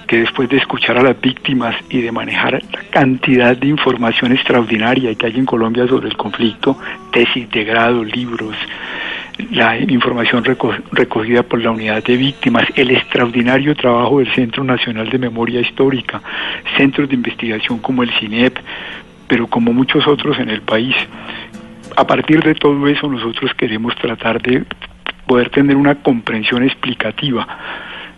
[0.05, 5.15] que después de escuchar a las víctimas y de manejar la cantidad de información extraordinaria
[5.15, 6.77] que hay en Colombia sobre el conflicto,
[7.13, 8.55] tesis de grado, libros,
[9.51, 10.43] la información
[10.91, 16.21] recogida por la unidad de víctimas, el extraordinario trabajo del Centro Nacional de Memoria Histórica,
[16.75, 18.57] centros de investigación como el CINEP,
[19.29, 20.95] pero como muchos otros en el país,
[21.95, 24.63] a partir de todo eso nosotros queremos tratar de
[25.27, 27.47] poder tener una comprensión explicativa.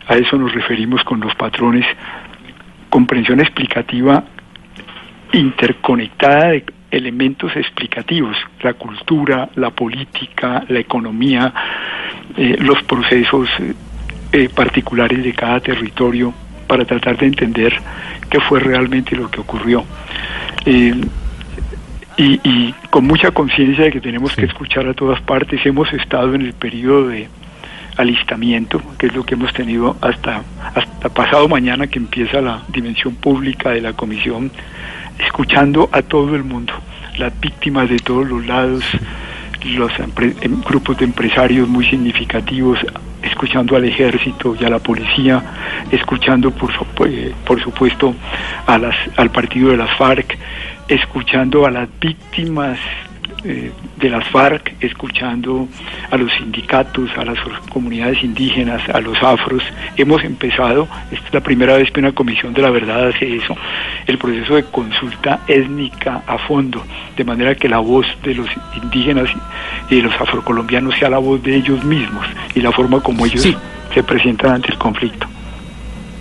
[0.08, 1.86] A eso nos referimos con los patrones,
[2.90, 4.24] comprensión explicativa
[5.34, 11.54] interconectada de elementos explicativos, la cultura, la política, la economía,
[12.36, 13.50] eh, los procesos
[14.34, 16.34] eh, particulares de cada territorio
[16.68, 17.74] para tratar de entender
[18.30, 19.86] qué fue realmente lo que ocurrió.
[20.66, 20.94] Eh,
[22.18, 25.66] y, y con mucha conciencia de que tenemos que escuchar a todas partes.
[25.66, 27.28] Hemos estado en el periodo de
[27.98, 30.42] alistamiento, que es lo que hemos tenido hasta,
[30.74, 34.52] hasta pasado mañana que empieza la dimensión pública de la comisión,
[35.20, 36.74] escuchando a todo el mundo,
[37.18, 38.84] las víctimas de todos los lados,
[39.66, 42.80] los em- grupos de empresarios muy significativos,
[43.22, 45.44] escuchando al ejército y a la policía,
[45.92, 46.72] escuchando por,
[47.08, 48.16] eh, por supuesto
[48.66, 50.38] a las, al partido de las FARC,
[50.92, 52.78] escuchando a las víctimas
[53.46, 55.68] eh, de las FARC, escuchando
[56.12, 57.40] a los sindicatos, a las
[57.70, 59.64] comunidades indígenas, a los afros.
[59.96, 63.56] Hemos empezado, esta es la primera vez que una comisión de la verdad hace eso,
[64.06, 66.84] el proceso de consulta étnica a fondo,
[67.16, 68.48] de manera que la voz de los
[68.84, 69.30] indígenas
[69.90, 73.48] y de los afrocolombianos sea la voz de ellos mismos y la forma como ellos
[73.94, 75.26] se presentan ante el conflicto.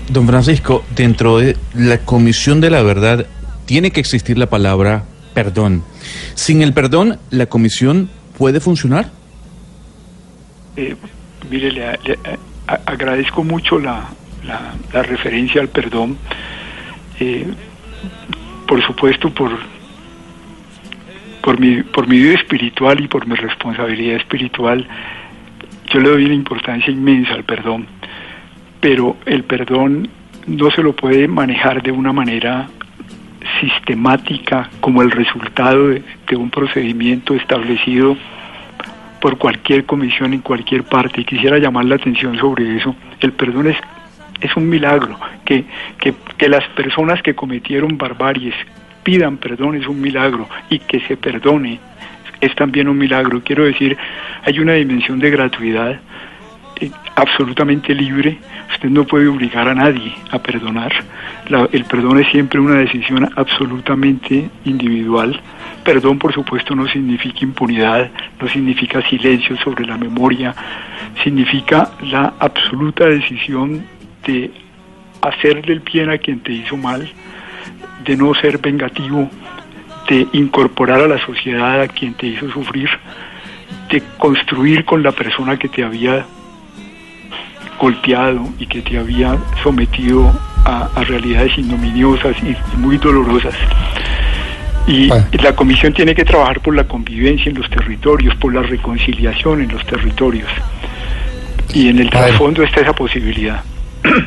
[0.09, 3.26] Don Francisco, dentro de la Comisión de la Verdad
[3.70, 5.84] tiene que existir la palabra perdón.
[6.34, 9.12] Sin el perdón, ¿la comisión puede funcionar?
[10.76, 10.97] Eh,
[11.48, 11.84] mire, le,
[12.66, 14.09] agradezco mucho la
[14.92, 16.18] referencia al perdón.
[17.20, 17.47] Eh,
[18.66, 19.52] por supuesto, por,
[21.40, 24.84] por, mi, por mi vida espiritual y por mi responsabilidad espiritual,
[25.94, 27.86] yo le doy una importancia inmensa al perdón.
[28.80, 30.09] Pero el perdón
[30.48, 32.68] no se lo puede manejar de una manera
[33.60, 36.02] sistemática como el resultado de,
[36.36, 38.16] un procedimiento establecido
[39.20, 41.20] por cualquier comisión en cualquier parte.
[41.20, 42.94] Y quisiera llamar la atención sobre eso.
[43.20, 43.76] El perdón es,
[44.40, 45.18] es un milagro.
[45.44, 45.64] Que,
[45.98, 48.54] que, que las personas que cometieron barbaries
[49.02, 50.48] pidan perdón es un milagro.
[50.70, 51.80] Y que se perdone
[52.40, 53.42] es también un milagro.
[53.44, 53.96] Quiero decir,
[54.42, 56.00] hay una dimensión de gratuidad
[56.80, 58.38] eh, absolutamente libre.
[58.72, 60.92] Usted no puede obligar a nadie a perdonar.
[61.72, 65.40] El perdón es siempre una decisión absolutamente individual.
[65.84, 68.10] Perdón, por supuesto, no significa impunidad,
[68.40, 70.55] no significa silencio sobre la memoria,
[71.22, 73.84] significa la absoluta decisión
[74.26, 74.51] de
[75.22, 77.10] hacerle el bien a quien te hizo mal,
[78.05, 79.28] de no ser vengativo,
[80.09, 82.88] de incorporar a la sociedad a quien te hizo sufrir,
[83.90, 86.24] de construir con la persona que te había
[87.78, 90.32] golpeado y que te había sometido
[90.65, 93.55] a, a realidades ignominiosas y, y muy dolorosas.
[94.87, 99.62] Y la comisión tiene que trabajar por la convivencia en los territorios, por la reconciliación
[99.62, 100.51] en los territorios.
[101.73, 103.62] Y en el trasfondo está esa posibilidad.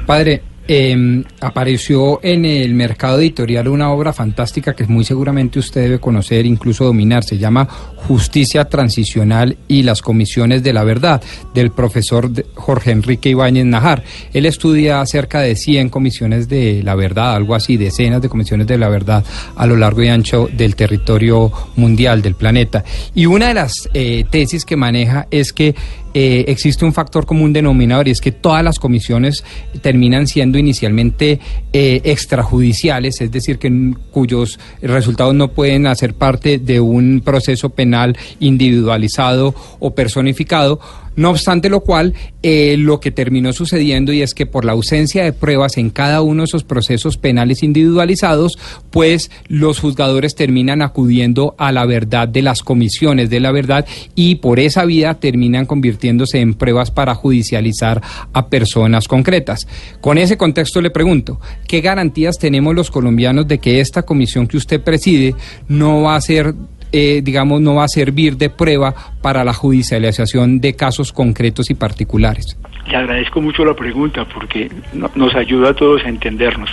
[0.06, 6.00] Padre, eh, apareció en el mercado editorial una obra fantástica que muy seguramente usted debe
[6.00, 7.24] conocer, incluso dominar.
[7.24, 11.22] Se llama Justicia Transicional y las Comisiones de la Verdad,
[11.54, 14.04] del profesor Jorge Enrique Ibáñez Najar.
[14.34, 18.78] Él estudia cerca de 100 comisiones de la verdad, algo así, decenas de comisiones de
[18.78, 19.24] la verdad
[19.56, 22.84] a lo largo y ancho del territorio mundial, del planeta.
[23.14, 25.76] Y una de las eh, tesis que maneja es que
[26.14, 29.44] eh, existe un factor común denominador y es que todas las comisiones
[29.82, 31.40] terminan siendo inicialmente
[31.72, 38.18] eh, extrajudiciales, es decir, que cuyos resultados no pueden hacer parte de un proceso penal
[38.40, 40.80] individualizado o personificado.
[41.16, 45.24] No obstante lo cual, eh, lo que terminó sucediendo y es que por la ausencia
[45.24, 48.58] de pruebas en cada uno de esos procesos penales individualizados,
[48.90, 53.86] pues los juzgadores terminan acudiendo a la verdad de las comisiones de la verdad
[54.16, 58.02] y por esa vía terminan convirtiéndose en pruebas para judicializar
[58.34, 59.68] a personas concretas.
[60.02, 64.58] Con ese contexto le pregunto, ¿qué garantías tenemos los colombianos de que esta comisión que
[64.58, 65.36] usted preside
[65.68, 66.54] no va a ser
[66.94, 71.74] eh, digamos, no va a servir de prueba para la judicialización de casos concretos y
[71.74, 72.58] particulares.
[72.88, 76.70] Le agradezco mucho la pregunta porque no- nos ayuda a todos a entendernos.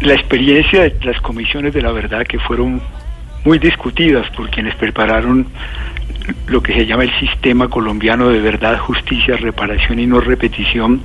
[0.00, 2.80] La experiencia de las comisiones de la verdad que fueron
[3.44, 5.46] muy discutidas por quienes prepararon
[6.46, 11.00] lo que se llama el sistema colombiano de verdad, justicia, reparación y no repetición,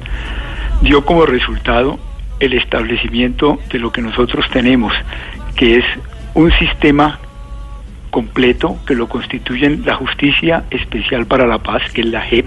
[0.82, 1.98] dio como resultado
[2.40, 4.94] el establecimiento de lo que nosotros tenemos,
[5.56, 5.86] que es
[6.36, 7.20] un sistema
[8.12, 12.46] completo que lo constituyen la Justicia Especial para la Paz, que es la JEP,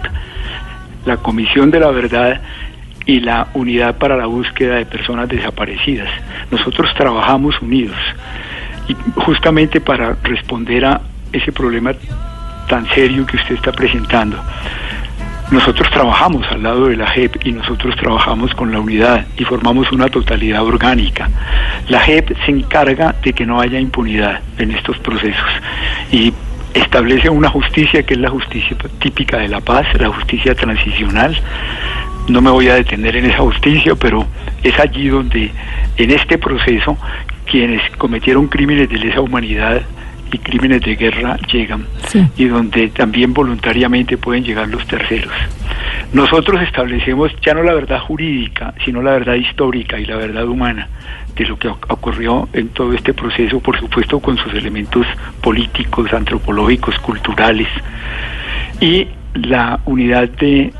[1.04, 2.40] la Comisión de la Verdad
[3.06, 6.08] y la Unidad para la Búsqueda de Personas Desaparecidas.
[6.50, 7.96] Nosotros trabajamos unidos
[8.88, 11.00] y justamente para responder a
[11.32, 11.92] ese problema
[12.68, 14.38] tan serio que usted está presentando.
[15.50, 19.90] Nosotros trabajamos al lado de la JEP y nosotros trabajamos con la unidad y formamos
[19.92, 21.30] una totalidad orgánica.
[21.88, 25.48] La JEP se encarga de que no haya impunidad en estos procesos
[26.12, 26.34] y
[26.74, 31.40] establece una justicia que es la justicia típica de la paz, la justicia transicional.
[32.28, 34.26] No me voy a detener en esa justicia, pero
[34.62, 35.50] es allí donde
[35.96, 36.98] en este proceso
[37.50, 39.80] quienes cometieron crímenes de lesa humanidad
[40.32, 41.86] y crímenes de guerra llegan
[42.36, 45.32] y donde también voluntariamente pueden llegar los terceros.
[46.12, 50.88] Nosotros establecemos ya no la verdad jurídica, sino la verdad histórica y la verdad humana
[51.36, 55.06] de lo que ocurrió en todo este proceso, por supuesto con sus elementos
[55.40, 57.68] políticos, antropológicos, culturales.
[58.80, 60.72] Y la unidad de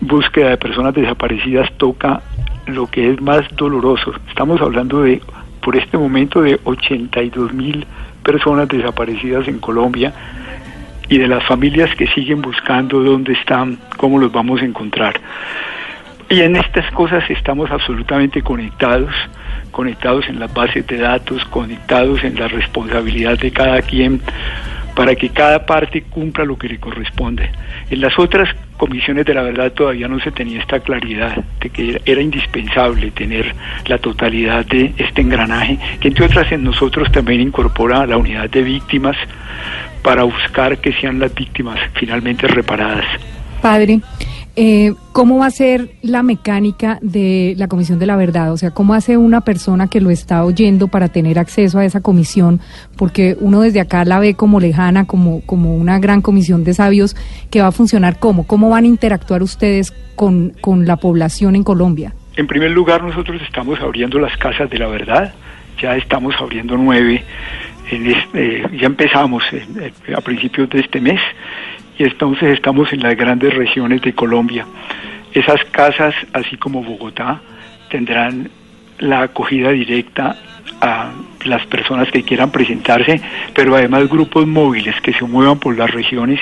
[0.00, 2.22] búsqueda de personas desaparecidas toca
[2.66, 4.12] lo que es más doloroso.
[4.28, 5.20] Estamos hablando de,
[5.60, 7.86] por este momento, de 82 mil
[8.24, 10.12] personas desaparecidas en Colombia
[11.08, 15.20] y de las familias que siguen buscando dónde están, cómo los vamos a encontrar.
[16.28, 19.12] Y en estas cosas estamos absolutamente conectados,
[19.70, 24.20] conectados en las bases de datos, conectados en la responsabilidad de cada quien
[24.94, 27.50] para que cada parte cumpla lo que le corresponde.
[27.90, 32.00] En las otras comisiones de la verdad todavía no se tenía esta claridad de que
[32.04, 33.54] era indispensable tener
[33.86, 38.62] la totalidad de este engranaje, que entre otras en nosotros también incorpora la unidad de
[38.62, 39.16] víctimas
[40.02, 43.06] para buscar que sean las víctimas finalmente reparadas.
[43.62, 44.00] Padre,
[44.56, 48.52] eh, ¿cómo va a ser la mecánica de la Comisión de la Verdad?
[48.52, 52.00] O sea, ¿cómo hace una persona que lo está oyendo para tener acceso a esa
[52.00, 52.60] comisión?
[52.96, 57.16] Porque uno desde acá la ve como lejana, como, como una gran comisión de sabios
[57.50, 58.46] que va a funcionar cómo?
[58.46, 62.14] ¿Cómo van a interactuar ustedes con, con la población en Colombia?
[62.36, 65.34] En primer lugar, nosotros estamos abriendo las casas de la verdad,
[65.80, 67.24] ya estamos abriendo nueve,
[67.90, 69.42] en este, ya empezamos
[70.16, 71.20] a principios de este mes
[71.98, 74.66] y entonces estamos en las grandes regiones de Colombia.
[75.32, 77.40] Esas casas, así como Bogotá,
[77.90, 78.50] tendrán
[78.98, 80.36] la acogida directa
[80.80, 81.10] a
[81.44, 83.20] las personas que quieran presentarse,
[83.54, 86.40] pero además grupos móviles que se muevan por las regiones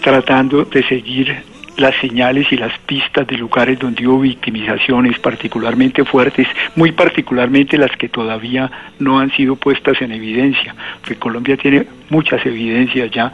[0.00, 1.42] tratando de seguir
[1.76, 7.94] las señales y las pistas de lugares donde hubo victimizaciones particularmente fuertes, muy particularmente las
[7.96, 13.32] que todavía no han sido puestas en evidencia, porque Colombia tiene muchas evidencias ya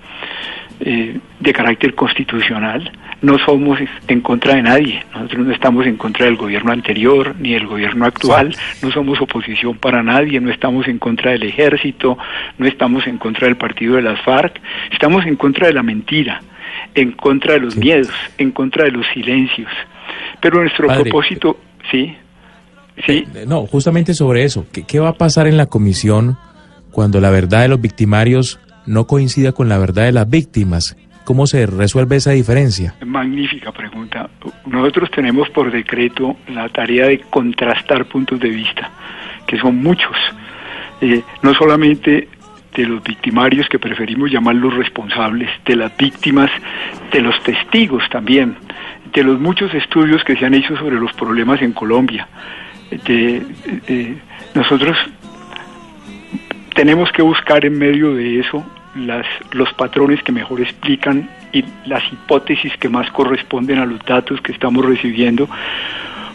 [0.80, 2.90] eh, de carácter constitucional
[3.22, 3.78] no somos
[4.08, 8.06] en contra de nadie, nosotros no estamos en contra del gobierno anterior ni del gobierno
[8.06, 12.16] actual, no somos oposición para nadie, no estamos en contra del ejército,
[12.58, 16.42] no estamos en contra del partido de las FARC, estamos en contra de la mentira,
[16.94, 19.70] en contra de los miedos, en contra de los silencios.
[20.40, 21.58] Pero nuestro propósito,
[21.90, 22.16] sí,
[23.06, 23.24] sí.
[23.34, 26.38] Eh, no, justamente sobre eso, ¿Qué, ¿qué va a pasar en la comisión
[26.90, 30.96] cuando la verdad de los victimarios no coincida con la verdad de las víctimas?
[31.24, 32.94] ¿Cómo se resuelve esa diferencia?
[33.04, 34.28] Magnífica pregunta.
[34.66, 38.90] Nosotros tenemos por decreto la tarea de contrastar puntos de vista,
[39.46, 40.16] que son muchos.
[41.00, 42.28] Eh, no solamente
[42.74, 46.50] de los victimarios que preferimos llamarlos responsables, de las víctimas,
[47.12, 48.56] de los testigos también,
[49.12, 52.28] de los muchos estudios que se han hecho sobre los problemas en Colombia.
[54.54, 54.96] nosotros
[56.74, 58.64] tenemos que buscar en medio de eso
[58.96, 64.40] las, los patrones que mejor explican y las hipótesis que más corresponden a los datos
[64.40, 65.48] que estamos recibiendo.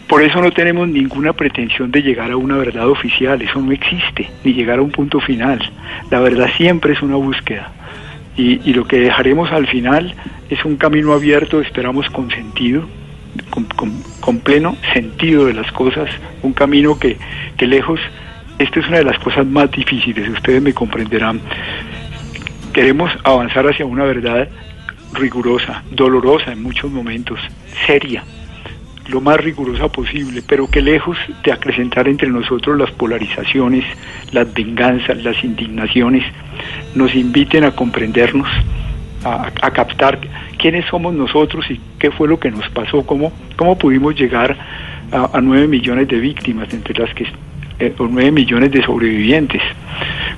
[0.06, 4.30] Por eso no tenemos ninguna pretensión de llegar a una verdad oficial, eso no existe,
[4.44, 5.58] ni llegar a un punto final.
[6.10, 7.72] La verdad siempre es una búsqueda.
[8.36, 10.14] Y, y lo que dejaremos al final
[10.50, 12.86] es un camino abierto, esperamos con sentido,
[13.50, 16.08] con, con- con pleno sentido de las cosas,
[16.42, 17.16] un camino que,
[17.56, 17.98] que lejos,
[18.58, 21.40] esta es una de las cosas más difíciles, ustedes me comprenderán.
[22.72, 24.48] Queremos avanzar hacia una verdad
[25.12, 27.38] rigurosa, dolorosa en muchos momentos,
[27.86, 28.22] seria,
[29.08, 33.84] lo más rigurosa posible, pero que lejos de acrecentar entre nosotros las polarizaciones,
[34.32, 36.24] las venganzas, las indignaciones,
[36.94, 38.48] nos inviten a comprendernos,
[39.24, 40.18] a, captar
[40.58, 44.56] quiénes somos nosotros y qué fue lo que nos pasó, cómo, cómo pudimos llegar
[45.12, 47.26] a, 9 millones de víctimas, entre las que
[47.78, 49.62] eh, o 9 millones de sobrevivientes,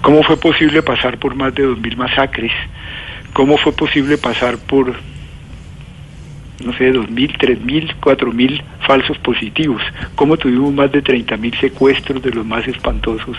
[0.03, 2.53] cómo fue posible pasar por más de 2.000 masacres,
[3.33, 4.95] cómo fue posible pasar por
[6.65, 9.81] no sé, 2.000, 3.000, 4.000 falsos positivos,
[10.15, 13.37] cómo tuvimos más de 30.000 secuestros de los más espantosos,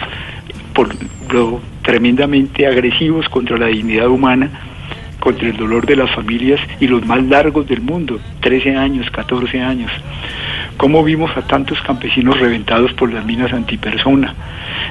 [0.73, 0.89] por
[1.33, 4.49] lo tremendamente agresivos contra la dignidad humana,
[5.19, 9.59] contra el dolor de las familias y los más largos del mundo, 13 años, 14
[9.59, 9.91] años.
[10.79, 14.33] Cómo vimos a tantos campesinos reventados por las minas antipersona.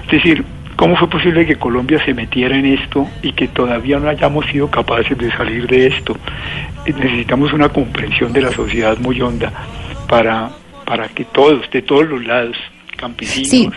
[0.04, 0.44] Es decir,
[0.76, 4.70] ¿cómo fue posible que Colombia se metiera en esto y que todavía no hayamos sido
[4.70, 6.14] capaces de salir de esto?
[6.84, 9.50] Eh, Necesitamos una comprensión de la sociedad muy honda
[10.06, 10.50] para,
[10.84, 12.58] para que todos, de todos los lados,
[12.94, 13.74] campesinos.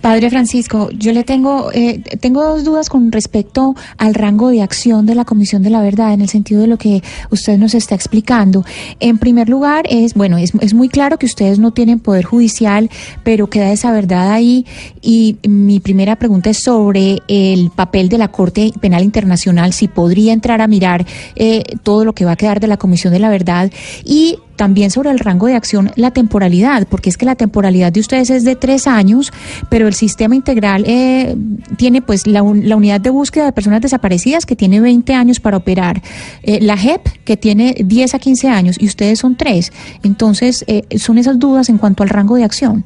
[0.00, 5.06] Padre Francisco, yo le tengo eh, tengo dos dudas con respecto al rango de acción
[5.06, 7.94] de la Comisión de la Verdad en el sentido de lo que usted nos está
[7.94, 8.64] explicando.
[8.98, 12.90] En primer lugar, es bueno, es, es muy claro que ustedes no tienen poder judicial,
[13.24, 14.66] pero queda esa verdad ahí.
[15.02, 20.32] Y mi primera pregunta es sobre el papel de la Corte Penal Internacional, si podría
[20.32, 21.06] entrar a mirar
[21.36, 23.70] eh, todo lo que va a quedar de la Comisión de la Verdad
[24.04, 28.00] y también sobre el rango de acción, la temporalidad, porque es que la temporalidad de
[28.00, 29.32] ustedes es de tres años,
[29.70, 31.34] pero el sistema integral eh,
[31.78, 35.40] tiene pues la, un- la unidad de búsqueda de personas desaparecidas que tiene 20 años
[35.40, 36.02] para operar,
[36.42, 39.72] eh, la JEP que tiene 10 a 15 años y ustedes son tres.
[40.02, 42.84] Entonces, eh, son esas dudas en cuanto al rango de acción.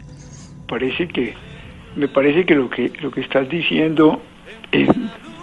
[0.69, 1.35] parece que
[1.97, 4.23] me parece que lo que lo que estás diciendo
[4.71, 4.87] eh,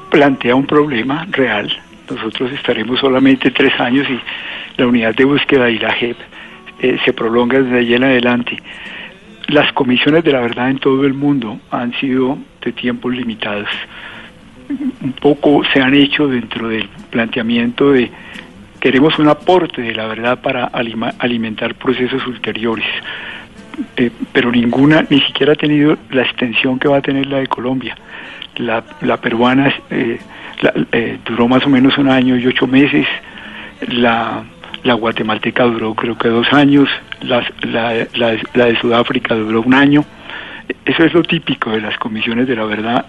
[0.10, 1.68] plantea un problema real.
[2.10, 4.18] Nosotros estaremos solamente tres años y
[4.82, 6.18] la unidad de búsqueda y la JEP
[6.82, 8.58] eh, se prolonga desde allí en adelante.
[9.48, 13.70] Las comisiones de la verdad en todo el mundo han sido de tiempos limitados.
[15.02, 18.10] Un poco se han hecho dentro del planteamiento de
[18.80, 22.88] queremos un aporte de la verdad para alimentar procesos ulteriores
[23.98, 27.48] eh, pero ninguna ni siquiera ha tenido la extensión que va a tener la de
[27.48, 27.96] Colombia.
[28.58, 30.20] La, la peruana eh,
[31.26, 33.08] duró más o menos un año y ocho meses,
[33.88, 34.44] la,
[34.84, 36.90] la guatemalteca duró creo que dos años,
[37.22, 37.42] la,
[37.94, 40.04] de Sudáfrica duró un año.
[40.86, 43.06] Eso es lo típico de las comisiones de la verdad.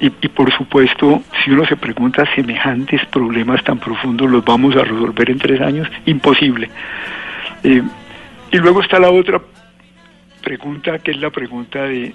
[0.00, 4.84] Y, y por supuesto, si uno se pregunta semejantes problemas tan profundos, ¿los vamos a
[4.84, 5.88] resolver en tres años?
[6.06, 6.70] Imposible.
[7.64, 7.82] Eh,
[8.50, 9.40] y luego está la otra
[10.42, 12.14] pregunta, que es la pregunta de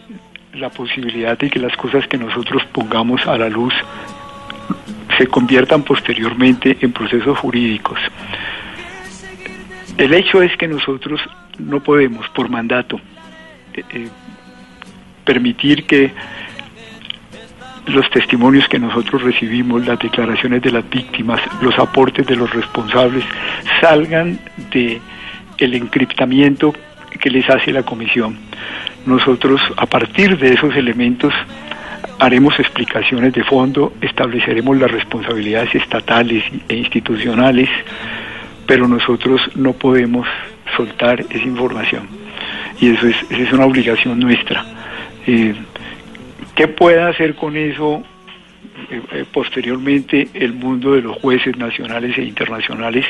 [0.53, 3.73] la posibilidad de que las cosas que nosotros pongamos a la luz
[5.17, 7.99] se conviertan posteriormente en procesos jurídicos.
[9.97, 11.21] El hecho es que nosotros
[11.59, 12.99] no podemos, por mandato,
[13.73, 14.07] eh, eh,
[15.23, 16.11] permitir que
[17.87, 23.23] los testimonios que nosotros recibimos, las declaraciones de las víctimas, los aportes de los responsables,
[23.81, 24.39] salgan
[24.71, 25.01] de
[25.57, 26.73] el encriptamiento
[27.19, 28.37] que les hace la comisión.
[29.05, 31.33] Nosotros, a partir de esos elementos,
[32.19, 37.69] haremos explicaciones de fondo, estableceremos las responsabilidades estatales e institucionales,
[38.67, 40.27] pero nosotros no podemos
[40.75, 42.07] soltar esa información.
[42.79, 44.65] Y eso es, esa es una obligación nuestra.
[45.27, 45.53] Eh,
[46.55, 48.03] ¿Qué pueda hacer con eso
[48.89, 53.05] eh, eh, posteriormente el mundo de los jueces nacionales e internacionales?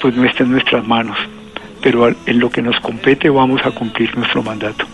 [0.00, 1.18] Pues no está en nuestras manos,
[1.82, 4.86] pero en lo que nos compete vamos a cumplir nuestro mandato.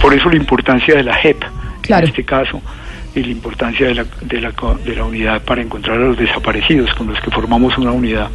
[0.00, 1.42] Por eso la importancia de la JEP,
[1.88, 2.62] en este caso,
[3.14, 4.52] y la importancia de la, de, la,
[4.84, 8.30] de la unidad para encontrar a los desaparecidos, con los que formamos una unidad.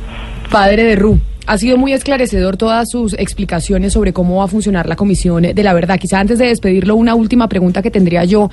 [0.50, 4.88] Padre de Ru, ha sido muy esclarecedor todas sus explicaciones sobre cómo va a funcionar
[4.88, 6.00] la Comisión de la Verdad.
[6.00, 8.50] Quizá antes de despedirlo, una última pregunta que tendría yo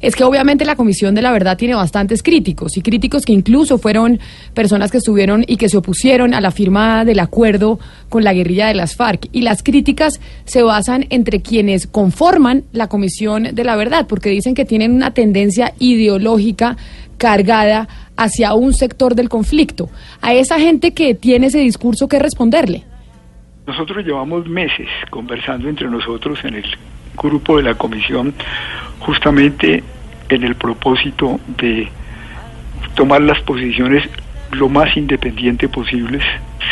[0.00, 3.78] es que obviamente la Comisión de la Verdad tiene bastantes críticos y críticos que incluso
[3.78, 4.20] fueron
[4.54, 8.68] personas que estuvieron y que se opusieron a la firma del acuerdo con la guerrilla
[8.68, 9.28] de las FARC.
[9.32, 14.54] Y las críticas se basan entre quienes conforman la Comisión de la Verdad, porque dicen
[14.54, 16.76] que tienen una tendencia ideológica
[17.16, 19.88] cargada hacia un sector del conflicto.
[20.20, 22.84] A esa gente que tiene ese discurso, ¿qué responderle?
[23.66, 26.64] Nosotros llevamos meses conversando entre nosotros en el
[27.16, 28.34] grupo de la comisión
[29.00, 29.82] justamente
[30.28, 31.88] en el propósito de
[32.94, 34.08] tomar las posiciones
[34.52, 36.22] lo más independiente posibles,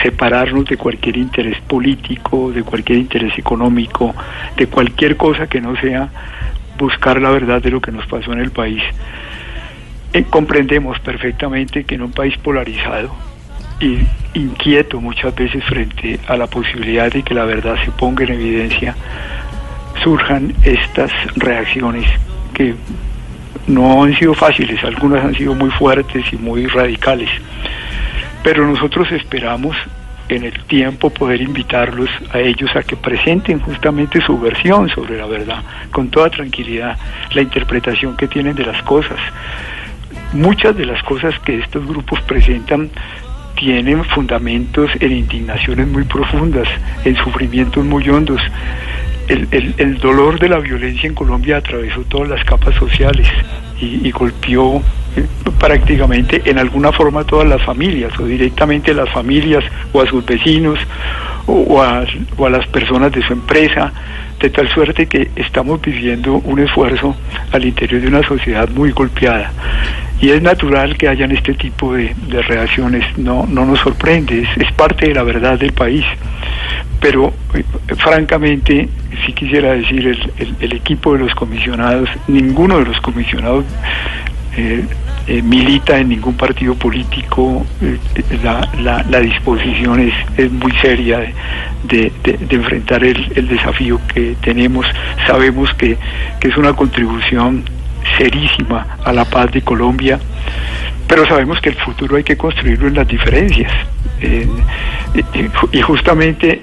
[0.03, 4.15] separarnos de cualquier interés político, de cualquier interés económico,
[4.57, 6.09] de cualquier cosa que no sea
[6.79, 8.83] buscar la verdad de lo que nos pasó en el país.
[10.15, 13.13] Eh, comprendemos perfectamente que en un país polarizado
[13.81, 13.99] y
[14.35, 18.95] inquieto muchas veces frente a la posibilidad de que la verdad se ponga en evidencia,
[20.05, 22.07] surjan estas reacciones
[22.53, 22.77] que
[23.67, 27.31] no han sido fáciles, algunas han sido muy fuertes y muy radicales,
[28.45, 29.77] pero nosotros esperamos
[30.29, 35.27] en el tiempo poder invitarlos a ellos a que presenten justamente su versión sobre la
[35.27, 35.61] verdad,
[35.91, 36.97] con toda tranquilidad,
[37.33, 39.19] la interpretación que tienen de las cosas.
[40.33, 42.91] Muchas de las cosas que estos grupos presentan
[43.57, 46.69] tienen fundamentos en indignaciones muy profundas,
[47.05, 48.41] en sufrimientos muy hondos.
[49.29, 53.27] El, el, dolor de la violencia en Colombia atravesó todas las capas sociales
[53.81, 54.83] y, golpeó
[55.17, 55.27] eh,
[55.59, 60.07] prácticamente en alguna forma a todas las familias o directamente a las familias o a
[60.07, 60.79] sus vecinos
[61.47, 62.05] o a,
[62.37, 63.93] o a las personas de su empresa,
[64.41, 67.15] de tal suerte que estamos viviendo un esfuerzo
[67.53, 69.53] al interior de una sociedad muy golpeada.
[70.21, 72.15] Y es natural que hayan este tipo de,
[72.49, 76.05] reacciones, no, no nos sorprende, es, parte de la verdad del país.
[77.01, 77.65] Pero eh,
[77.97, 78.89] francamente,
[79.27, 80.07] si quisiera decir,
[80.39, 83.65] el, el, equipo de los comisionados, ninguno de los comisionados
[84.57, 84.85] eh,
[85.27, 87.65] eh, milita en ningún partido político,
[88.43, 91.21] la, la, disposición es, es muy seria
[91.85, 92.13] de,
[92.51, 94.87] enfrentar el, desafío que tenemos.
[95.27, 95.97] Sabemos que,
[96.41, 97.65] que es una contribución
[98.19, 100.21] serísima a la paz de Colombia,
[101.09, 103.73] pero sabemos que el futuro hay que construirlo en las diferencias.
[105.73, 106.63] y justamente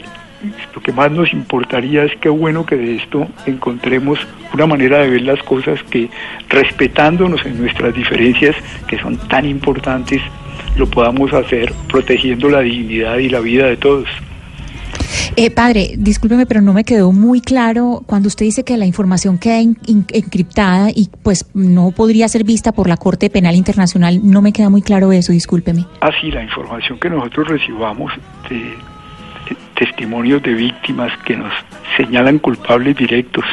[0.73, 4.19] lo que más nos importaría es que bueno que de esto encontremos
[4.53, 6.09] una manera de ver las cosas que
[6.49, 8.55] respetándonos en nuestras diferencias,
[8.88, 10.22] que son tan importantes,
[10.76, 14.07] lo podamos hacer protegiendo la dignidad y la vida de todos.
[15.38, 19.38] Eh, padre, discúlpeme, pero no me quedó muy claro cuando usted dice que la información
[19.38, 24.19] queda encriptada y pues no podría ser vista por la Corte Penal Internacional.
[24.23, 25.85] No me queda muy claro eso, discúlpeme.
[26.01, 28.11] Ah, sí, la información que nosotros recibamos
[28.49, 28.76] de
[29.82, 31.52] testimonios de víctimas que nos
[31.98, 33.45] señalan culpables directos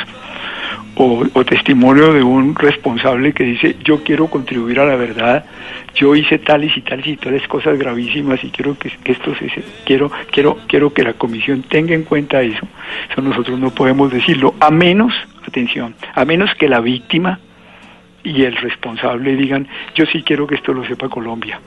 [0.95, 5.47] o, testimonio de un responsable que dice yo quiero contribuir a la verdad,
[5.95, 10.11] yo hice tales y tales y tales cosas gravísimas y quiero que, esto se quiero
[10.31, 12.67] quiero quiero que la comisión tenga en cuenta eso.
[13.11, 15.15] Eso nosotros no podemos decirlo a menos,
[15.47, 17.41] atención, a menos que la víctima
[18.23, 21.59] y el responsable digan yo sí quiero que esto lo sepa Colombia.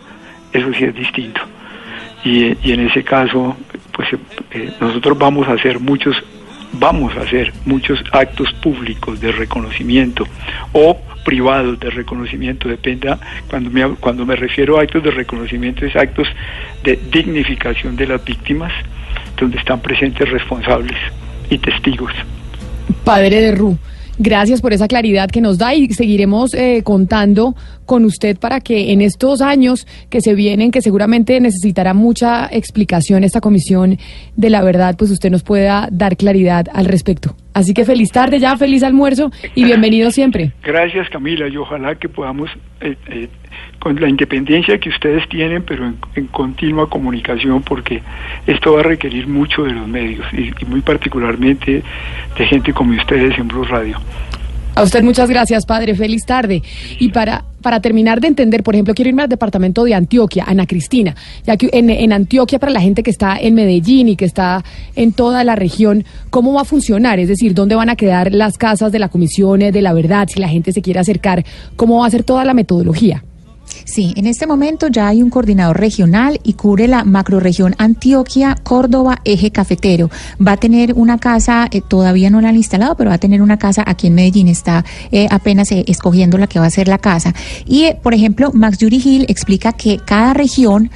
[0.53, 1.41] Eso sí es distinto.
[2.23, 3.57] Y, y en ese caso,
[4.09, 4.21] pues
[4.51, 6.15] eh, nosotros vamos a hacer muchos
[6.73, 10.25] vamos a hacer muchos actos públicos de reconocimiento
[10.71, 13.19] o privados de reconocimiento, dependa,
[13.49, 16.27] cuando me, cuando me refiero a actos de reconocimiento es actos
[16.83, 18.71] de dignificación de las víctimas,
[19.37, 20.97] donde están presentes responsables
[21.49, 22.13] y testigos.
[23.03, 23.77] Padre de Ru,
[24.19, 27.55] Gracias por esa claridad que nos da y seguiremos eh, contando
[27.85, 33.23] con usted para que en estos años que se vienen, que seguramente necesitará mucha explicación
[33.23, 33.97] esta comisión
[34.35, 37.35] de la verdad, pues usted nos pueda dar claridad al respecto.
[37.53, 40.53] Así que feliz tarde ya, feliz almuerzo y bienvenido siempre.
[40.63, 43.27] Gracias Camila y ojalá que podamos eh, eh,
[43.81, 48.03] con la independencia que ustedes tienen, pero en, continua comunicación, porque
[48.45, 51.81] esto va a requerir mucho de los medios y, muy particularmente
[52.37, 53.97] de gente como ustedes en Blue Radio.
[54.75, 55.95] A usted muchas gracias, padre.
[55.95, 56.61] Feliz tarde.
[56.99, 60.67] Y para, para terminar de entender, por ejemplo, quiero irme al departamento de Antioquia, Ana
[60.67, 64.25] Cristina, ya que en, en, Antioquia, para la gente que está en Medellín y que
[64.25, 64.63] está
[64.95, 67.19] en toda la región, ¿cómo va a funcionar?
[67.19, 70.27] Es decir, ¿dónde van a quedar las casas de la Comisión de la Verdad?
[70.31, 71.43] Si la gente se quiere acercar,
[71.75, 73.23] ¿cómo va a ser toda la metodología?
[73.85, 79.19] Sí, en este momento ya hay un coordinador regional y cubre la macroregión Antioquia, Córdoba,
[79.25, 80.09] eje cafetero.
[80.45, 83.41] Va a tener una casa, eh, todavía no la han instalado, pero va a tener
[83.41, 86.87] una casa aquí en Medellín, está eh, apenas eh, escogiendo la que va a ser
[86.87, 87.33] la casa.
[87.65, 90.89] Y, por ejemplo, Max Yuri Gil explica que cada región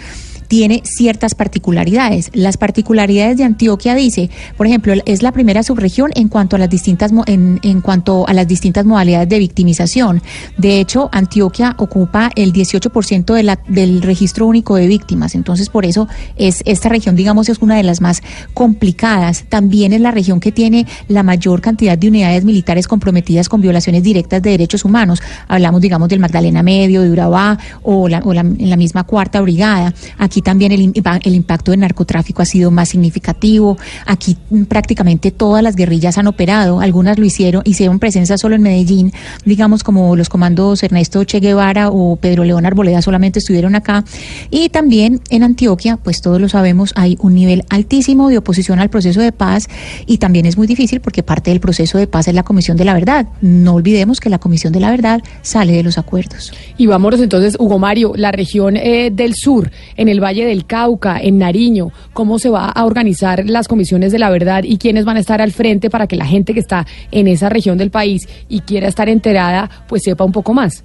[0.47, 2.29] tiene ciertas particularidades.
[2.33, 6.69] Las particularidades de Antioquia dice, por ejemplo, es la primera subregión en cuanto a las
[6.69, 10.21] distintas en, en cuanto a las distintas modalidades de victimización.
[10.57, 15.35] De hecho, Antioquia ocupa el 18% de del registro único de víctimas.
[15.35, 18.21] Entonces, por eso es esta región, digamos, es una de las más
[18.53, 19.45] complicadas.
[19.49, 24.03] También es la región que tiene la mayor cantidad de unidades militares comprometidas con violaciones
[24.03, 25.21] directas de derechos humanos.
[25.47, 29.93] Hablamos, digamos, del Magdalena Medio, de Urabá o, la, o en la misma cuarta brigada.
[30.17, 30.93] Aquí también el,
[31.23, 33.77] el impacto del narcotráfico ha sido más significativo.
[34.05, 36.79] Aquí mm, prácticamente todas las guerrillas han operado.
[36.81, 39.13] Algunas lo hicieron, hicieron presencia solo en Medellín,
[39.45, 44.03] digamos como los comandos Ernesto Che Guevara o Pedro León Arboleda solamente estuvieron acá.
[44.49, 48.89] Y también en Antioquia, pues todos lo sabemos, hay un nivel altísimo de oposición al
[48.89, 49.67] proceso de paz
[50.05, 52.85] y también es muy difícil porque parte del proceso de paz es la Comisión de
[52.85, 53.27] la Verdad.
[53.41, 56.53] No olvidemos que la Comisión de la Verdad sale de los acuerdos.
[56.77, 61.19] Y vámonos entonces, Hugo Mario, la región eh, del sur, en el Valle del Cauca,
[61.21, 65.17] en Nariño, ¿cómo se va a organizar las comisiones de la verdad y quiénes van
[65.17, 68.27] a estar al frente para que la gente que está en esa región del país
[68.49, 70.83] y quiera estar enterada, pues sepa un poco más?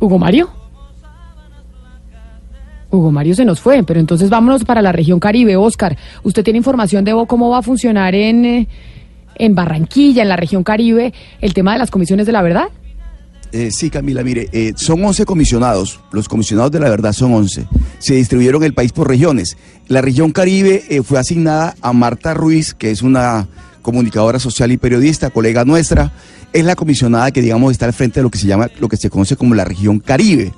[0.00, 0.50] Hugo Mario.
[2.90, 5.56] Hugo Mario se nos fue, pero entonces vámonos para la región Caribe.
[5.56, 8.68] Oscar, ¿usted tiene información de cómo va a funcionar en, eh,
[9.36, 12.68] en Barranquilla, en la región Caribe, el tema de las comisiones de la verdad?
[13.52, 16.00] Eh, sí, Camila, mire, eh, son 11 comisionados.
[16.10, 17.66] Los comisionados de la verdad son 11.
[17.98, 19.58] Se distribuyeron el país por regiones.
[19.88, 23.46] La región Caribe eh, fue asignada a Marta Ruiz, que es una
[23.82, 26.12] comunicadora social y periodista, colega nuestra.
[26.54, 28.96] Es la comisionada que, digamos, está al frente de lo que se llama, lo que
[28.96, 30.54] se conoce como la región Caribe.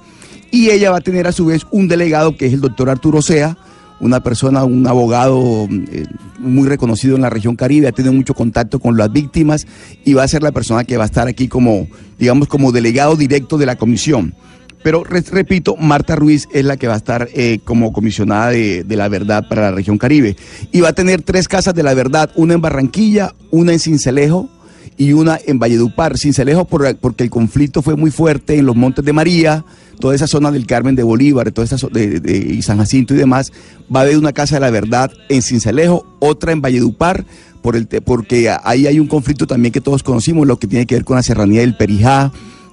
[0.53, 3.23] Y ella va a tener a su vez un delegado que es el doctor Arturo
[3.23, 3.59] Sea,
[4.05, 6.05] una persona, un abogado eh,
[6.39, 9.67] muy reconocido en la región Caribe, ha tenido mucho contacto con las víctimas
[10.05, 13.17] y va a ser la persona que va a estar aquí como, digamos, como delegado
[13.17, 14.35] directo de la comisión.
[14.83, 18.85] Pero re- repito, Marta Ruiz es la que va a estar eh, como comisionada de,
[18.85, 20.37] de la verdad para la región Caribe.
[20.73, 24.51] Y va a tener tres casas de la verdad, una en Barranquilla, una en Cincelejo
[24.97, 26.17] y una en Valledupar.
[26.19, 29.65] Cincelejo por- porque el conflicto fue muy fuerte en los Montes de María,
[30.01, 33.17] toda esa zona del Carmen de Bolívar, toda esa de, de- y San Jacinto y
[33.17, 33.53] demás.
[33.95, 37.25] Va a haber una casa de la verdad en Cincelejo, otra en Valledupar,
[37.63, 40.97] por el porque ahí hay un conflicto también que todos conocimos, lo que tiene que
[40.97, 42.31] ver con la serranía del Perijá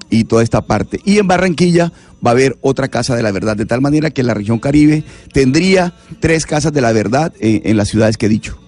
[0.09, 0.99] y toda esta parte.
[1.05, 1.93] Y en Barranquilla
[2.25, 5.05] va a haber otra casa de la verdad, de tal manera que la región Caribe
[5.33, 8.59] tendría tres casas de la verdad en- en las ciudades que he dicho.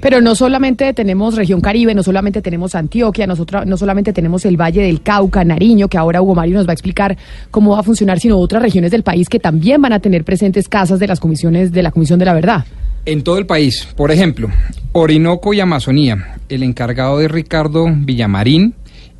[0.00, 4.56] Pero no solamente tenemos región Caribe, no solamente tenemos Antioquia, nosotros, no solamente tenemos el
[4.56, 7.16] Valle del Cauca, Nariño, que ahora Hugo Mario nos va a explicar
[7.50, 10.68] cómo va a funcionar, sino otras regiones del país que también van a tener presentes
[10.68, 12.64] casas de las comisiones de la Comisión de la Verdad.
[13.04, 14.48] En todo el país, por ejemplo,
[14.92, 18.74] Orinoco y Amazonía, el encargado es Ricardo Villamarín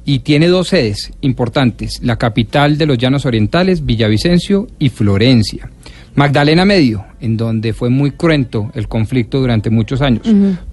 [0.05, 5.71] y tiene dos sedes importantes, la capital de los Llanos Orientales, Villavicencio y Florencia.
[6.19, 10.23] Magdalena Medio, en donde fue muy cruento el conflicto durante muchos años.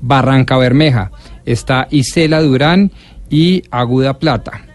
[0.02, 1.12] Barranca Bermeja,
[1.46, 2.92] está Isela Durán
[3.30, 4.66] y Aguda Plata.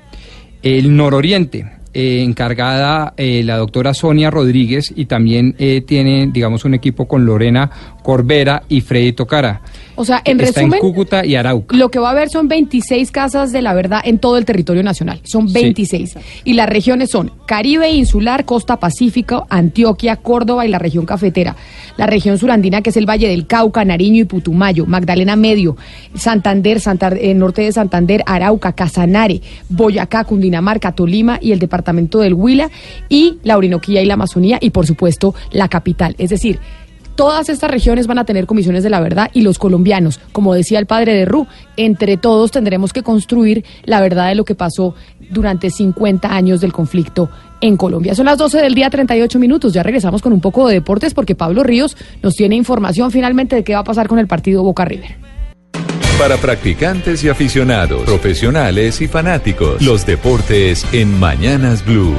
[0.63, 6.75] El nororiente, eh, encargada eh, la doctora Sonia Rodríguez y también eh, tiene, digamos, un
[6.75, 7.69] equipo con Lorena
[8.03, 9.61] Corbera y Freddy Tocara.
[9.97, 11.77] O sea, en Está resumen, en Cúcuta y Arauca.
[11.77, 14.83] lo que va a haber son 26 casas de la verdad en todo el territorio
[14.83, 15.21] nacional.
[15.25, 15.55] Son Sí.
[15.55, 16.17] 26.
[16.45, 21.55] Y las regiones son Caribe Insular, Costa Pacífico, Antioquia, Córdoba y la región cafetera.
[21.99, 24.87] La región surandina, que es el Valle del Cauca, Nariño y Putumayo.
[24.87, 25.77] Magdalena Medio,
[26.15, 32.33] Santander, Santar- eh, norte de Santander, Arauca, Casanare, Boyacá, Cundinamarca, Tolima y el departamento del
[32.35, 32.71] Huila.
[33.11, 34.59] Y la Orinoquía y la Amazonía.
[34.63, 36.15] Y por supuesto, la capital.
[36.19, 36.59] Es decir,
[37.21, 40.79] Todas estas regiones van a tener comisiones de la verdad y los colombianos, como decía
[40.79, 44.95] el padre de Ru, entre todos tendremos que construir la verdad de lo que pasó
[45.29, 47.29] durante 50 años del conflicto
[47.61, 48.15] en Colombia.
[48.15, 51.35] Son las 12 del día 38 minutos, ya regresamos con un poco de deportes porque
[51.35, 54.87] Pablo Ríos nos tiene información finalmente de qué va a pasar con el partido Boca
[54.87, 55.19] River.
[56.19, 62.15] Para practicantes y aficionados, profesionales y fanáticos, los deportes en Mañanas Blue.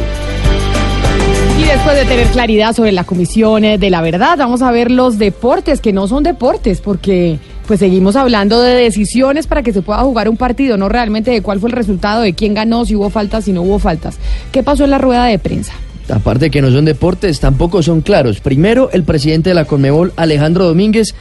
[1.71, 5.79] Después de tener claridad sobre la comisión de la verdad, vamos a ver los deportes
[5.79, 10.27] que no son deportes, porque pues seguimos hablando de decisiones para que se pueda jugar
[10.27, 13.45] un partido, no realmente de cuál fue el resultado, de quién ganó, si hubo faltas,
[13.45, 14.19] si no hubo faltas.
[14.51, 15.71] ¿Qué pasó en la rueda de prensa?
[16.09, 18.41] Aparte de que no son deportes, tampoco son claros.
[18.41, 21.15] Primero, el presidente de la Conmebol, Alejandro Domínguez,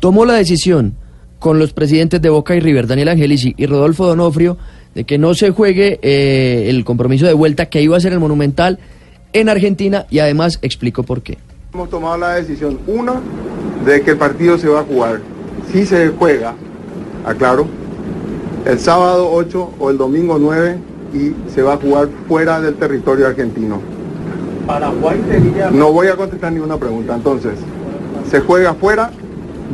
[0.00, 0.96] tomó la decisión
[1.38, 4.58] con los presidentes de Boca y River, Daniel Angelici y Rodolfo Donofrio,
[4.96, 8.18] de que no se juegue eh, el compromiso de vuelta que iba a ser el
[8.18, 8.80] Monumental
[9.34, 11.36] en Argentina y además explicó por qué.
[11.74, 13.20] Hemos tomado la decisión, una,
[13.84, 15.20] de que el partido se va a jugar.
[15.70, 16.54] Si se juega,
[17.26, 17.66] aclaro,
[18.64, 20.78] el sábado 8 o el domingo 9
[21.12, 23.80] y se va a jugar fuera del territorio argentino.
[25.72, 27.14] No voy a contestar ninguna pregunta.
[27.14, 27.58] Entonces,
[28.30, 29.10] se juega fuera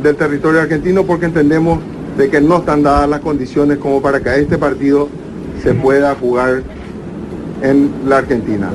[0.01, 1.79] del territorio argentino porque entendemos
[2.17, 5.07] de que no están dadas las condiciones como para que este partido
[5.63, 6.63] se pueda jugar
[7.61, 8.69] en la Argentina.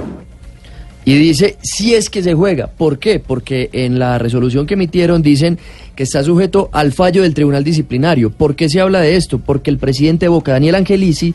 [1.07, 2.67] Y dice, si es que se juega.
[2.67, 3.21] ¿Por qué?
[3.21, 5.57] Porque en la resolución que emitieron dicen
[5.95, 8.31] que está sujeto al fallo del Tribunal Disciplinario.
[8.31, 9.39] ¿Por qué se habla de esto?
[9.39, 11.33] Porque el presidente de Boca, Daniel Angelici,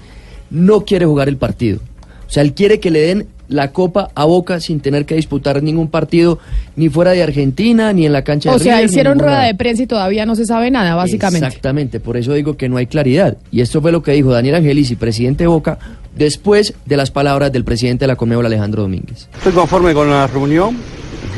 [0.50, 1.80] no quiere jugar el partido.
[2.28, 5.64] O sea, él quiere que le den la copa a Boca sin tener que disputar
[5.64, 6.40] ningún partido
[6.76, 9.38] ni fuera de Argentina ni en la cancha O de sea, River, ni hicieron rueda
[9.38, 9.48] lado.
[9.48, 11.48] de prensa y todavía no se sabe nada, básicamente.
[11.48, 13.38] Exactamente, por eso digo que no hay claridad.
[13.52, 15.80] Y esto fue lo que dijo Daniel Angelici, presidente de Boca,
[16.16, 19.28] después de las palabras del presidente de la Conmebol, Alejandro Domínguez.
[19.34, 20.78] Estoy conforme con la reunión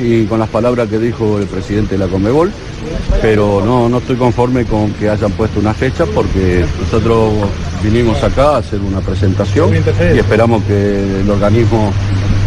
[0.02, 2.52] y con las palabras que dijo el presidente de la Conmebol,
[3.22, 7.34] pero no, no estoy conforme con que hayan puesto una fecha porque nosotros
[7.84, 11.92] vinimos acá a hacer una presentación y esperamos que el organismo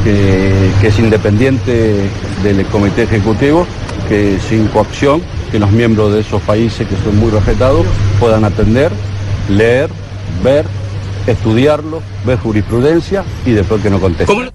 [0.03, 2.09] que, que es independiente
[2.43, 3.67] del comité ejecutivo,
[4.09, 5.21] que sin coacción,
[5.51, 7.85] que los miembros de esos países que son muy respetados
[8.19, 8.91] puedan atender,
[9.49, 9.91] leer,
[10.43, 10.65] ver,
[11.27, 14.51] estudiarlo, ver jurisprudencia y después que no contesten.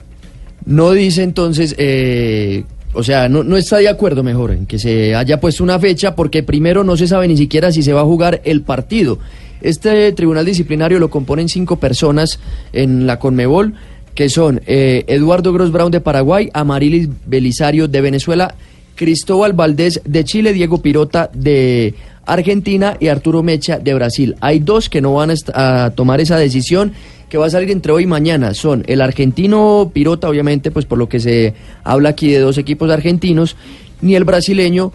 [0.65, 5.15] No dice entonces, eh, o sea, no, no está de acuerdo mejor en que se
[5.15, 8.06] haya puesto una fecha porque primero no se sabe ni siquiera si se va a
[8.06, 9.19] jugar el partido.
[9.61, 12.39] Este tribunal disciplinario lo componen cinco personas
[12.73, 13.76] en la Conmebol,
[14.15, 18.56] que son eh, Eduardo Gross Brown de Paraguay, Amarilis Belisario de Venezuela,
[18.95, 21.93] Cristóbal Valdés de Chile, Diego Pirota de
[22.26, 24.35] Argentina y Arturo Mecha de Brasil.
[24.41, 26.93] Hay dos que no van a, tomar esa decisión
[27.30, 28.53] que va a salir entre hoy y mañana.
[28.53, 31.53] Son el argentino Pirota, obviamente, pues por lo que se
[31.84, 33.56] habla aquí de dos equipos argentinos,
[34.02, 34.91] ni el brasileño,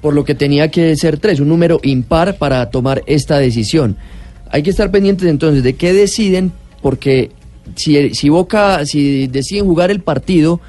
[0.00, 3.96] por lo que tenía que ser tres, un número impar para tomar esta decisión.
[4.50, 7.30] Hay que estar pendientes entonces de qué deciden, porque
[7.74, 10.60] si, si Boca, si deciden jugar el partido,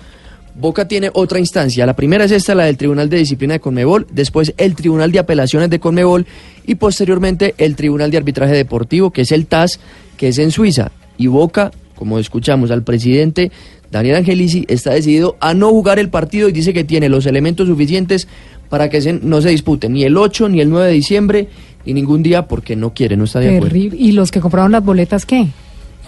[0.55, 1.85] Boca tiene otra instancia.
[1.85, 5.19] La primera es esta, la del Tribunal de Disciplina de Conmebol, después el Tribunal de
[5.19, 6.25] Apelaciones de Conmebol
[6.67, 9.79] y posteriormente el Tribunal de Arbitraje Deportivo, que es el TAS,
[10.15, 10.91] que es en Suiza.
[11.17, 13.51] Y Boca, como escuchamos al presidente
[13.91, 17.67] Daniel Angelici, está decidido a no jugar el partido y dice que tiene los elementos
[17.67, 18.27] suficientes
[18.69, 21.47] para que se- no se dispute ni el 8 ni el 9 de diciembre
[21.85, 23.67] ni ningún día porque no quiere, no está de acuerdo.
[23.73, 23.97] Terrible.
[23.99, 25.47] ¿Y los que compraron las boletas qué?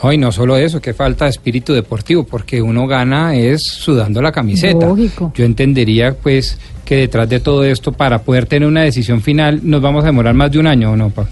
[0.01, 4.31] Hoy no solo eso, que falta de espíritu deportivo, porque uno gana es sudando la
[4.31, 4.85] camiseta.
[4.87, 5.31] Lógico.
[5.35, 9.81] Yo entendería pues que detrás de todo esto, para poder tener una decisión final, nos
[9.81, 11.09] vamos a demorar más de un año, ¿o no?
[11.09, 11.25] Pa?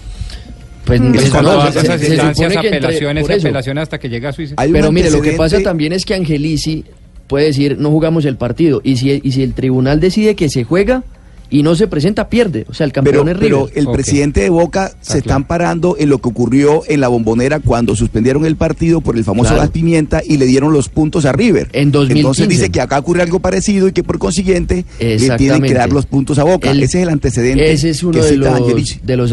[0.86, 1.12] Pues Mm.
[1.12, 3.32] no, todas se- esas se instancias, supone que entre- apelaciones, eso.
[3.48, 4.54] apelaciones hasta que llega a Suiza.
[4.56, 6.84] Pero mire, lo que pasa también es que Angelici
[7.26, 10.64] puede decir no jugamos el partido y si, y si el tribunal decide que se
[10.64, 11.02] juega
[11.54, 12.66] y no se presenta, pierde.
[12.68, 13.68] O sea, el campeón Pero, es River.
[13.72, 15.36] pero el presidente de Boca se está claro.
[15.36, 19.50] amparando en lo que ocurrió en la bombonera cuando suspendieron el partido por el famoso
[19.50, 19.62] Claro.
[19.62, 21.68] gas pimienta y le dieron los puntos a River.
[21.72, 22.18] En 2015.
[22.20, 25.68] Entonces dice que acá ocurre algo parecido y que por consiguiente le tienen Exactamente.
[25.68, 26.72] que dar los puntos a Boca.
[26.72, 29.32] El- ese es el antecedente Ese es uno que de cita los, de los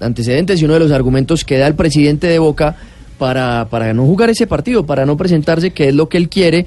[0.00, 2.76] antecedentes y uno de los argumentos que da el presidente de Boca
[3.18, 6.66] para, para no jugar ese partido, para no presentarse, que es lo que él quiere.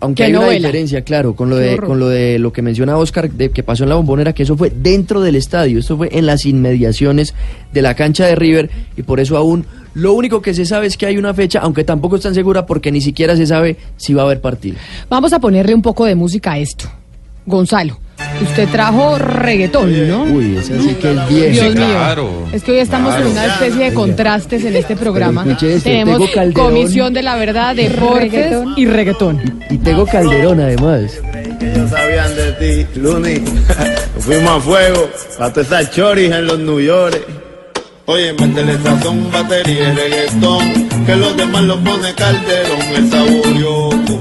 [0.00, 3.30] Aunque hay una diferencia, claro, con lo, de, con lo de lo que menciona Oscar,
[3.30, 6.24] de que pasó en la bombonera, que eso fue dentro del estadio, esto fue en
[6.24, 7.34] las inmediaciones
[7.72, 10.96] de la cancha de River, y por eso aún lo único que se sabe es
[10.96, 14.14] que hay una fecha, aunque tampoco es tan segura porque ni siquiera se sabe si
[14.14, 14.76] va a haber partido.
[15.10, 16.88] Vamos a ponerle un poco de música a esto.
[17.44, 17.98] Gonzalo,
[18.42, 20.22] usted trajo reggaetón, ¿no?
[20.24, 21.50] Uy, ese sí que es viejo.
[21.52, 21.86] Dios Sí, mío.
[21.88, 22.30] claro.
[22.52, 25.44] Es que hoy estamos en una especie de contrastes en este programa.
[25.48, 26.66] Esto, Tenemos tengo Calderón.
[26.70, 28.74] Comisión de la Verdad, Deportes Reggaetón.
[28.76, 29.60] y reggaetón.
[29.70, 31.12] Y tengo Calderón además.
[31.60, 33.34] Ellos sabían de ti, Luni.
[34.18, 37.20] Fuimos a fuego, todas esas choris en los New York.
[38.06, 40.88] Oye, métele sazón, batería y reggaetón.
[41.06, 44.20] Que los demás lo pone Calderón, el saborioso.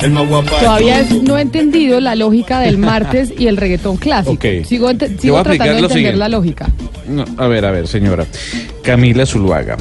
[0.00, 0.56] El más guapacho.
[0.58, 4.38] Todavía es- no he entendido la lógica del martes y el reggaetón clásico.
[4.64, 6.18] Sigo, ente- sigo tratando de entender siguiente.
[6.18, 6.68] la lógica.
[7.08, 8.24] No, a ver, a ver, señora.
[8.82, 9.76] Camila Zuluaga.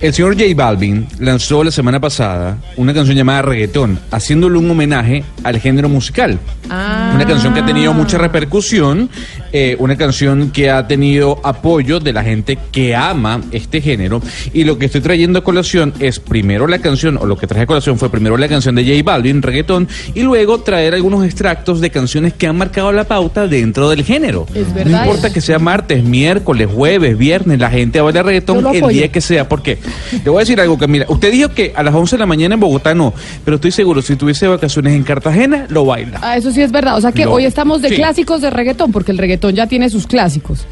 [0.00, 5.24] El señor J Balvin lanzó la semana pasada una canción llamada Reggaetón, haciéndole un homenaje
[5.42, 6.38] al género musical.
[6.66, 9.10] Una canción que ha tenido mucha repercusión,
[9.52, 14.20] eh, una canción que ha tenido apoyo de la gente que ama este género.
[14.52, 17.62] Y lo que estoy trayendo a colación es primero la canción, o lo que traje
[17.64, 21.80] a colación fue primero la canción de J Balvin, Reggaetón, y luego traer algunos extractos
[21.80, 24.46] de canciones que han marcado la pauta dentro del género.
[24.54, 25.04] Es No verdad.
[25.04, 29.48] importa que sea martes, miércoles, jueves, viernes, la gente baila reggaetón el día que sea.
[29.48, 29.78] Porque
[30.22, 31.06] te voy a decir algo, Camila.
[31.08, 33.12] Usted dijo que a las 11 de la mañana en Bogotá no,
[33.44, 36.18] pero estoy seguro, si tuviese vacaciones en Cartagena, lo baila.
[36.22, 36.96] Ah, eso sí es verdad.
[36.96, 37.32] O sea que No.
[37.32, 37.96] hoy estamos de Sí.
[37.96, 40.66] clásicos de reggaetón, porque el reggaetón ya tiene sus clásicos.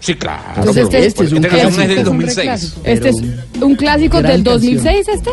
[0.00, 0.42] Sí, claro.
[0.58, 1.94] Entonces, este es un esta canción es clásico.
[1.96, 2.74] del 2006.
[2.84, 3.16] Este es
[3.60, 5.30] un clásico del 2006, este.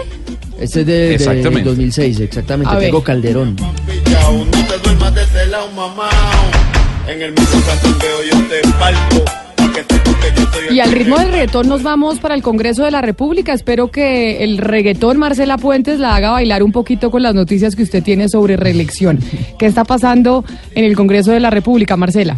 [0.60, 1.64] Este es de, de Exactamente.
[1.64, 2.74] 2006, exactamente.
[2.74, 2.86] A ver.
[2.88, 3.56] Tengo Calderón.
[3.56, 6.10] Pillao, no te duermas de ese lado, mamá.
[7.08, 9.24] En el mismo cachondeo yo te parto.
[9.58, 12.34] Pa' que sepas que yo soy el Y al ritmo del reggaetón nos vamos para
[12.36, 13.54] el Congreso de la República.
[13.54, 17.84] Espero que el reggaetón Marcela Puentes la haga bailar un poquito con las noticias que
[17.84, 19.20] usted tiene sobre reelección.
[19.60, 22.38] ¿Qué está pasando en el Congreso de la República, Marcela?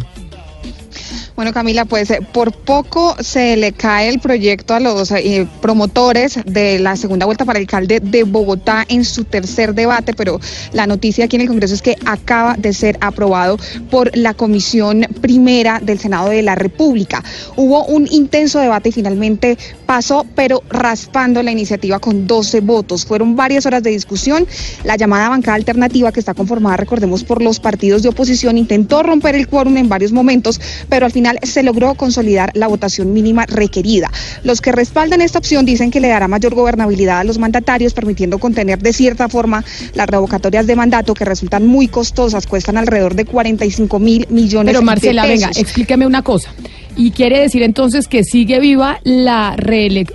[1.38, 6.40] Bueno, Camila, pues eh, por poco se le cae el proyecto a los eh, promotores
[6.44, 10.40] de la segunda vuelta para alcalde de Bogotá en su tercer debate, pero
[10.72, 13.56] la noticia aquí en el Congreso es que acaba de ser aprobado
[13.88, 17.22] por la Comisión Primera del Senado de la República.
[17.54, 19.56] Hubo un intenso debate y finalmente
[19.86, 23.06] pasó, pero raspando la iniciativa con 12 votos.
[23.06, 24.44] Fueron varias horas de discusión.
[24.82, 29.36] La llamada bancada alternativa, que está conformada, recordemos, por los partidos de oposición, intentó romper
[29.36, 34.10] el quórum en varios momentos, pero al final se logró consolidar la votación mínima requerida.
[34.44, 38.38] Los que respaldan esta opción dicen que le dará mayor gobernabilidad a los mandatarios, permitiendo
[38.38, 39.64] contener de cierta forma
[39.94, 44.82] las revocatorias de mandato que resultan muy costosas, cuestan alrededor de 45 mil millones Pero
[44.84, 45.62] Marcela, de venga, pesos.
[45.62, 46.50] explíqueme una cosa.
[46.96, 49.56] Y quiere decir entonces que sigue viva la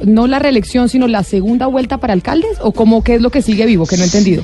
[0.05, 2.57] no la reelección, sino la segunda vuelta para alcaldes?
[2.61, 3.85] ¿O cómo qué es lo que sigue vivo?
[3.85, 4.43] Que no he entendido.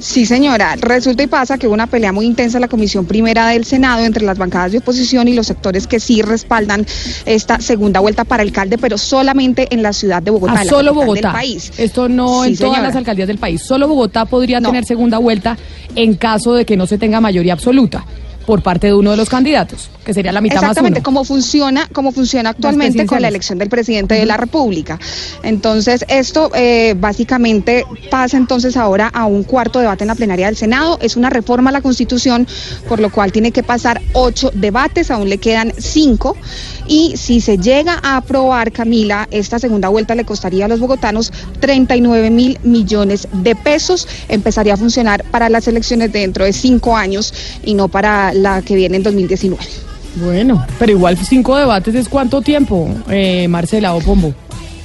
[0.00, 0.76] Sí, señora.
[0.80, 4.02] Resulta y pasa que hubo una pelea muy intensa en la Comisión Primera del Senado
[4.04, 6.86] entre las bancadas de oposición y los sectores que sí respaldan
[7.26, 10.70] esta segunda vuelta para alcalde, pero solamente en la ciudad de Bogotá, Ah, en la
[10.70, 11.28] solo capital Bogotá.
[11.28, 11.72] del país.
[11.76, 12.82] Esto no Sí, en todas señora.
[12.88, 13.62] las alcaldías del país.
[13.62, 15.58] Solo Bogotá podría tener segunda vuelta
[15.94, 18.04] en caso de que no se tenga mayoría absoluta
[18.46, 21.04] por parte de uno de los candidatos, que sería la mitad más Exactamente, uno.
[21.04, 24.98] como funciona, como funciona actualmente con la elección del presidente de la República.
[25.42, 30.56] Entonces, esto eh, básicamente pasa entonces ahora a un cuarto debate en la plenaria del
[30.56, 30.98] Senado.
[31.00, 32.46] Es una reforma a la Constitución,
[32.88, 36.36] por lo cual tiene que pasar ocho debates, aún le quedan cinco.
[36.86, 41.32] Y si se llega a aprobar, Camila, esta segunda vuelta le costaría a los bogotanos
[41.60, 44.08] 39 mil millones de pesos.
[44.28, 47.32] Empezaría a funcionar para las elecciones dentro de cinco años
[47.64, 49.62] y no para la que viene en 2019.
[50.16, 54.34] Bueno, pero igual cinco debates es cuánto tiempo, eh, Marcela o Pombo.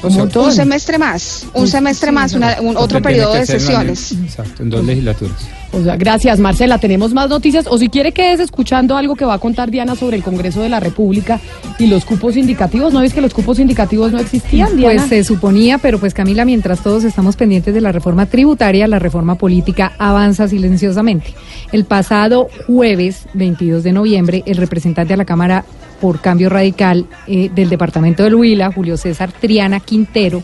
[0.07, 0.45] Un montón.
[0.45, 4.11] Un semestre más, un semestre más, una- un otro periodo que de sesiones.
[4.11, 5.35] Exacto, en dos legislaturas.
[5.71, 7.65] O sea, gracias Marcela, tenemos más noticias.
[7.67, 10.69] O si quiere quedes escuchando algo que va a contar Diana sobre el Congreso de
[10.69, 11.41] la República
[11.79, 12.93] y los cupos indicativos.
[12.93, 14.95] ¿No es que los cupos indicativos no existían, Diana?
[15.01, 18.99] Pues se suponía, pero pues Camila, mientras todos estamos pendientes de la reforma tributaria, la
[18.99, 21.33] reforma política avanza silenciosamente.
[21.73, 25.65] El pasado jueves 22 de noviembre, el representante de la Cámara
[25.99, 30.43] por Cambio Radical eh, del Departamento del Huila, Julio César Triana Quintero,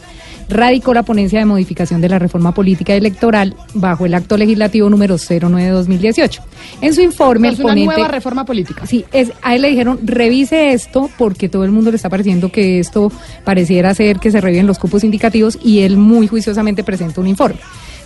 [0.52, 5.16] radicó la ponencia de modificación de la reforma política electoral bajo el acto legislativo número
[5.16, 6.42] 09-2018.
[6.82, 7.96] En su informe, Es el una ponente...
[7.96, 8.86] nueva reforma política.
[8.86, 12.52] Sí, es, a él le dijeron, revise esto, porque todo el mundo le está pareciendo
[12.52, 13.12] que esto
[13.44, 17.60] pareciera ser que se reviven los cupos indicativos y él muy juiciosamente presenta un informe.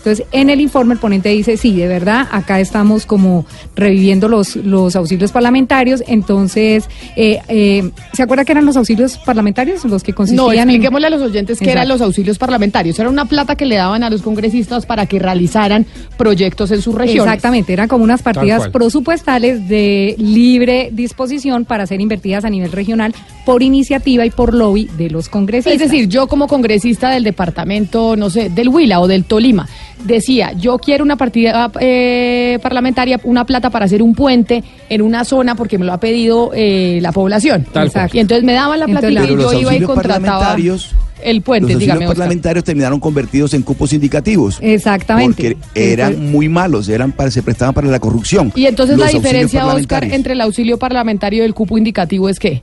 [0.06, 4.56] Entonces, en el informe el ponente dice, sí, de verdad, acá estamos como reviviendo los,
[4.56, 6.04] los auxilios parlamentarios.
[6.06, 10.60] Entonces, eh, eh, ¿se acuerda que eran los auxilios parlamentarios los que No, consistían en...
[10.70, 12.98] expliquémosle a los oyentes que eran los auxilios parlamentarios.
[13.00, 15.86] Era una plata que le daban a los congresistas para que realizaran
[16.18, 17.34] proyectos en sus regiones.
[17.34, 23.14] Exactamente, eran como unas partidas presupuestales de libre disposición para ser invertidas a nivel regional
[23.46, 25.74] por iniciativa y por lobby de los congresistas.
[25.74, 29.68] Es decir, yo como congresista del departamento, no sé, del Huila o del Tolima,
[30.04, 35.26] decía, yo quiero una partida eh, parlamentaria, una plata para hacer un puente en una
[35.26, 37.66] zona porque me lo ha pedido eh, la población.
[37.72, 38.10] Tal cual.
[38.14, 40.96] Y entonces me daban la Pero y yo iba y contrataba parlamentarios
[41.26, 42.06] el puente, los auxilios dígame.
[42.06, 42.18] Oscar.
[42.18, 44.60] parlamentarios terminaron convertidos en cupos indicativos.
[44.62, 45.56] Exactamente.
[45.56, 48.52] Porque eran muy malos, eran para, se prestaban para la corrupción.
[48.56, 52.40] Y entonces Los la diferencia, Oscar, entre el auxilio parlamentario y el cupo indicativo es
[52.40, 52.62] que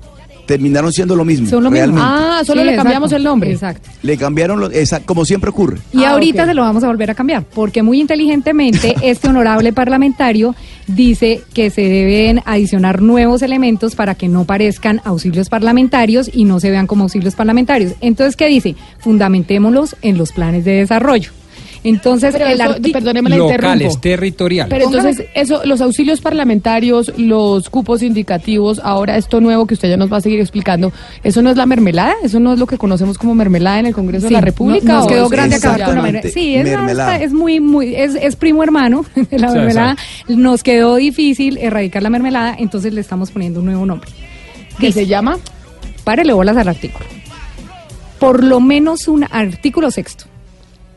[0.53, 1.49] terminaron siendo lo mismo.
[1.49, 1.87] Son lo mismo.
[1.87, 2.03] realmente.
[2.07, 2.85] Ah, solo Sí, le exacto.
[2.85, 3.53] cambiamos el nombre.
[3.53, 3.89] Exacto.
[4.03, 5.79] Le cambiaron, lo- esa- como siempre ocurre.
[5.93, 9.73] Y Ah, ahorita se lo vamos a volver a cambiar, porque muy inteligentemente este honorable
[9.73, 10.55] parlamentario
[10.87, 16.61] dice que se deben adicionar nuevos elementos para que no parezcan auxilios parlamentarios y no
[16.61, 17.95] se vean como auxilios parlamentarios.
[18.01, 18.75] Entonces, ¿qué dice?
[18.99, 21.31] Fundamentémoslos en los planes de desarrollo.
[21.85, 24.01] Entonces, Pero el eso, arti- perdóneme la Locales, interrumpo.
[24.01, 24.71] territoriales.
[24.73, 29.97] Pero entonces, eso, los auxilios parlamentarios, los cupos indicativos, ahora esto nuevo que usted ya
[29.97, 30.93] nos va a seguir explicando,
[31.25, 32.15] ¿eso no es la mermelada?
[32.23, 34.93] ¿Eso no es lo que conocemos como mermelada en el Congreso de la no- República?
[34.93, 36.31] Nos ¿O quedó grande acabar con la mermelada.
[36.33, 37.17] Sí, es, mermelada.
[37.17, 39.97] es muy, muy, es, es primo hermano de la Sí, mermelada.
[40.29, 44.09] Nos quedó difícil erradicar la mermelada, entonces le estamos poniendo un nuevo nombre.
[44.79, 45.37] ¿Qué se llama?
[46.05, 47.07] Párele bolas al artículo.
[48.21, 50.27] Por lo menos un artículo sexto.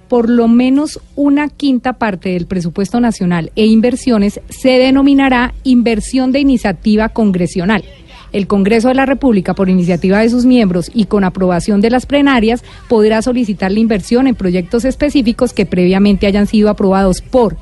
[0.07, 6.39] Por lo menos una quinta parte del presupuesto nacional e inversiones se denominará inversión de
[6.39, 7.83] iniciativa congresional.
[8.33, 12.05] el Congreso de la República, por iniciativa de sus miembros y con aprobación de las
[12.05, 17.55] plenarias, podrá solicitar la inversión en proyectos específicos que previamente hayan sido aprobados por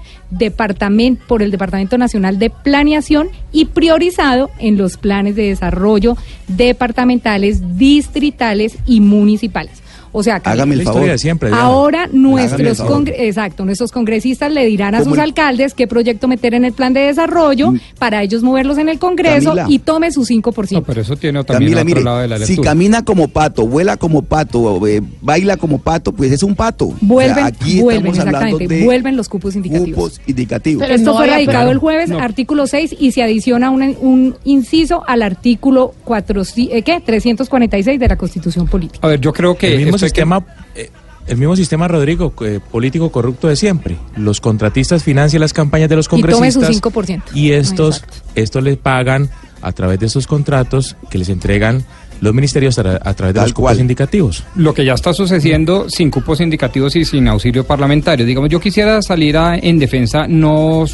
[1.28, 6.18] por el Departamento Nacional de Planeación y priorizado en los planes de desarrollo
[6.48, 9.83] departamentales, distritales y municipales.
[10.15, 11.18] O sea, que Hágame el La favor.
[11.19, 13.10] siempre, ahora nuestros favor.
[13.10, 16.94] exacto, nuestros congresistas le dirán a sus el- alcaldes qué proyecto meter en el plan
[16.94, 19.65] de desarrollo para ellos moverlos en el Congreso Camila.
[19.69, 20.72] y tome su 5%.
[20.80, 23.65] No, pero eso tiene también Camila, otro mire, lado de la si camina como pato,
[23.68, 26.85] vuela como pato, eh, baila como pato, pues es un pato.
[26.85, 29.90] O sea, Vuelven, aquí exactamente, de vuelven los cupos indicativos.
[29.95, 30.88] cupos indicativos.
[30.90, 32.19] Esto no fue radicado pero- el jueves, no.
[32.19, 37.02] artículo 6, y se adiciona un, un inciso al artículo 4, eh, ¿qué?
[37.03, 38.99] 346 de la Constitución Política.
[39.06, 40.90] A ver, yo creo que que- sistema eh,
[41.28, 45.96] el mismo sistema Rodrigo eh, político corrupto de siempre los contratistas financian las campañas de
[45.96, 47.22] los Y tome congresistas su 5%.
[47.34, 48.04] y estos
[48.36, 49.30] estos les pagan
[49.62, 51.86] a través de esos contratos que les entregan
[52.20, 56.10] los ministerios a, a través de los cupos indicativos lo que ya está sucediendo sin
[56.12, 58.26] cupos indicativos y sin auxilio parlamentario.
[58.26, 60.86] Digamos, yo quisiera salir a- en defensa no,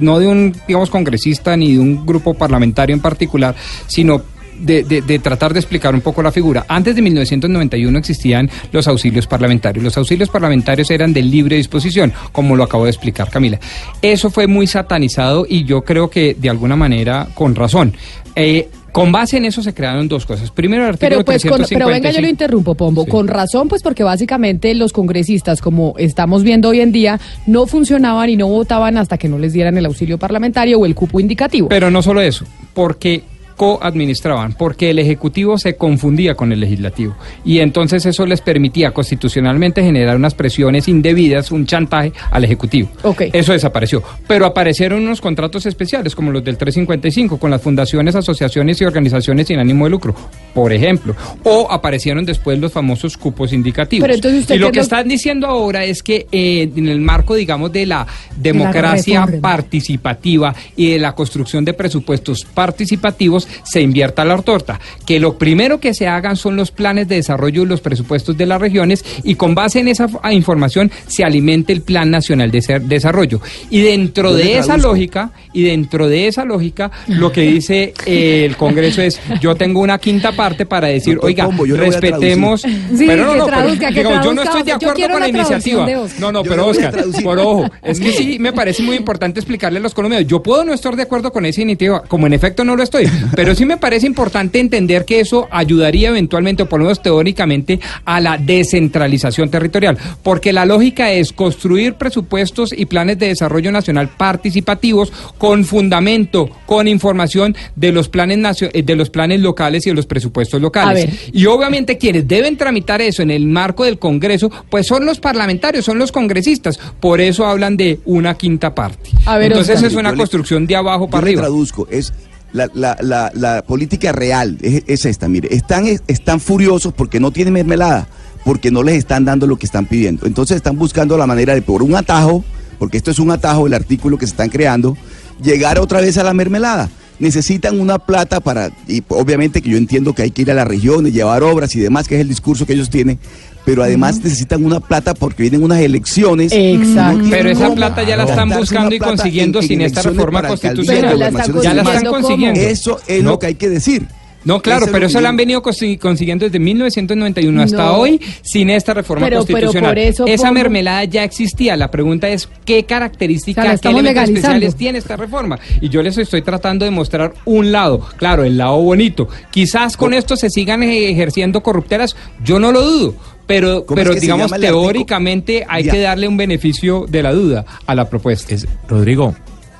[0.00, 3.54] no de un, digamos, congresista ni de un grupo parlamentario en particular,
[3.86, 4.22] sino
[4.60, 6.64] de, de- de tratar de explicar un poco la figura.
[6.68, 9.84] Antes de 1991 existían los auxilios parlamentarios.
[9.84, 13.58] Los auxilios parlamentarios eran de libre disposición, como lo acabo de explicar Camila.
[14.02, 17.94] Eso fue muy satanizado y yo creo que de alguna manera con razón.
[18.34, 20.50] Eh, con base en eso se crearon dos cosas.
[20.50, 22.30] Primero, el artículo Pero pues, con- pero venga, yo lo 355.
[22.30, 23.04] interrumpo, Pombo.
[23.04, 28.30] Con razón, pues porque básicamente los congresistas, como estamos viendo hoy en día, no funcionaban
[28.30, 31.68] y no votaban hasta que no les dieran el auxilio parlamentario o el cupo indicativo.
[31.68, 33.22] Pero no solo eso, porque
[33.56, 37.16] coadministraban, porque el Ejecutivo se confundía con el Legislativo.
[37.44, 42.90] Y entonces eso les permitía constitucionalmente generar unas presiones indebidas, un chantaje al Ejecutivo.
[43.32, 44.02] Eso desapareció.
[44.26, 49.46] Pero aparecieron unos contratos especiales, como los del 355, con las fundaciones, asociaciones y organizaciones
[49.46, 50.14] sin ánimo de lucro,
[50.54, 51.16] por ejemplo.
[51.44, 54.04] O aparecieron después los famosos cupos indicativos.
[54.04, 57.34] Pero entonces usted y lo que están diciendo ahora es que eh, en el marco,
[57.34, 58.06] digamos, de la
[58.36, 64.80] democracia participativa y de la construcción de presupuestos participativos se invierta la torta.
[65.06, 68.46] Que lo primero que se hagan son los planes de desarrollo y los presupuestos de
[68.46, 72.82] las regiones y con base en esa información se alimente el Plan Nacional de Ser-
[72.82, 73.40] Desarrollo.
[73.70, 78.56] Y dentro de esa lógica, y dentro de esa lógica, lo que dice eh, el
[78.56, 82.62] Congreso es, yo tengo una quinta parte para decir, oiga, yo respetemos...
[82.62, 85.20] Sí, pero no, que no, pero, traduzca, que digamos, yo no estoy de acuerdo con
[85.20, 85.86] la iniciativa.
[86.18, 89.78] No, no, Yo pero Oscar, por ojo, es que sí me parece muy importante explicarle
[89.78, 90.28] a los colombianos.
[90.28, 93.06] Yo puedo no estar de acuerdo con esa iniciativa, como en efecto no lo estoy,
[93.36, 97.78] pero sí me parece importante entender que eso ayudaría eventualmente, o por lo menos teóricamente,
[98.04, 104.08] a la descentralización territorial, porque la lógica es construir presupuestos y planes de desarrollo nacional
[104.16, 109.90] participativos con fundamento, con información de los planes nacio- eh, de los planes locales y
[109.90, 111.30] de los presupuestos locales.
[111.32, 115.84] Y obviamente quienes deben tramitar eso en el marco del Congreso, pues son los parlamentarios,
[115.84, 116.78] son los congresistas.
[117.00, 119.10] Por eso hablan de una quinta parte.
[119.26, 119.90] A ver, Entonces Oscar.
[119.90, 121.42] es una Yo construcción de abajo Yo para le arriba.
[121.42, 122.12] traduzco, es
[122.56, 127.54] la, la, la, política real, es, es esta, mire, están, están furiosos porque no tienen
[127.54, 128.08] mermelada,
[128.44, 130.26] porque no les están dando lo que están pidiendo.
[130.26, 132.44] Entonces están buscando la manera de, por un atajo,
[132.78, 134.96] porque esto es un atajo, el artículo que se están creando,
[135.42, 136.88] llegar otra vez a la mermelada.
[137.18, 140.68] Necesitan una plata para, y obviamente que yo entiendo que hay que ir a las
[140.68, 143.18] regiones, llevar obras y demás, que es el discurso que ellos tienen,
[143.66, 146.52] pero además necesitan una plata porque vienen unas elecciones.
[146.54, 147.18] Exacto.
[147.24, 150.42] No Pero esa plata ya la están buscando y consiguiendo en- en sin esta reforma
[150.48, 151.18] constitucional.
[151.18, 151.30] La
[151.62, 152.58] Ya la están consiguiendo.
[152.60, 153.30] Eso es No.
[153.32, 154.06] lo que hay que decir.
[154.44, 157.96] No, claro, pero lo eso yo- han venido consi- consiguiendo desde 1991 hasta No.
[157.96, 159.90] hoy sin esta reforma Pero- pero constitucional.
[159.90, 161.76] por eso, Esa mermelada ya existía.
[161.76, 165.58] La pregunta es qué O sea, características, la qué elementos especiales tiene esta reforma.
[165.80, 169.26] Y yo les estoy tratando de mostrar un lado, claro, el lado bonito.
[169.50, 172.14] Quizás con esto se sigan ejerciendo corrupteras,
[172.44, 173.14] yo no lo dudo.
[173.46, 175.92] Pero, ¿Cómo es pero que digamos, teóricamente hay Ya.
[175.92, 178.52] que darle un beneficio de la duda a la propuesta.
[178.54, 179.34] es Rodrigo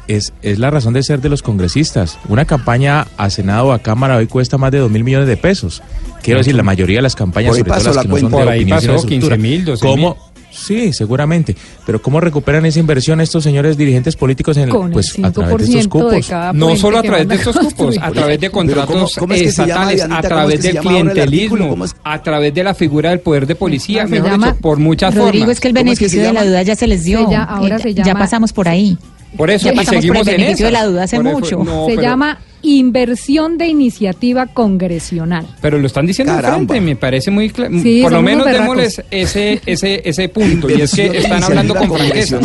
[0.09, 2.19] es, es la razón de ser de los congresistas.
[2.29, 5.37] Una campaña a Senado o a Cámara hoy cuesta más de dos mil millones de
[5.37, 5.83] pesos.
[6.23, 8.39] Quiero decir, la mayoría de las campañas, sobre todo las la que no son de
[8.51, 9.37] ahí opinión, sino pasó, de estructura.
[9.37, 9.81] 15.000, 12.000.
[9.81, 10.17] ¿Cómo?
[10.57, 11.55] Sí, seguramente.
[11.85, 15.31] Pero ¿cómo recuperan esa inversión estos señores dirigentes políticos en el, Con el pues, a
[15.31, 16.55] través de estos 5% de cupos?
[16.55, 19.53] No solo a través de estos cupos, a través de ¿cómo- contratos cómo es que
[19.53, 20.19] se llama, estatales, Dianita?
[20.19, 23.21] a ¿Cómo través es que se del el clientelismo, a través de la figura del
[23.21, 25.57] poder de policía, No, se mejor llama- dicho, por muchas Rodrigo, formas.
[25.57, 27.25] es que el ¿Cómo es que se beneficio de la duda ya se les dio.
[27.27, 28.97] Se ya- ahora Eh, se ya llama- pasamos por ahí.
[29.37, 30.83] Por eso Ya y pasamos por seguimos el en beneficio de esas.
[30.85, 31.65] la duda hace Por eso- mucho.
[31.65, 35.47] no, Se pero- llama inversión de iniciativa congresional.
[35.61, 37.79] Pero lo están diciendo enfrente, me parece muy claro.
[37.83, 40.69] Sí, Por lo menos démosles ese, ese, ese punto.
[40.71, 42.41] y es que están hablando con franqueza.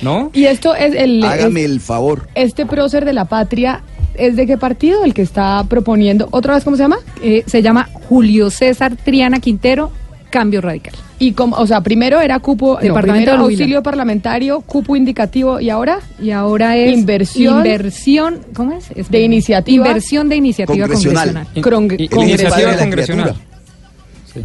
[0.00, 0.30] ¿No?
[0.32, 1.24] Y esto es el...
[1.24, 2.28] Hágame es- el favor.
[2.36, 3.82] este prócer de la patria
[4.14, 6.28] es de qué partido el que está proponiendo?
[6.30, 6.98] ¿Otra vez cómo se llama?
[7.22, 9.90] Eh, se llama Julio César Triana Quintero,
[10.30, 10.94] Cambio Radical.
[11.18, 15.70] Y como, o sea, primero era cupo, no, Departamento primero auxilio parlamentario, cupo indicativo y
[15.70, 18.90] ahora Y ahora es Inversión- inversión ¿cómo es?
[18.94, 21.28] Es de iniciativa Inversión de iniciativa Congresional.
[21.32, 21.46] congresional.
[21.64, 22.28] Cron- Y- congresional.
[22.60, 23.34] Iniciativa congresional.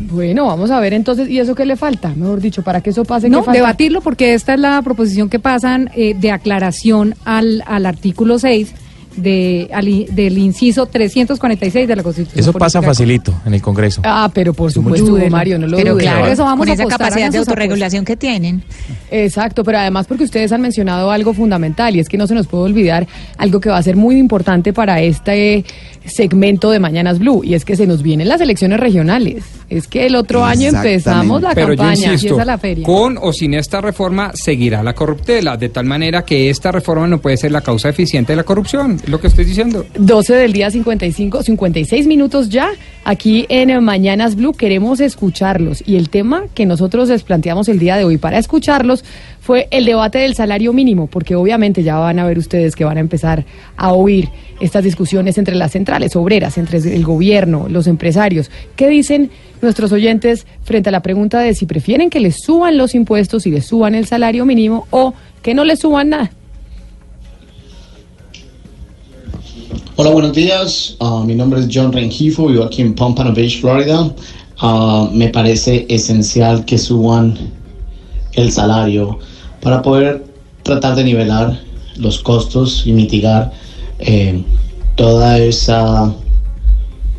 [0.09, 2.09] Bueno, vamos a ver entonces, ¿y eso qué le falta?
[2.15, 3.59] Mejor dicho, para que eso pase, ¿qué No, falta?
[3.59, 8.73] debatirlo porque esta es la proposición que pasan eh, de aclaración al, al artículo 6
[9.15, 12.39] de, al del inciso 346 de la Constitución.
[12.39, 12.91] Eso pasa Política.
[12.93, 14.01] facilito en el Congreso.
[14.03, 15.17] Ah, pero por supuesto.
[15.29, 16.03] Mario, no lo Pero dude.
[16.03, 18.63] claro, Eso vamos con a esa capacidad de autorregulación que tienen.
[19.11, 22.47] Exacto, pero además porque ustedes han mencionado algo fundamental y es que no se nos
[22.47, 23.07] puede olvidar
[23.37, 25.65] algo que va a ser muy importante para este
[26.05, 29.43] segmento de Mañanas Blue y es que se nos vienen las elecciones regionales.
[29.69, 32.13] Es que el otro año empezamos la Pero yo campaña.
[32.13, 32.85] insisto, empieza la feria.
[32.85, 37.19] con o sin esta reforma seguirá la corruptela, de tal manera que esta reforma no
[37.19, 39.85] puede ser la causa eficiente de la corrupción, es lo que estoy diciendo.
[39.97, 42.71] 12 del día 55, 56 minutos ya.
[43.05, 45.83] Aquí en Mañanas Blue queremos escucharlos.
[45.85, 49.03] Y el tema que nosotros les planteamos el día de hoy para escucharlos
[49.43, 52.95] fue el debate del salario mínimo, porque obviamente ya van a ver ustedes que van
[52.95, 53.43] a empezar
[53.75, 54.29] a oír
[54.61, 58.49] estas discusiones entre las centrales obreras, entre el gobierno, los empresarios.
[58.77, 62.95] ¿Qué dicen nuestros oyentes frente a la pregunta de si prefieren que les suban los
[62.95, 66.31] impuestos y les suban el salario mínimo o que no les suban nada?
[69.97, 70.95] Hola, buenos días.
[71.01, 74.09] Ah, mi nombre es John Rengifo, vivo aquí en Pompano Beach, Florida.
[74.59, 77.37] Ah, me parece esencial que suban
[78.35, 79.19] el salario
[79.63, 80.25] para poder
[80.61, 81.57] tratar de nivelar
[81.95, 83.51] los costos y mitigar
[83.99, 84.43] eh,
[84.95, 86.13] toda esa,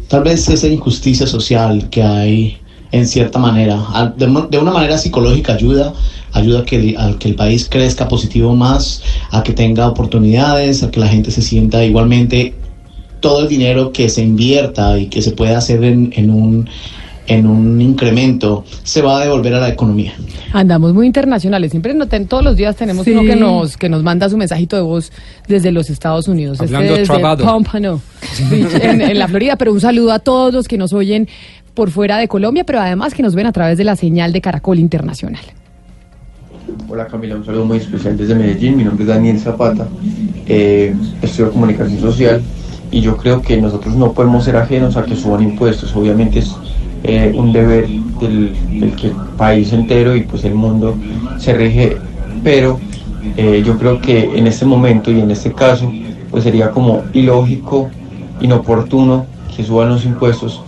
[0.08, 2.56] tal vez esa injusticia social que hay
[2.92, 3.82] en cierta manera.
[4.16, 5.92] De, una manera psicológica ayuda,
[6.32, 9.00] ayuda a que, el- que el país crezca positivo más,
[9.30, 12.52] a que tenga oportunidades, a que la gente se sienta igualmente
[13.20, 16.68] todo el dinero que se invierta y que se pueda hacer en, en un
[17.26, 20.12] en un incremento se va a devolver a la economía.
[20.52, 21.70] Andamos muy internacionales.
[21.70, 23.12] Siempre noten, todos los días tenemos Sí.
[23.12, 25.10] uno que nos que nos manda su mensajito de voz
[25.48, 26.60] desde los Estados Unidos.
[26.60, 27.44] Hablando este desde.
[27.44, 28.00] Pompano
[28.50, 29.56] en, en la Florida.
[29.56, 31.28] Pero un saludo a todos los que nos oyen
[31.74, 34.40] por fuera de Colombia, pero además que nos ven a través de la señal de
[34.40, 35.42] Caracol Internacional.
[36.88, 38.76] Hola Camila, un saludo muy especial desde Medellín.
[38.76, 39.86] Mi nombre es Daniel Zapata.
[40.46, 42.42] Eh, estudio comunicación social
[42.90, 45.94] y yo creo que nosotros no podemos ser ajenos a que suban impuestos.
[45.96, 46.54] Obviamente es
[47.04, 47.86] eh, un deber
[48.20, 48.52] del,
[49.00, 50.96] que el país entero y pues el mundo
[51.38, 51.96] se rige,
[52.42, 52.80] pero
[53.36, 55.92] eh, yo creo que en este momento y en este caso
[56.30, 57.88] pues sería como ilógico,
[58.40, 60.64] inoportuno que suban los impuestos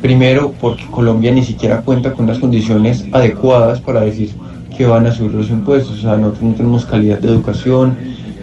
[0.00, 4.30] Primero, porque Colombia ni siquiera cuenta con las condiciones adecuadas para decir
[4.76, 5.98] que van a subir los impuestos.
[5.98, 7.96] O sea, no tenemos calidad de educación,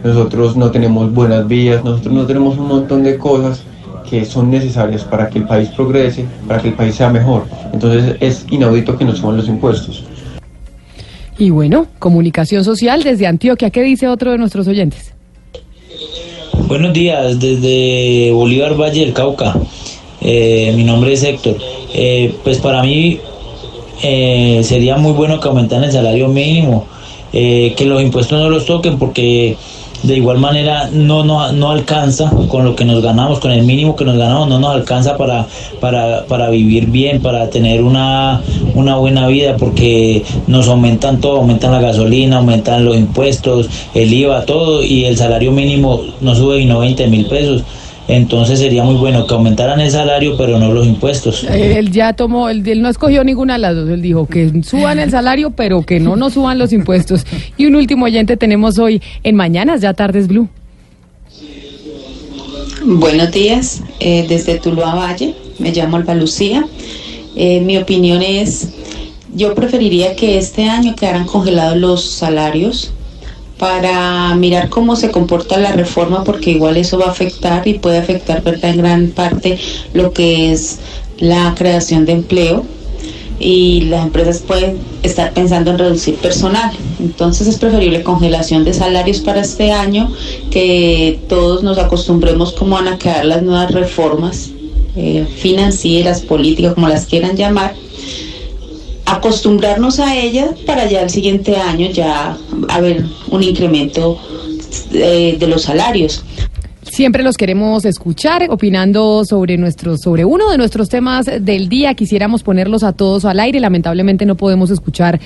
[0.03, 3.63] nosotros no tenemos buenas vías, nosotros no tenemos un montón de cosas
[4.09, 7.45] que son necesarias para que el país progrese, para que el país sea mejor.
[7.73, 10.03] Entonces es inaudito que nos suban los impuestos.
[11.37, 13.69] Y bueno, comunicación social desde Antioquia.
[13.69, 15.13] ¿Qué dice otro de nuestros oyentes?
[16.67, 19.55] Buenos días, desde Bolívar Valle del Cauca.
[20.21, 21.57] Eh, mi nombre es Héctor.
[21.93, 23.19] Eh, pues para mí
[24.03, 26.87] eh, sería muy bueno que aumentaran el salario mínimo,
[27.31, 29.57] eh, que los impuestos no los toquen porque
[30.05, 33.95] de igual manera no, no, no alcanza con lo que nos ganamos, con el mínimo
[33.95, 35.47] que nos ganamos, no nos alcanza para,
[35.79, 38.41] para, para vivir bien, para tener una,
[38.75, 44.45] una buena vida, porque nos aumentan todo, aumentan la gasolina, aumentan los impuestos, el IVA,
[44.45, 47.63] todo, y el salario mínimo no sube y no 20 mil pesos.
[48.07, 51.43] Entonces sería muy bueno que aumentaran el salario, pero no los impuestos.
[51.43, 53.89] Él ya tomó, él, él no escogió ninguna de las dos.
[53.89, 57.25] Él dijo que suban el salario, pero que no nos suban los impuestos.
[57.57, 60.47] Y un último oyente tenemos hoy en Mañanas, ya tardes Blue.
[62.87, 66.67] Buenos días, eh, desde Tuluá Valle, me llamo Alba Lucía.
[67.35, 68.69] Eh, mi opinión es,
[69.33, 72.91] yo preferiría que este año quedaran congelados los salarios
[73.57, 77.97] para mirar cómo se comporta la reforma, porque igual eso va a afectar y puede
[77.97, 78.71] afectar ¿verdad?
[78.71, 79.57] en gran parte
[79.93, 80.79] lo que es
[81.19, 82.65] la creación de empleo
[83.39, 86.71] y las empresas pueden estar pensando en reducir personal.
[86.99, 90.11] Entonces es preferible congelación de salarios para este año,
[90.51, 94.51] que todos nos acostumbremos cómo van a quedar las nuevas reformas
[94.95, 97.75] eh, financieras, políticas, como las quieran llamar,
[99.05, 102.37] acostumbrarnos a ellas para ya el siguiente año ya
[102.69, 104.19] haber un incremento
[104.93, 106.23] eh, de los salarios.
[106.83, 111.93] Siempre los queremos escuchar opinando sobre nuestros, sobre uno de nuestros temas del día.
[111.93, 113.59] Quisiéramos ponerlos a todos al aire.
[113.59, 115.19] Lamentablemente no podemos escuchar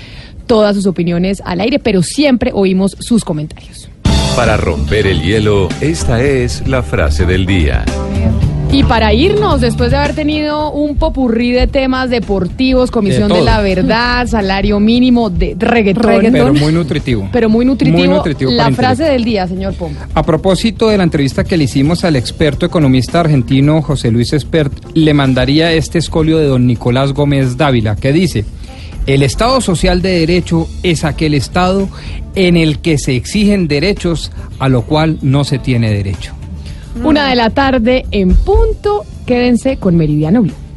[0.47, 3.89] todas sus opiniones al aire, pero siempre oímos sus comentarios.
[4.35, 7.85] Para romper el hielo, esta es la frase del día.
[8.71, 13.61] Y para irnos, después de haber tenido un popurrí de temas deportivos, Comisión De la
[13.61, 17.29] Verdad, salario mínimo, de reggaetón, Pero muy nutritivo.
[17.33, 20.07] pero muy nutritivo, Muy nutritivo la frase del día, señor Pompa.
[20.13, 24.71] A propósito de la entrevista que le hicimos al experto economista argentino José Luis Espert,
[24.93, 28.45] le mandaría este escolio de don Nicolás Gómez Dávila, que dice,
[29.07, 31.89] el Estado social de derecho es aquel Estado
[32.35, 36.35] en el que se exigen derechos a lo cual no se tiene derecho.
[37.03, 40.68] Una de la tarde en punto, quédense con Meridiano Blue.